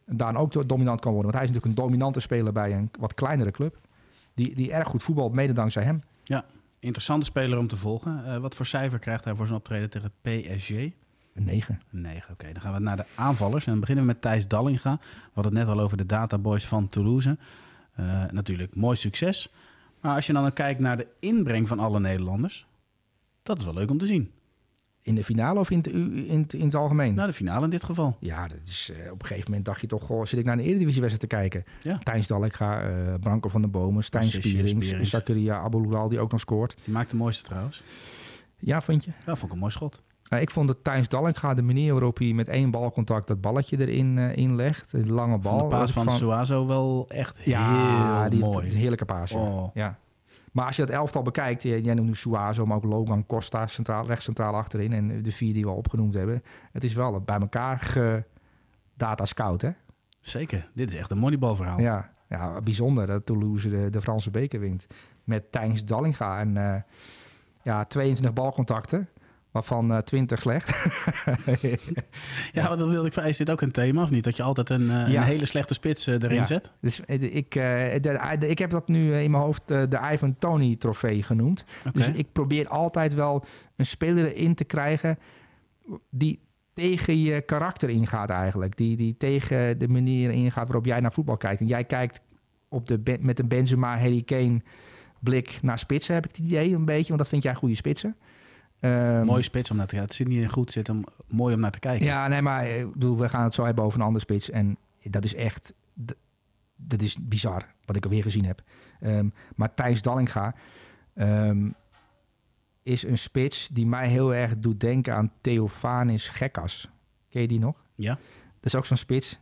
[0.06, 1.32] daar ook do- dominant kan worden.
[1.32, 3.78] Want hij is natuurlijk een dominante speler bij een wat kleinere club.
[4.34, 6.00] Die, die erg goed voetbalt, mede dankzij hem.
[6.86, 8.26] Interessante speler om te volgen.
[8.26, 10.70] Eh, wat voor cijfer krijgt hij voor zijn optreden tegen PSG?
[10.70, 11.80] Een 9.
[11.92, 12.52] Een 9, oké.
[12.52, 13.66] Dan gaan we naar de aanvallers.
[13.66, 14.98] En dan beginnen we met Thijs Dallinga.
[15.02, 17.38] We hadden het net al over de databoys van Toulouse.
[17.96, 19.54] Eh, natuurlijk, mooi succes.
[20.02, 22.68] Maar als je dan ook kijkt naar de inbreng van alle Nederlanders...
[23.44, 24.32] dat is wel leuk om te zien.
[25.06, 27.14] In de finale of in het, in het, in het algemeen?
[27.14, 28.18] Nou, de finale in dit geval.
[28.20, 30.04] Ja, dat is, eh, op een gegeven moment dacht je toch...
[30.04, 31.64] Goh, zit ik naar een Eredivisiewedstrijd te kijken?
[31.82, 32.00] Ja.
[32.04, 35.10] Tijns Dallinga, eh Branko van der Bomen, Stijn Spierings...
[35.10, 36.76] Zakaria Aboulal, die ook nog scoort.
[36.84, 37.84] Die maakt de mooiste trouwens.
[38.60, 39.12] Ja, vind je?
[39.26, 40.02] Ja, vond ik een mooi schot.
[40.30, 43.28] Eh, ik vond dat Tijns Dallinga, de manier waarop hij met één balcontact...
[43.28, 45.60] dat balletje erin eh, inlegt, de lange bal...
[45.60, 48.66] Van de paas van Suazo wel echt Ja, heel die, mooi.
[48.70, 49.30] een heerlijke paas.
[49.30, 49.38] Ja.
[49.38, 49.70] Oh.
[49.74, 50.00] ja.
[50.56, 53.68] Maar als je dat elftal bekijkt, jij jij noemt nu Suazo, maar ook Logan Costa,
[53.68, 54.94] centraal, rechts centraal achterin.
[54.94, 56.44] En de vier die we al opgenoemd hebben.
[56.72, 58.24] Het is wel bij elkaar ge
[58.94, 59.70] data scout, hè?
[60.22, 60.70] Zeker.
[60.74, 61.80] Dit is echt een moneyballverhaal.
[61.80, 64.88] Ja, ja, bijzonder dat Toulouse de, de Franse beker wint.
[65.24, 66.82] Met Tijns Dallinga en eh,
[67.64, 69.10] ja, 22 balcontacten,
[69.56, 70.70] waarvan eh 20 slecht.
[72.54, 73.32] Ja, want dat wilde ik vragen.
[73.32, 74.24] Is dit ook een thema of niet?
[74.24, 75.22] Dat je altijd een, eh, Ja.
[75.22, 76.46] een hele slechte spits eh, erin Ja.
[76.46, 76.72] zet?
[76.82, 78.00] Dus ik, de,
[78.40, 81.66] de- ik heb dat nu in mijn hoofd de Ivan Tony trofee genoemd.
[81.92, 83.46] Dus ik probeer altijd wel
[83.76, 85.20] een speler erin te krijgen
[86.10, 86.40] die
[86.74, 88.78] tegen je karakter ingaat eigenlijk.
[88.78, 91.62] Die, die tegen de manier ingaat waarop jij naar voetbal kijkt.
[91.62, 92.22] En jij kijkt
[92.70, 94.62] op de, met een Benzema, Harry Kane
[95.20, 97.08] blik naar spitsen, heb ik het idee een beetje.
[97.08, 98.16] Want dat vind jij goede spitsen.
[98.86, 100.10] Ehm, Mooie spits om naar te kijken.
[100.10, 102.06] Het zit niet in goed, zit hem mooi om naar te kijken.
[102.06, 104.50] ja, nee, maar eh, ik bedoel, we gaan het zo hebben over een andere spits.
[104.50, 105.74] En dat is echt,
[106.76, 108.64] dat is bizar wat ik alweer gezien heb.
[109.00, 110.56] Ehm, maar Thijs Dallinga
[111.14, 111.70] ehm,
[112.84, 116.90] is een spits die mij heel erg doet denken aan Theofanis Gekkas.
[117.30, 117.84] Ken je die nog?
[117.96, 118.14] Ja.
[118.56, 119.40] Dat is ook zo'n spits.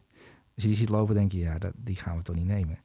[0.55, 2.77] Als je die ziet lopen, denk je, ja, dat, die gaan we toch niet nemen.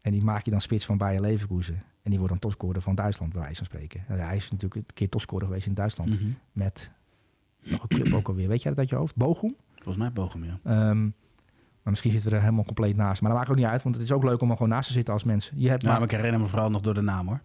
[0.00, 1.82] En die maak je dan spits van Bayer Leverkusen.
[2.06, 4.04] En die wordt dan topscorer van Duitsland, bij wijze van spreken.
[4.08, 6.20] Ja, hij is natuurlijk een keer topscorer geweest in Duitsland.
[6.20, 6.30] Mhm.
[6.52, 6.92] Met
[7.62, 8.48] nog een club ook alweer.
[8.48, 9.16] Weet jij dat uit je hoofd?
[9.16, 9.54] Bochum?
[9.74, 10.58] Volgens mij Bochum, ja.
[10.64, 13.20] Ehm, maar misschien zitten we er helemaal compleet naast.
[13.20, 14.86] Maar dat maakt ook niet uit, want het is ook leuk om er gewoon naast
[14.86, 15.60] te zitten als mensen.
[15.60, 17.40] Je hebt Ja, maar, maar ik herinner me vooral nog door de naam, hoor.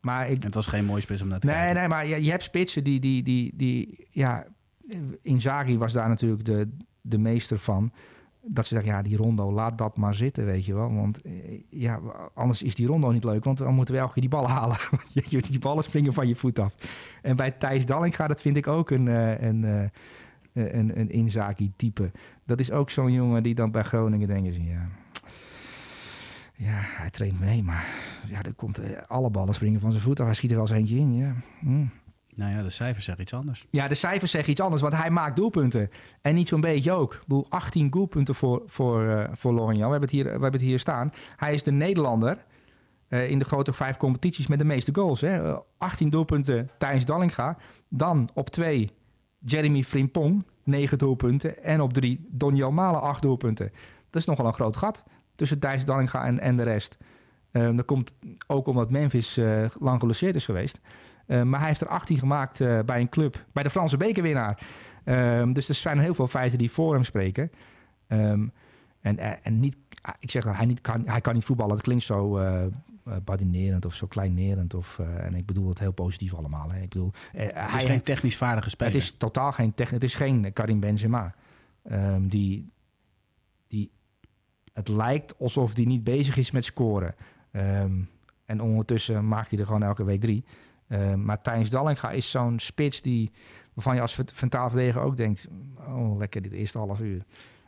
[0.00, 1.74] Maar ik, het was geen mooie spits om naar te Nee, kijken.
[1.74, 4.46] nee, maar je, je hebt spitsen die, die, die, die ja,
[5.22, 6.68] Inzaghi was daar natuurlijk de,
[7.00, 7.92] de meester van.
[8.42, 10.94] Dat ze zeggen, ja, die rondo, laat dat maar zitten, weet je wel.
[10.94, 11.32] Want eh,
[11.68, 12.00] ja,
[12.34, 14.76] anders is die rondo niet leuk, want dan moeten we elke keer die ballen halen.
[15.50, 16.74] Die ballen springen van je voet af.
[17.22, 22.10] En bij Thijs Dallinga, dat vind ik ook een, eh, een, eh, een, een Inzaghi-type.
[22.46, 24.88] Dat is ook zo'n jongen die dan bij Groningen denken, ze, ja...
[26.62, 27.86] Ja, hij traint mee, maar
[28.26, 30.26] ja, er komt, alle ballen springen van zijn voet af.
[30.26, 31.34] Hij schiet er wel eens eentje in, ja.
[31.60, 31.84] Hm.
[32.34, 33.66] Nou ja, de cijfers zeggen iets anders.
[33.70, 35.90] Ja, de cijfers zeggen iets anders, want hij maakt doelpunten.
[36.20, 37.14] En niet zo'n beetje ook.
[37.14, 39.54] Ik bedoel, 18 doelpunten voor, voor, eh voor.
[39.66, 41.12] We hebben, het hier, we hebben het hier staan.
[41.36, 42.44] Hij is de Nederlander
[43.08, 45.20] eh, in de grote vijf competities met de meeste goals.
[45.20, 45.50] Hè.
[45.50, 47.56] Eh, 18 doelpunten Thijs Dallinga.
[47.88, 48.90] Dan op twee
[49.38, 51.62] Jeremy Frimpong, 9 doelpunten.
[51.62, 53.72] En op drie Donjel Malen, 8 doelpunten.
[54.10, 55.04] Dat is nogal een groot gat
[55.34, 56.98] tussen Thijs Dallinga en, en de rest.
[57.50, 58.14] Eh, dat komt
[58.46, 60.80] ook omdat Memphis eh, lang geblesseerd is geweest.
[61.30, 64.66] Eh, maar hij heeft er 18 gemaakt eh, bij een club, bij de Franse bekerwinnaar.
[65.04, 67.50] Ehm, dus er zijn heel veel feiten die voor hem spreken.
[68.06, 68.46] Ehm,
[69.00, 71.74] en, en en niet, ah, ik zeg dat hij, niet kan, hij kan niet voetballen.
[71.74, 72.64] Het klinkt zo eh,
[73.10, 74.74] eh, badinerend of zo kleinerend.
[74.74, 76.70] Of, eh, en ik bedoel het heel positief allemaal.
[76.70, 76.80] Hè.
[76.80, 78.92] Ik bedoel, eh, Het hij, is geen technisch vaardige speler.
[78.92, 79.94] het is totaal geen technisch.
[79.94, 81.34] Het is geen Karim Benzema.
[81.82, 82.70] Ehm, die,
[83.68, 83.90] die,
[84.72, 87.14] het lijkt alsof hij niet bezig is met scoren.
[88.44, 90.44] En ondertussen maakt hij er gewoon elke week drie.
[90.90, 93.30] Ehm, maar Thijs Dallinga is zo'n spits die,
[93.74, 95.48] waarvan je als ventaal ook denkt...
[95.88, 97.24] Oh, lekker dit eerste half uur.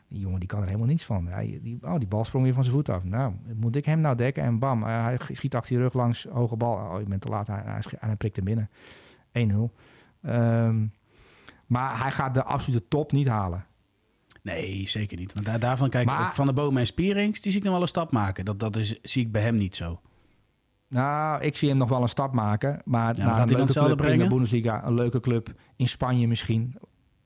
[0.09, 1.27] Die jongen die kan er helemaal niets van.
[1.27, 3.05] Hij, die, oh, die bal sprong weer van zijn voet af.
[3.05, 4.43] Nou, moet ik hem nou dekken?
[4.43, 6.75] En bam, eh, hij schiet achter je rug langs, hoge bal.
[6.75, 7.47] Oh, je bent te laat.
[7.47, 8.71] Hij, hij, schi- en hij prikt hem binnen.
[9.33, 9.73] 1-0.
[10.23, 10.87] Ehm,
[11.67, 13.67] maar hij gaat de absolute top niet halen.
[14.43, 15.33] Nee, zeker niet.
[15.33, 17.73] Want daar, daarvan kijk ik Maar- Van de Boom en Spierings, die zie ik nog
[17.75, 18.45] wel een stap maken.
[18.45, 20.01] Dat, dat is, zie ik bij hem niet zo.
[20.93, 22.81] Nou, ik zie hem nog wel een stap maken.
[22.85, 24.27] Maar naar een leuke club in de?
[24.27, 24.87] Bundesliga.
[24.87, 26.75] Een leuke club in Spanje misschien.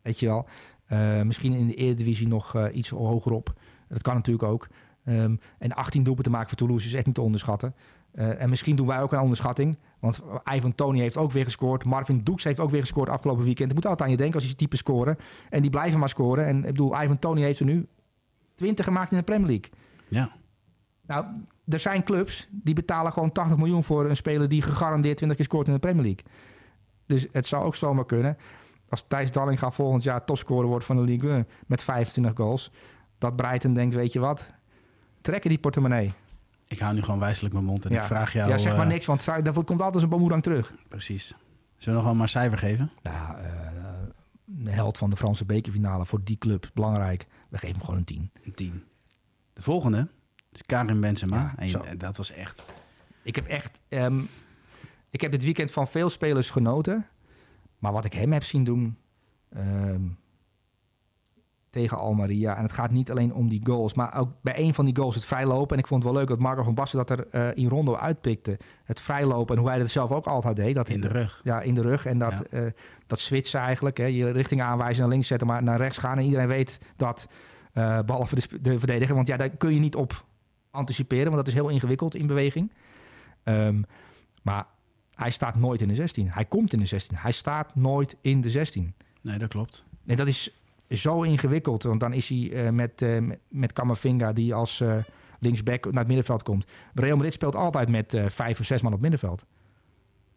[0.03, 0.49] Weet je wel.
[0.87, 3.53] Eh, misschien in de Eredivisie nog eh, iets hogerop.
[3.89, 4.69] Dat kan natuurlijk ook.
[5.05, 7.75] Ehm, en 18 doelpunten maken voor Toulouse is echt niet te onderschatten.
[8.12, 9.79] Eh, en misschien doen wij ook een onderschatting.
[9.99, 10.23] Want
[10.55, 11.85] Ivan Tony heeft ook weer gescoord.
[11.85, 13.69] Marvin Doeks heeft ook weer gescoord afgelopen weekend.
[13.69, 15.17] Ik moet altijd aan je denken als je die type scoren.
[15.51, 16.47] En die blijven maar scoren.
[16.47, 17.87] En ik bedoel, Ivan Tony heeft er nu
[18.55, 19.71] 20 gemaakt in de Premier League.
[20.09, 20.31] Ja.
[21.07, 21.27] Nou,
[21.69, 25.47] er zijn clubs die betalen gewoon 80 miljoen voor een speler die gegarandeerd 20 keer
[25.47, 26.25] scoort in de Premier League.
[27.07, 28.37] Dus het zou ook zomaar kunnen.
[28.89, 32.71] Als Thijs Dallinga volgend jaar topscorer wordt van de Ligue 1 met 25 goals.
[33.19, 34.51] Dat Brighton denkt, weet je wat,
[35.21, 36.12] trekken die portemonnee.
[36.69, 38.01] Ik hou nu gewoon wijselijk mijn mond en ja.
[38.01, 38.51] ik vraag jou...
[38.51, 40.75] ja, zeg maar eh, niks, want daar komt altijd een boemerang terug.
[40.89, 41.27] Precies.
[41.27, 41.39] Zullen
[41.79, 42.91] we nog wel maar cijfer geven?
[43.03, 43.45] Nou, eh,
[44.45, 47.27] de held van de Franse bekerfinale voor die club, belangrijk.
[47.49, 48.31] We geven hem gewoon een 10.
[48.45, 48.85] Een 10.
[49.53, 50.09] De volgende
[50.57, 51.55] is Karim Benzema.
[51.59, 52.65] Ja, en, dat was echt...
[53.23, 53.81] Ik heb echt.
[53.89, 54.21] ehm,
[55.11, 57.07] ik heb dit weekend van veel spelers genoten.
[57.79, 58.97] Maar wat ik hem heb zien doen.
[59.53, 60.01] ehm,
[61.71, 62.57] tegen Almeria.
[62.57, 63.95] En het gaat niet alleen om die goals.
[63.95, 65.77] Maar ook bij een van die goals het vrijlopen.
[65.77, 67.97] En ik vond het wel leuk dat Marco van Basten dat er eh, in Rondo
[67.97, 68.59] uitpikte.
[68.85, 69.55] Het vrijlopen.
[69.55, 70.75] En hoe hij dat zelf ook altijd deed.
[70.75, 71.41] Dat In de rug.
[71.45, 72.07] Ja, in de rug.
[72.07, 72.59] En dat, Ja.
[72.59, 72.73] eh,
[73.07, 73.97] dat switchen eigenlijk.
[73.97, 76.19] Hè, je richting aanwijzen, naar links zetten, maar naar rechts gaan.
[76.19, 77.29] En iedereen weet dat,
[77.73, 79.15] eh behalve de, de verdediger.
[79.15, 80.25] Want ja, daar kun je niet op
[80.77, 81.24] anticiperen.
[81.24, 82.72] Want dat is heel ingewikkeld in beweging.
[83.43, 83.83] Ehm,
[84.43, 84.66] maar
[85.14, 86.31] hij staat nooit in de 16.
[86.31, 87.16] Hij komt in de 16.
[87.16, 88.95] Hij staat nooit in de 16.
[89.20, 89.85] Nee, dat klopt.
[90.03, 90.51] Nee, dat is
[90.91, 91.83] zo ingewikkeld.
[91.83, 93.18] Want dan is hij eh, met, eh,
[93.49, 94.97] met- Camavinga die als eh,
[95.41, 96.66] linksback naar het middenveld komt.
[96.95, 99.45] Real Madrid speelt altijd met vijf of zes man op het middenveld.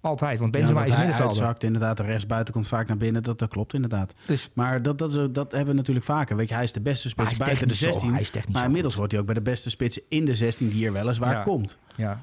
[0.01, 1.43] Altijd, want Benzema ja, is dat hij middenvelder.
[1.43, 1.97] uitzakt, inderdaad.
[1.97, 3.23] De rechtsbuiten komt vaak naar binnen.
[3.23, 4.13] Dat, dat klopt inderdaad.
[4.25, 6.35] Dus Maar dat, dat, ook- dat hebben we natuurlijk vaker.
[6.35, 8.11] Weet je, hij is de beste spits buiten de technisch zo- 16.
[8.11, 10.69] hij is technisch maar inmiddels wordt hij ook bij de beste spits in de 16
[10.69, 11.41] die er weliswaar Ja.
[11.43, 11.77] komt.
[11.95, 12.21] Ja.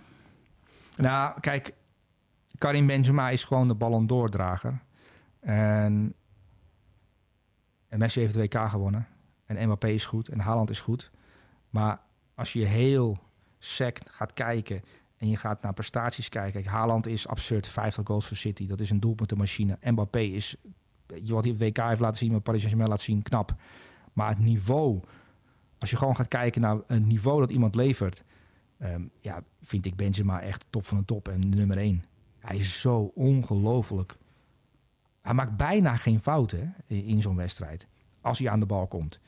[0.96, 1.72] Nou, kijk,
[2.58, 4.80] Karim Benzema is gewoon de Ballon d'Or drager.
[5.40, 6.14] En,
[7.88, 9.06] en Messi heeft het WK gewonnen.
[9.46, 11.10] En Mbappé is goed en Haaland is goed.
[11.70, 12.00] Maar
[12.34, 13.18] als je heel
[13.58, 14.82] sec gaat kijken
[15.26, 16.52] en je gaat naar prestaties kijken.
[16.52, 18.66] Kijk, Haaland is absurd, 50 goals voor City.
[18.66, 19.78] Dat is een doelpuntenmachine.
[19.80, 20.56] Mbappé is,
[21.06, 23.54] wat hij op WK heeft laten zien, wat Paris Saint-Germain laat zien, knap.
[24.12, 25.00] Maar het niveau,
[25.78, 28.24] als je gewoon gaat kijken naar het niveau dat iemand levert...
[28.78, 32.04] Ehm, ja, vind ik Benzema echt top van de top en nummer één.
[32.38, 34.16] Hij is zo ongelooflijk.
[35.22, 37.86] Hij maakt bijna geen fouten in, zo'n wedstrijd.
[38.20, 39.20] Als hij aan de bal komt.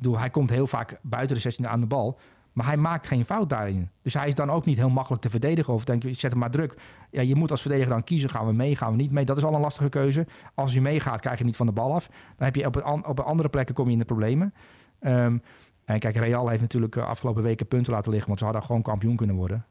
[0.00, 2.18] Hij komt heel vaak buiten de 16 aan de bal.
[2.52, 3.90] Maar hij maakt geen fout daarin.
[4.02, 5.74] Dus hij is dan ook niet heel makkelijk te verdedigen.
[5.74, 6.74] Of denk je, zet hem maar druk.
[7.10, 8.30] Ja, je moet als verdediger dan kiezen.
[8.30, 9.24] Gaan we mee, gaan we niet mee?
[9.24, 10.26] Dat is al een lastige keuze.
[10.54, 12.06] Als je meegaat, krijg je niet van de bal af.
[12.06, 14.54] Dan heb je op, een op andere plekken kom je in de problemen.
[15.00, 15.38] Ehm,
[15.84, 18.28] en kijk, Real heeft natuurlijk eh, afgelopen weken punten laten liggen.
[18.28, 19.66] Want ze hadden gewoon kampioen kunnen worden.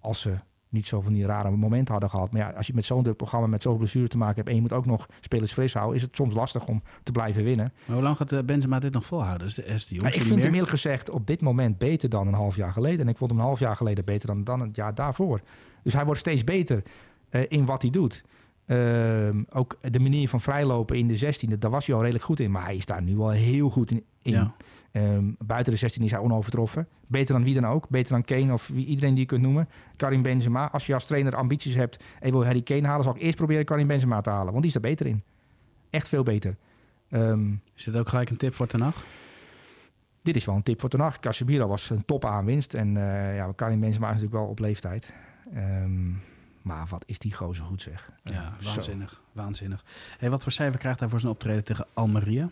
[0.00, 0.38] Als ze
[0.68, 2.32] niet zo van die rare momenten hadden gehad.
[2.32, 4.48] Maar ja, als je met zo'n druk programma met zoveel blessures te maken hebt...
[4.48, 5.96] en je moet ook nog spelers fris houden...
[5.96, 7.72] is het soms lastig om te blijven winnen.
[7.84, 9.46] Maar hoe lang gaat eh, Benzema dit nog volhouden?
[9.46, 12.34] Is de, die Maar ik vind hem eerlijk gezegd op dit moment beter dan een
[12.34, 13.00] half jaar geleden.
[13.00, 15.40] En ik vond hem een half jaar geleden beter dan, dan het jaar daarvoor.
[15.82, 16.82] Dus hij wordt steeds beter
[17.28, 18.24] eh, in wat hij doet.
[18.68, 22.40] Ehm, ook de manier van vrijlopen in de 16e, daar was hij al redelijk goed
[22.40, 22.50] in.
[22.50, 24.04] Maar hij is daar nu al heel goed in.
[24.22, 24.32] in.
[24.32, 24.54] Ja.
[24.92, 26.88] Ehm, buiten de 16 is hij onovertroffen.
[27.06, 27.88] Beter dan wie dan ook.
[27.88, 29.68] Beter dan Kane of wie, iedereen die je kunt noemen.
[29.96, 30.70] Karim Benzema.
[30.70, 33.04] Als je als trainer ambities hebt en wil Harry Kane halen...
[33.04, 34.48] zal ik eerst proberen Karim Benzema te halen.
[34.48, 35.22] Want die is er beter in.
[35.90, 36.56] Echt veel beter.
[37.08, 39.04] Ehm, Is dit ook gelijk een tip voor Ten Hag?
[40.22, 41.18] dit is wel een tip voor Ten Hag.
[41.18, 42.74] Casemiro was een top aanwinst.
[42.74, 45.12] En eh ja, Karim Benzema is natuurlijk wel op leeftijd.
[46.68, 48.10] Maar wat is die gozer goed zeg.
[48.22, 48.74] Ja, Eh, zo.
[48.74, 49.20] waanzinnig.
[49.32, 49.84] Waanzinnig.
[50.18, 52.48] Hey, wat voor cijfer krijgt hij voor zijn optreden tegen Almeria?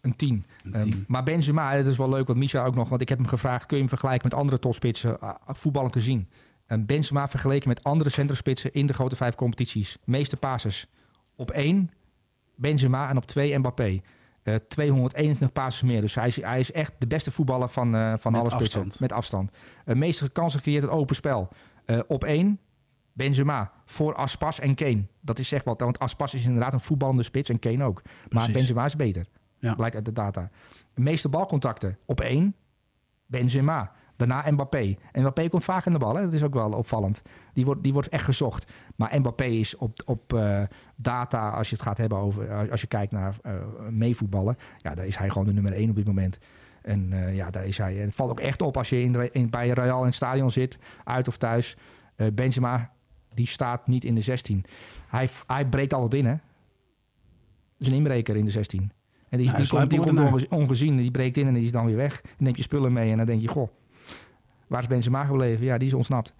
[0.00, 0.44] Een 10.
[0.64, 1.04] Een Ehm, 10.
[1.08, 2.88] maar Benzema, het is wel leuk, want Misha ook nog...
[2.88, 5.16] want ik heb hem gevraagd, kun je hem vergelijken met andere topspitsen...
[5.22, 6.28] uh, voetballend gezien?
[6.66, 8.72] En Benzema vergeleken met andere centrumspitsen...
[8.72, 9.98] in de grote vijf competities.
[10.04, 10.86] Meeste passes
[11.36, 11.90] op 1,
[12.56, 14.00] Benzema en op 2 Mbappé.
[14.42, 16.00] Eh 221 passes meer.
[16.00, 18.80] Dus hij is, hij is echt de beste voetballer van, eh, van Met alle spitsen.
[18.80, 19.00] afstand.
[19.00, 19.50] Met afstand.
[19.86, 21.48] Uh, meeste kansen gecreëerd het open spel.
[21.84, 22.60] Eh, op 1,
[23.18, 23.72] Benzema.
[23.84, 25.06] Voor Aspas en Kane.
[25.20, 28.02] Dat is zeg wat, want Aspas is inderdaad een voetballende spits en Kane ook.
[28.04, 28.52] Maar Precies.
[28.52, 29.26] Benzema is beter.
[29.58, 29.74] Ja.
[29.74, 30.50] Blijkt uit de data.
[30.94, 32.54] De meeste balcontacten op één,
[33.26, 33.92] Benzema.
[34.16, 34.96] Daarna Mbappé.
[35.12, 36.22] En Mbappé komt vaak in de bal, hè?
[36.22, 37.22] dat is ook wel opvallend.
[37.52, 38.72] Die wordt, die wordt echt gezocht.
[38.96, 40.62] Maar Mbappé is op, op eh,
[40.96, 42.48] data, als je het gaat hebben over...
[42.48, 43.52] eh, als je kijkt naar eh,
[43.90, 44.56] meevoetballen...
[44.76, 46.38] ja, daar is hij gewoon de nummer één op dit moment.
[46.82, 47.98] En ja, daar is hij.
[47.98, 50.78] En het valt ook echt op als je in, bij Real in het stadion zit,
[51.04, 51.76] uit of thuis.
[52.18, 52.90] Eh, Benzema,
[53.38, 54.64] die staat niet in de 16.
[55.08, 56.32] Hij, hij breekt altijd in, hè?
[56.34, 56.40] Dat
[57.78, 58.80] is een inbreker in de 16.
[58.80, 60.32] En die, die, komt, die komt sluipmoordenaar.
[60.32, 62.20] onge- ongezien, die breekt in en die is dan weer weg.
[62.22, 63.68] Dan neem je spullen mee en dan denk je, goh,
[64.66, 65.64] waar is Benzema gebleven?
[65.64, 66.32] Ja, die is ontsnapt.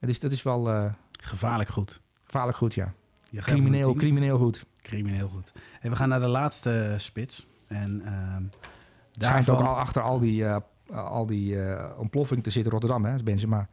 [0.00, 2.00] Dus dat is wel eh, Gevaarlijk goed.
[2.24, 2.92] gevaarlijk goed, ja.
[3.30, 3.98] Je Crimineel, 10.
[3.98, 4.66] crimineel goed.
[4.82, 5.52] Crimineel goed.
[5.80, 7.46] Hey, we gaan naar de laatste spits.
[7.66, 8.42] En ehm
[9.12, 10.56] Schijnt ook al achter al die, eh,
[10.92, 13.22] al die eh, ontploffing te zitten Rotterdam, hè?
[13.22, 13.68] Benzema.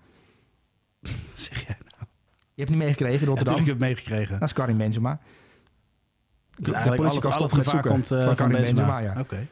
[1.34, 1.95] Zeg jij nou?
[2.56, 3.54] Je hebt niet meegekregen in Rotterdam?
[3.58, 4.40] natuurlijk heb ik het meegekregen.
[4.40, 5.20] Dat is Karim Benzema.
[6.58, 8.98] Dus al het, al het gevaar komt van, Karim Benzema.
[8.98, 9.20] ja.
[9.20, 9.48] Oké,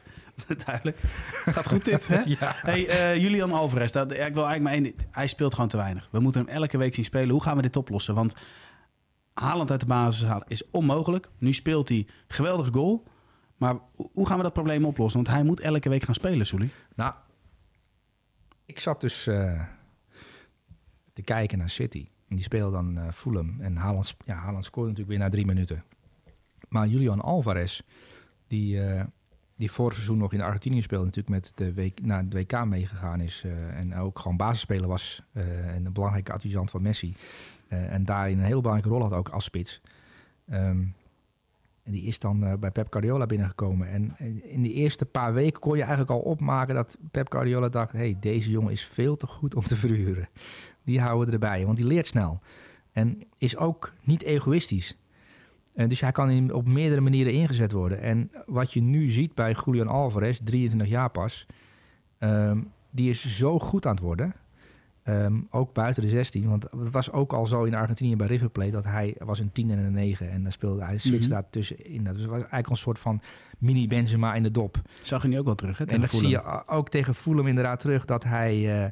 [0.66, 0.98] duidelijk.
[1.46, 2.22] Gaat goed dit, hè?
[2.26, 2.56] ja.
[2.56, 5.08] Hey, eh, Julian Alvarez, dat, ja, ik wil eigenlijk maar één...
[5.12, 6.08] Hij speelt gewoon te weinig.
[6.12, 7.30] We moeten hem elke week zien spelen.
[7.30, 8.16] Hoe gaan we dit oplossen?
[8.16, 8.36] Want
[9.34, 11.30] Haaland uit de basis halen is onmogelijk.
[11.38, 13.04] Nu speelt hij geweldige goal.
[13.58, 15.24] Maar ho- hoe gaan we dat probleem oplossen?
[15.24, 16.72] Want hij moet elke week gaan spelen, Soelie.
[16.96, 17.14] Nou,
[18.66, 19.62] ik zat dus eh,
[21.14, 22.08] te kijken naar City.
[22.34, 23.56] En die speelde dan eh Fulham.
[23.60, 25.84] En Haaland, ja, Haaland scoorde natuurlijk weer na drie minuten.
[26.70, 27.82] Maar Julian Alvarez,
[28.48, 29.04] die, eh,
[29.56, 31.06] die vorig seizoen nog in Argentinië speelde...
[31.06, 33.44] natuurlijk met de week, naar het WK meegegaan is...
[33.46, 37.16] eh, en ook gewoon basisspeler was en een belangrijke adjudant van Messi.
[37.68, 39.82] En daarin een heel belangrijke rol had ook als spits.
[40.50, 40.86] Ehm,
[41.84, 43.88] en die is dan bij Pep Guardiola binnengekomen.
[43.88, 47.70] En en in de eerste paar weken kon je eigenlijk al opmaken dat Pep Guardiola
[47.70, 47.92] dacht...
[47.92, 50.30] hey, deze jongen is veel te goed om te verhuren.
[50.84, 52.40] Die houden we erbij, want die leert snel.
[52.92, 54.98] En is ook niet egoïstisch.
[55.74, 58.02] En dus hij kan in, op meerdere manieren ingezet worden.
[58.02, 61.46] En wat je nu ziet bij Julian Alvarez, 23 jaar pas...
[62.18, 62.58] ehm,
[62.92, 64.34] die is zo goed aan het worden...
[65.04, 66.50] Ehm, ook buiten de 16.
[66.50, 68.72] Want het was ook al zo in Argentinië bij River Plate...
[68.72, 70.32] dat hij was een 10 en een 9.
[70.32, 71.30] En dan speelde hij switch Mhm.
[71.34, 72.04] daar tussenin.
[72.04, 73.22] Dus het was eigenlijk een soort van
[73.58, 74.82] mini Benzema in de dop.
[75.02, 75.86] Zag je nu ook wel terug, hè?
[75.86, 78.06] En dat zie je a- ook tegen Fulham inderdaad terug...
[78.06, 78.92] dat hij eh,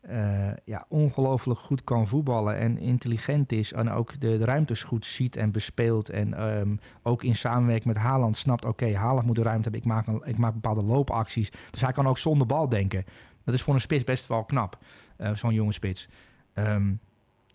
[0.00, 3.72] eh, ja, ongelooflijk goed kan voetballen en intelligent is...
[3.72, 6.08] en ook de, de ruimtes goed ziet en bespeelt.
[6.08, 8.64] En ehm, ook in samenwerking met Haaland snapt...
[8.64, 11.52] oké, Haaland moet de ruimte hebben, ik maak, ik maak bepaalde loopacties.
[11.70, 13.04] Dus hij kan ook zonder bal denken.
[13.44, 14.78] Dat is voor een spits best wel knap,
[15.16, 16.08] eh, zo'n jonge spits.
[16.52, 16.92] Ehm,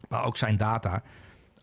[0.10, 1.04] maar ook zijn data.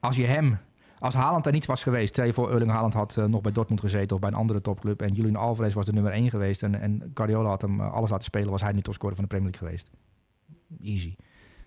[0.00, 0.58] Als je hem...
[0.98, 3.52] Als Haaland er niet was geweest, stel je voor Erling Haaland had eh, nog bij
[3.52, 6.62] Dortmund gezeten of bij een andere topclub en Julian Alvarez was de nummer 1 geweest
[6.62, 9.50] en, en Guardiola had hem alles laten spelen, was hij niet topscorer van de Premier
[9.50, 9.90] League geweest.
[10.80, 11.16] Easy.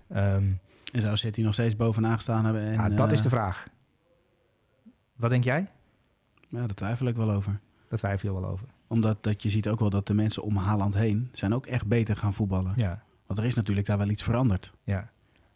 [0.08, 0.52] Ehm,
[0.92, 2.62] En zou City nog steeds bovenaan gestaan hebben?
[2.62, 3.68] En, ja, dat eh, is de vraag.
[5.16, 5.68] Wat denk jij?
[6.50, 7.60] Ja, daar twijfel ik wel over.
[7.90, 8.68] Daar twijfel je wel over.
[8.88, 11.30] Omdat dat je ziet ook wel dat de mensen om Haaland heen...
[11.32, 12.74] zijn ook echt beter gaan voetballen.
[12.76, 13.04] Ja.
[13.26, 14.74] Want er is natuurlijk daar wel iets veranderd.
[14.84, 15.10] Ja.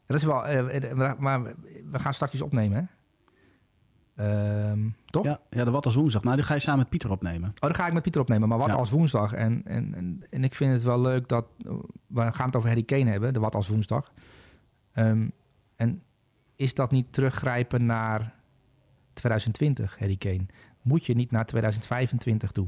[0.05, 1.43] Dat is wel, eh, eh, maar
[1.91, 2.84] we gaan straks opnemen, hè?
[4.19, 5.25] Ehm, toch?
[5.25, 6.23] Ja, ja, de Wat als woensdag.
[6.23, 7.49] Nou, die ga je samen met Pieter opnemen.
[7.49, 8.49] Oh, dan ga ik met Pieter opnemen.
[8.49, 8.73] Maar wat Ja.
[8.73, 9.33] als woensdag?
[9.33, 11.45] En, en, en, en ik vind het wel leuk dat...
[12.07, 14.11] We gaan het over Harry Kane hebben, de wat als woensdag.
[14.91, 15.27] Ehm,
[15.75, 16.01] en
[16.55, 18.33] is dat niet teruggrijpen naar
[19.13, 20.45] 2020, Harry Kane?
[20.81, 22.67] Moet je niet naar 2025 toe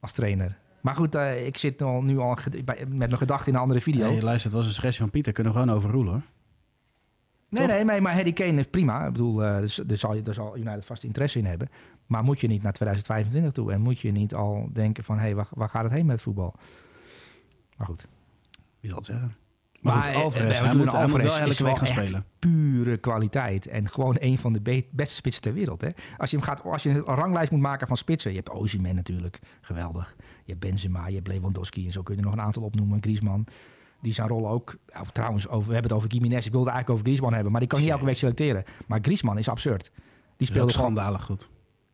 [0.00, 0.58] als trainer?
[0.80, 4.10] Maar goed, eh, ik zit al, nu al met mijn gedachten in een andere video.
[4.10, 5.32] Hey, luister, het was een suggestie van Pieter.
[5.32, 6.22] Kunnen we gewoon overroelen, hoor.
[7.48, 7.74] Nee, Toch?
[7.76, 9.06] nee, nee, maar Harry Kane is prima.
[9.06, 11.68] Ik bedoel, eh, dus, daar, zal, daar zal United vast interesse in hebben.
[12.06, 13.72] Maar moet je niet naar 2025 toe?
[13.72, 15.16] En moet je niet al denken van...
[15.16, 16.54] hé, hey, waar, waar gaat het heen met voetbal?
[17.76, 18.06] Maar goed.
[18.80, 19.36] Wie zal het zeggen?
[19.80, 22.24] Maar, Maar, goed, eh, Alvarez, eh, hij moet, hij moet wel elke week gaan spelen.
[22.38, 23.66] Pure kwaliteit.
[23.66, 25.80] En gewoon een van de be- beste spitsen ter wereld.
[25.80, 25.88] Hè?
[26.16, 28.30] Als, je hem gaat, als je een ranglijst moet maken van spitsen...
[28.30, 30.14] Je hebt Osimhen natuurlijk, geweldig.
[30.44, 31.86] Je hebt Benzema, je hebt Lewandowski...
[31.86, 33.02] en zo kun je er nog een aantal opnoemen.
[33.02, 33.46] Griezmann,
[34.00, 34.76] die zijn rol ook...
[34.92, 36.46] nou, trouwens, over, we hebben het over Gimenez.
[36.46, 37.52] Ik wilde eigenlijk over Griezmann hebben...
[37.52, 38.64] maar die kan niet elke week selecteren.
[38.86, 39.90] Maar Griezmann is absurd.
[40.36, 40.70] Die gewoon...
[40.70, 41.48] schandalig goed.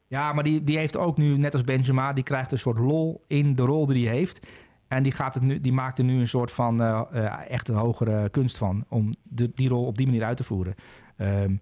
[0.06, 2.12] Ja, maar die, die heeft ook nu, net als Benzema...
[2.12, 4.46] die krijgt een soort lol in de rol die hij heeft...
[4.88, 7.68] En die, gaat het nu, die maakt er nu een soort van eh, eh, echt
[7.68, 10.74] een hogere kunst van om de, die rol op die manier uit te voeren.
[11.16, 11.56] Ehm,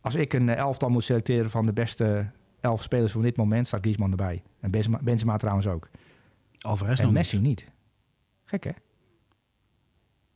[0.00, 2.30] als ik een eh, elftal moet selecteren van de beste
[2.60, 4.42] elf spelers van dit moment, staat Griezmann erbij.
[4.60, 5.88] En Benzema, Benzema trouwens ook.
[6.58, 7.46] Alvarez en nog Messi niet.
[7.46, 7.72] niet.
[8.44, 8.70] Gek hè?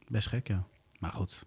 [0.09, 0.65] Best gek, ja.
[0.99, 1.45] Maar goed.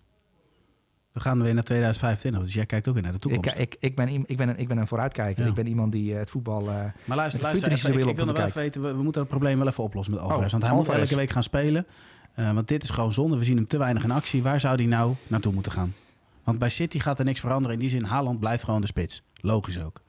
[1.12, 3.58] We gaan weer naar 2025, dus jij kijkt ook weer naar de Ik, toekomst.
[3.60, 5.44] ik, ik, ben, iem- ik, ben een, ik ben een vooruitkijker.
[5.44, 5.50] Ja.
[5.50, 6.60] Ik ben iemand die eh, het voetbal...
[6.70, 9.22] eh, maar luister, luister even, ik, ik wil nog wel even weten, we, we moeten
[9.22, 10.52] het probleem wel even oplossen met Alvarez.
[10.52, 11.86] want hij moet elke week gaan spelen.
[12.34, 13.38] Eh, want dit is gewoon zonde.
[13.38, 14.44] We zien hem te weinig in actie.
[14.44, 15.94] Waar zou hij nou naartoe moeten gaan?
[16.44, 17.74] Want bij City gaat er niks veranderen.
[17.74, 19.24] In die zin, Haaland blijft gewoon de spits.
[19.42, 20.02] Logisch ook.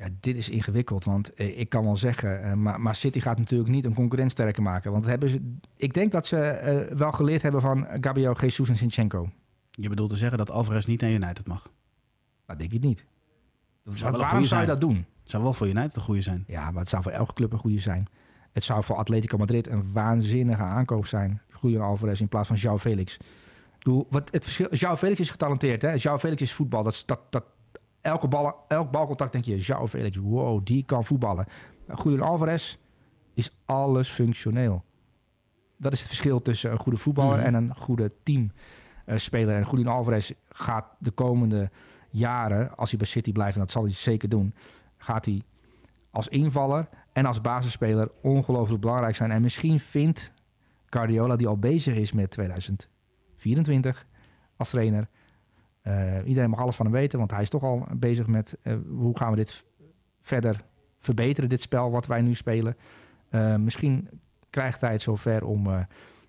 [0.00, 3.38] Ja, dit is ingewikkeld, want eh, ik kan wel zeggen, eh, maar, maar City gaat
[3.38, 4.92] natuurlijk niet een concurrent sterker maken.
[4.92, 8.76] Want hebben ze, ik denk dat ze eh, wel geleerd hebben van Gabriel Jesus en
[8.76, 9.28] Sinchenko.
[9.70, 11.72] Je bedoelt te zeggen dat Alvarez niet naar United mag.
[12.46, 13.04] Dat denk ik niet.
[13.84, 14.96] waarom zou je dat doen?
[15.20, 16.44] Het zou wel voor United een goede zijn.
[16.46, 18.08] Ja, maar het zou voor elke club een goede zijn.
[18.52, 21.40] Het zou voor Atletico Madrid een waanzinnige aankoop zijn.
[21.62, 23.16] Julian Alvarez in plaats van João Felix.
[23.78, 25.82] Bedoel, wat het verschil, João Felix is getalenteerd.
[25.82, 25.96] Hè?
[25.98, 26.82] João Felix is voetbal.
[26.82, 27.44] Dat, is- dat, dat,
[28.00, 31.46] elke bal, elk balcontact denk je, João Felix, wow, die kan voetballen.
[32.02, 32.76] Julian Alvarez
[33.34, 34.84] is alles functioneel.
[35.76, 37.46] Dat is het verschil tussen een goede voetballer Mhm.
[37.46, 39.56] en een goede teamspeler.
[39.56, 41.70] en Julian Alvarez gaat de komende
[42.10, 44.54] jaren, als hij bij City blijft, en dat zal hij zeker doen,
[44.96, 45.42] gaat hij
[46.10, 49.30] als invaller en als basisspeler ongelooflijk belangrijk zijn.
[49.30, 50.32] En misschien vindt
[50.86, 54.06] Guardiola, die al bezig is met 2024
[54.56, 55.08] als trainer.
[55.90, 58.74] Eh, iedereen mag alles van hem weten, want hij is toch al bezig met eh,
[58.88, 59.64] hoe gaan we dit
[60.20, 60.64] verder
[60.98, 62.76] verbeteren, dit spel wat wij nu spelen.
[63.28, 64.08] Eh, misschien
[64.50, 65.62] krijgt hij het zover om.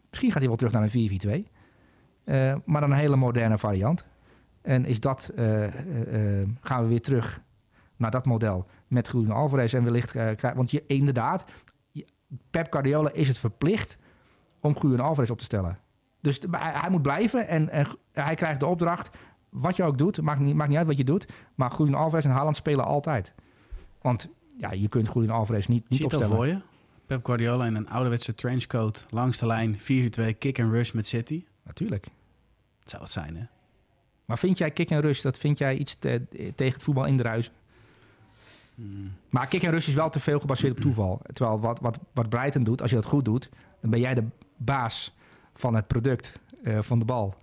[0.09, 1.47] misschien gaat hij wel terug naar een 4-4-2.
[2.23, 4.05] eh, maar dan een hele moderne variant.
[4.61, 5.31] En is dat,
[6.61, 7.41] gaan we weer terug
[8.01, 11.43] naar dat model met Julian Alvarez en wellicht eh, krijg- want je inderdaad
[12.49, 13.97] Pep Guardiola is het verplicht
[14.59, 15.77] om Julian Alvarez op te stellen.
[16.21, 19.17] Dus hij, moet blijven en, en hij krijgt de opdracht
[19.51, 21.25] wat je ook doet, maakt niet, maakt niet uit wat je doet,
[21.55, 23.33] maar Julian Alvarez en Haaland spelen altijd.
[24.01, 26.35] Want ja, je kunt Julian Alvarez niet, niet al opstellen.
[26.35, 26.57] voor je?
[27.05, 29.79] Pep Guardiola in een ouderwetse trenchcoat langs de lijn.
[29.79, 29.83] 4-2
[30.37, 31.45] kick and rush met City.
[31.63, 32.07] Natuurlijk.
[32.79, 33.43] Het zou het zijn, hè?
[34.25, 37.53] Maar vind jij kick en rush, dat vind jij iets te- tegen het voetbal indruisen?
[38.75, 39.11] Hmm.
[39.29, 41.21] Maar kick en rush is wel te veel gebaseerd op toeval.
[41.33, 43.49] Terwijl wat, wat, wat Brighton doet, als je dat goed doet,
[43.81, 44.23] dan ben jij de
[44.57, 45.15] baas
[45.53, 47.35] van het product eh, van de bal.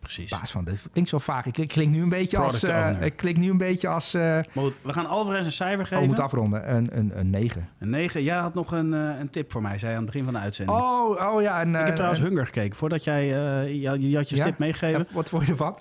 [0.00, 0.30] Precies.
[0.30, 1.46] Baas van, dat klinkt zo vaag.
[1.46, 3.02] Ik, klink nu een beetje als, Product owner.
[3.02, 6.00] ik klink nu een beetje als, eh goed, we gaan Alvarez een cijfer oh, geven.
[6.00, 7.68] we moeten afronden, een, een, een 9.
[7.78, 8.22] Een 9.
[8.22, 10.34] Jij had nog een, eh, een tip voor mij, zei je aan het begin van
[10.34, 10.78] de uitzending.
[10.78, 11.60] Oh, oh ja.
[11.62, 12.76] Ik heb trouwens en- Hunger gekeken.
[12.76, 13.80] Voordat jij je,
[14.10, 14.44] je had je Ja?
[14.44, 15.00] tip meegegeven.
[15.00, 15.76] en wat vond je ervan?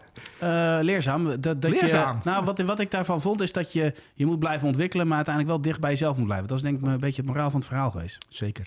[0.84, 1.26] Leerzaam.
[1.26, 2.20] Dat, dat Leerzaam?
[2.24, 5.16] Je, nou, wat, wat ik daarvan vond, is dat je, je moet blijven ontwikkelen, maar
[5.16, 6.48] uiteindelijk wel dicht bij jezelf moet blijven.
[6.48, 8.26] Dat is denk ik een beetje het moraal van het verhaal geweest.
[8.30, 8.66] Zeker.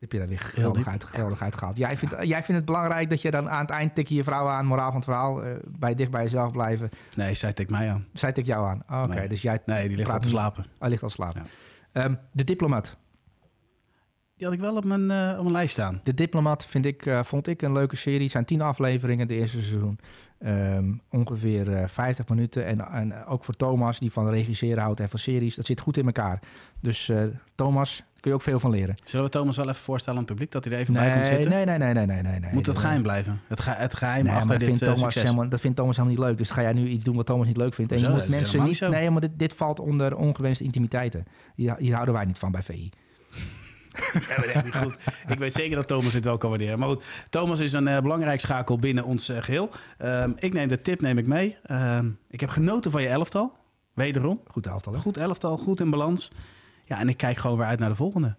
[0.00, 0.92] Heb je daar weer geweldig, diep.
[0.92, 1.76] uit, geweldig uitgehaald.
[1.76, 4.24] Jij vindt, jij vindt het belangrijk dat je dan aan het eind tik je je
[4.24, 6.90] vrouw aan, moraal van het verhaal, eh, bij dicht bij jezelf blijven.
[7.16, 8.06] Nee, zij tikt mij aan.
[8.12, 8.82] Zij tikt jou aan.
[8.90, 9.28] Oh, Oké, Nee.
[9.28, 10.64] dus jij Nee, die ligt al te slapen.
[10.78, 11.46] hij ligt al slapen.
[11.92, 12.96] Ehm, de Diplomaat.
[14.36, 16.00] Die had ik wel op mijn, eh, op mijn lijst staan.
[16.04, 18.20] De Diplomaat vind ik, eh, vond ik een leuke serie.
[18.22, 19.98] Het zijn tien afleveringen, de eerste seizoen.
[20.38, 22.64] Ehm, ongeveer eh 50 minuten.
[22.66, 25.54] En, en ook voor Thomas, die van regisseren houdt en van series.
[25.54, 26.40] Dat zit goed in elkaar.
[26.80, 27.22] Dus eh,
[27.54, 28.94] Thomas, kun je ook veel van leren.
[29.04, 31.22] Zullen we Thomas wel even voorstellen aan het publiek dat hij er even bij komt
[31.22, 31.50] Nee, zitten?
[31.50, 32.52] nee, nee, nee, nee, nee, nee.
[32.52, 33.40] Moet dat Nee, geheim blijven?
[33.48, 35.22] Het, ge- het geheim Nee, achter dit vindt, eh, Thomas succes.
[35.22, 36.36] helemaal, dat vindt Thomas helemaal niet leuk.
[36.38, 37.92] Dus ga jij nu iets doen wat Thomas niet leuk vindt.
[37.92, 38.80] En je moet mensen niet...
[38.80, 41.24] Nee, maar dit, dit valt onder ongewenste intimiteiten.
[41.54, 42.90] Hier, hier houden wij niet van bij VI.
[44.54, 44.94] Ja, niet goed.
[45.28, 46.78] Ik weet zeker dat Thomas dit wel kan waarderen.
[46.78, 49.70] Maar goed, Thomas is een eh, belangrijk schakel binnen ons eh, geheel.
[49.98, 51.56] Ehm, ik neem de tip neem ik mee.
[51.62, 53.56] Ehm, ik heb genoten van je elftal.
[53.94, 54.40] Wederom.
[54.46, 54.98] Goed elftal, hè?
[54.98, 56.30] Goed elftal, goed in balans.
[56.90, 58.34] Ja, en ik kijk gewoon weer uit naar de volgende.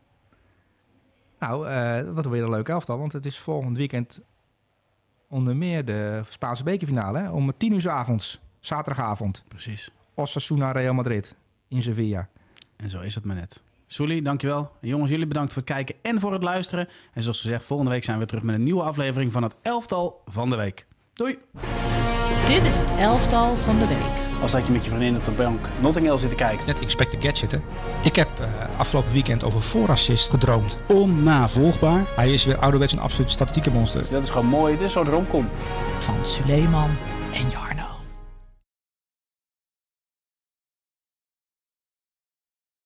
[1.39, 2.97] Nou, eh, wat weer een leuk elftal.
[2.97, 4.21] Want het is volgend weekend
[5.27, 7.19] onder meer de Spaanse bekerfinale.
[7.19, 7.29] Hè?
[7.29, 9.43] Om tien uur 's avonds, zaterdagavond.
[9.47, 9.91] Precies.
[10.13, 11.35] Osasuna Real Madrid
[11.67, 12.27] in Sevilla.
[12.75, 13.63] En zo is het maar net.
[13.87, 14.71] Soelie, dankjewel.
[14.81, 16.87] En jongens, jullie bedankt voor het kijken en voor het luisteren.
[17.13, 20.21] En zoals gezegd, volgende week zijn we terug met een nieuwe aflevering van het elftal
[20.25, 20.87] van de week.
[21.13, 21.37] Doei!
[22.45, 24.30] Dit is het elftal van de week.
[24.41, 26.67] Als dat je met je vriendin op de bank Notting Hill zit te kijken.
[26.67, 27.57] Net Inspector Gadget, hè?
[28.03, 28.45] Ik heb eh,
[28.79, 30.77] afgelopen weekend over voorassist gedroomd.
[30.87, 32.03] Onnavolgbaar.
[32.15, 34.05] Hij is weer ouderwets een absoluut statistieke monster.
[34.11, 34.77] Dat is gewoon mooi.
[34.77, 35.49] Dit is zo'n romcom.
[35.99, 36.89] Van Suleiman
[37.33, 37.70] en Jarno.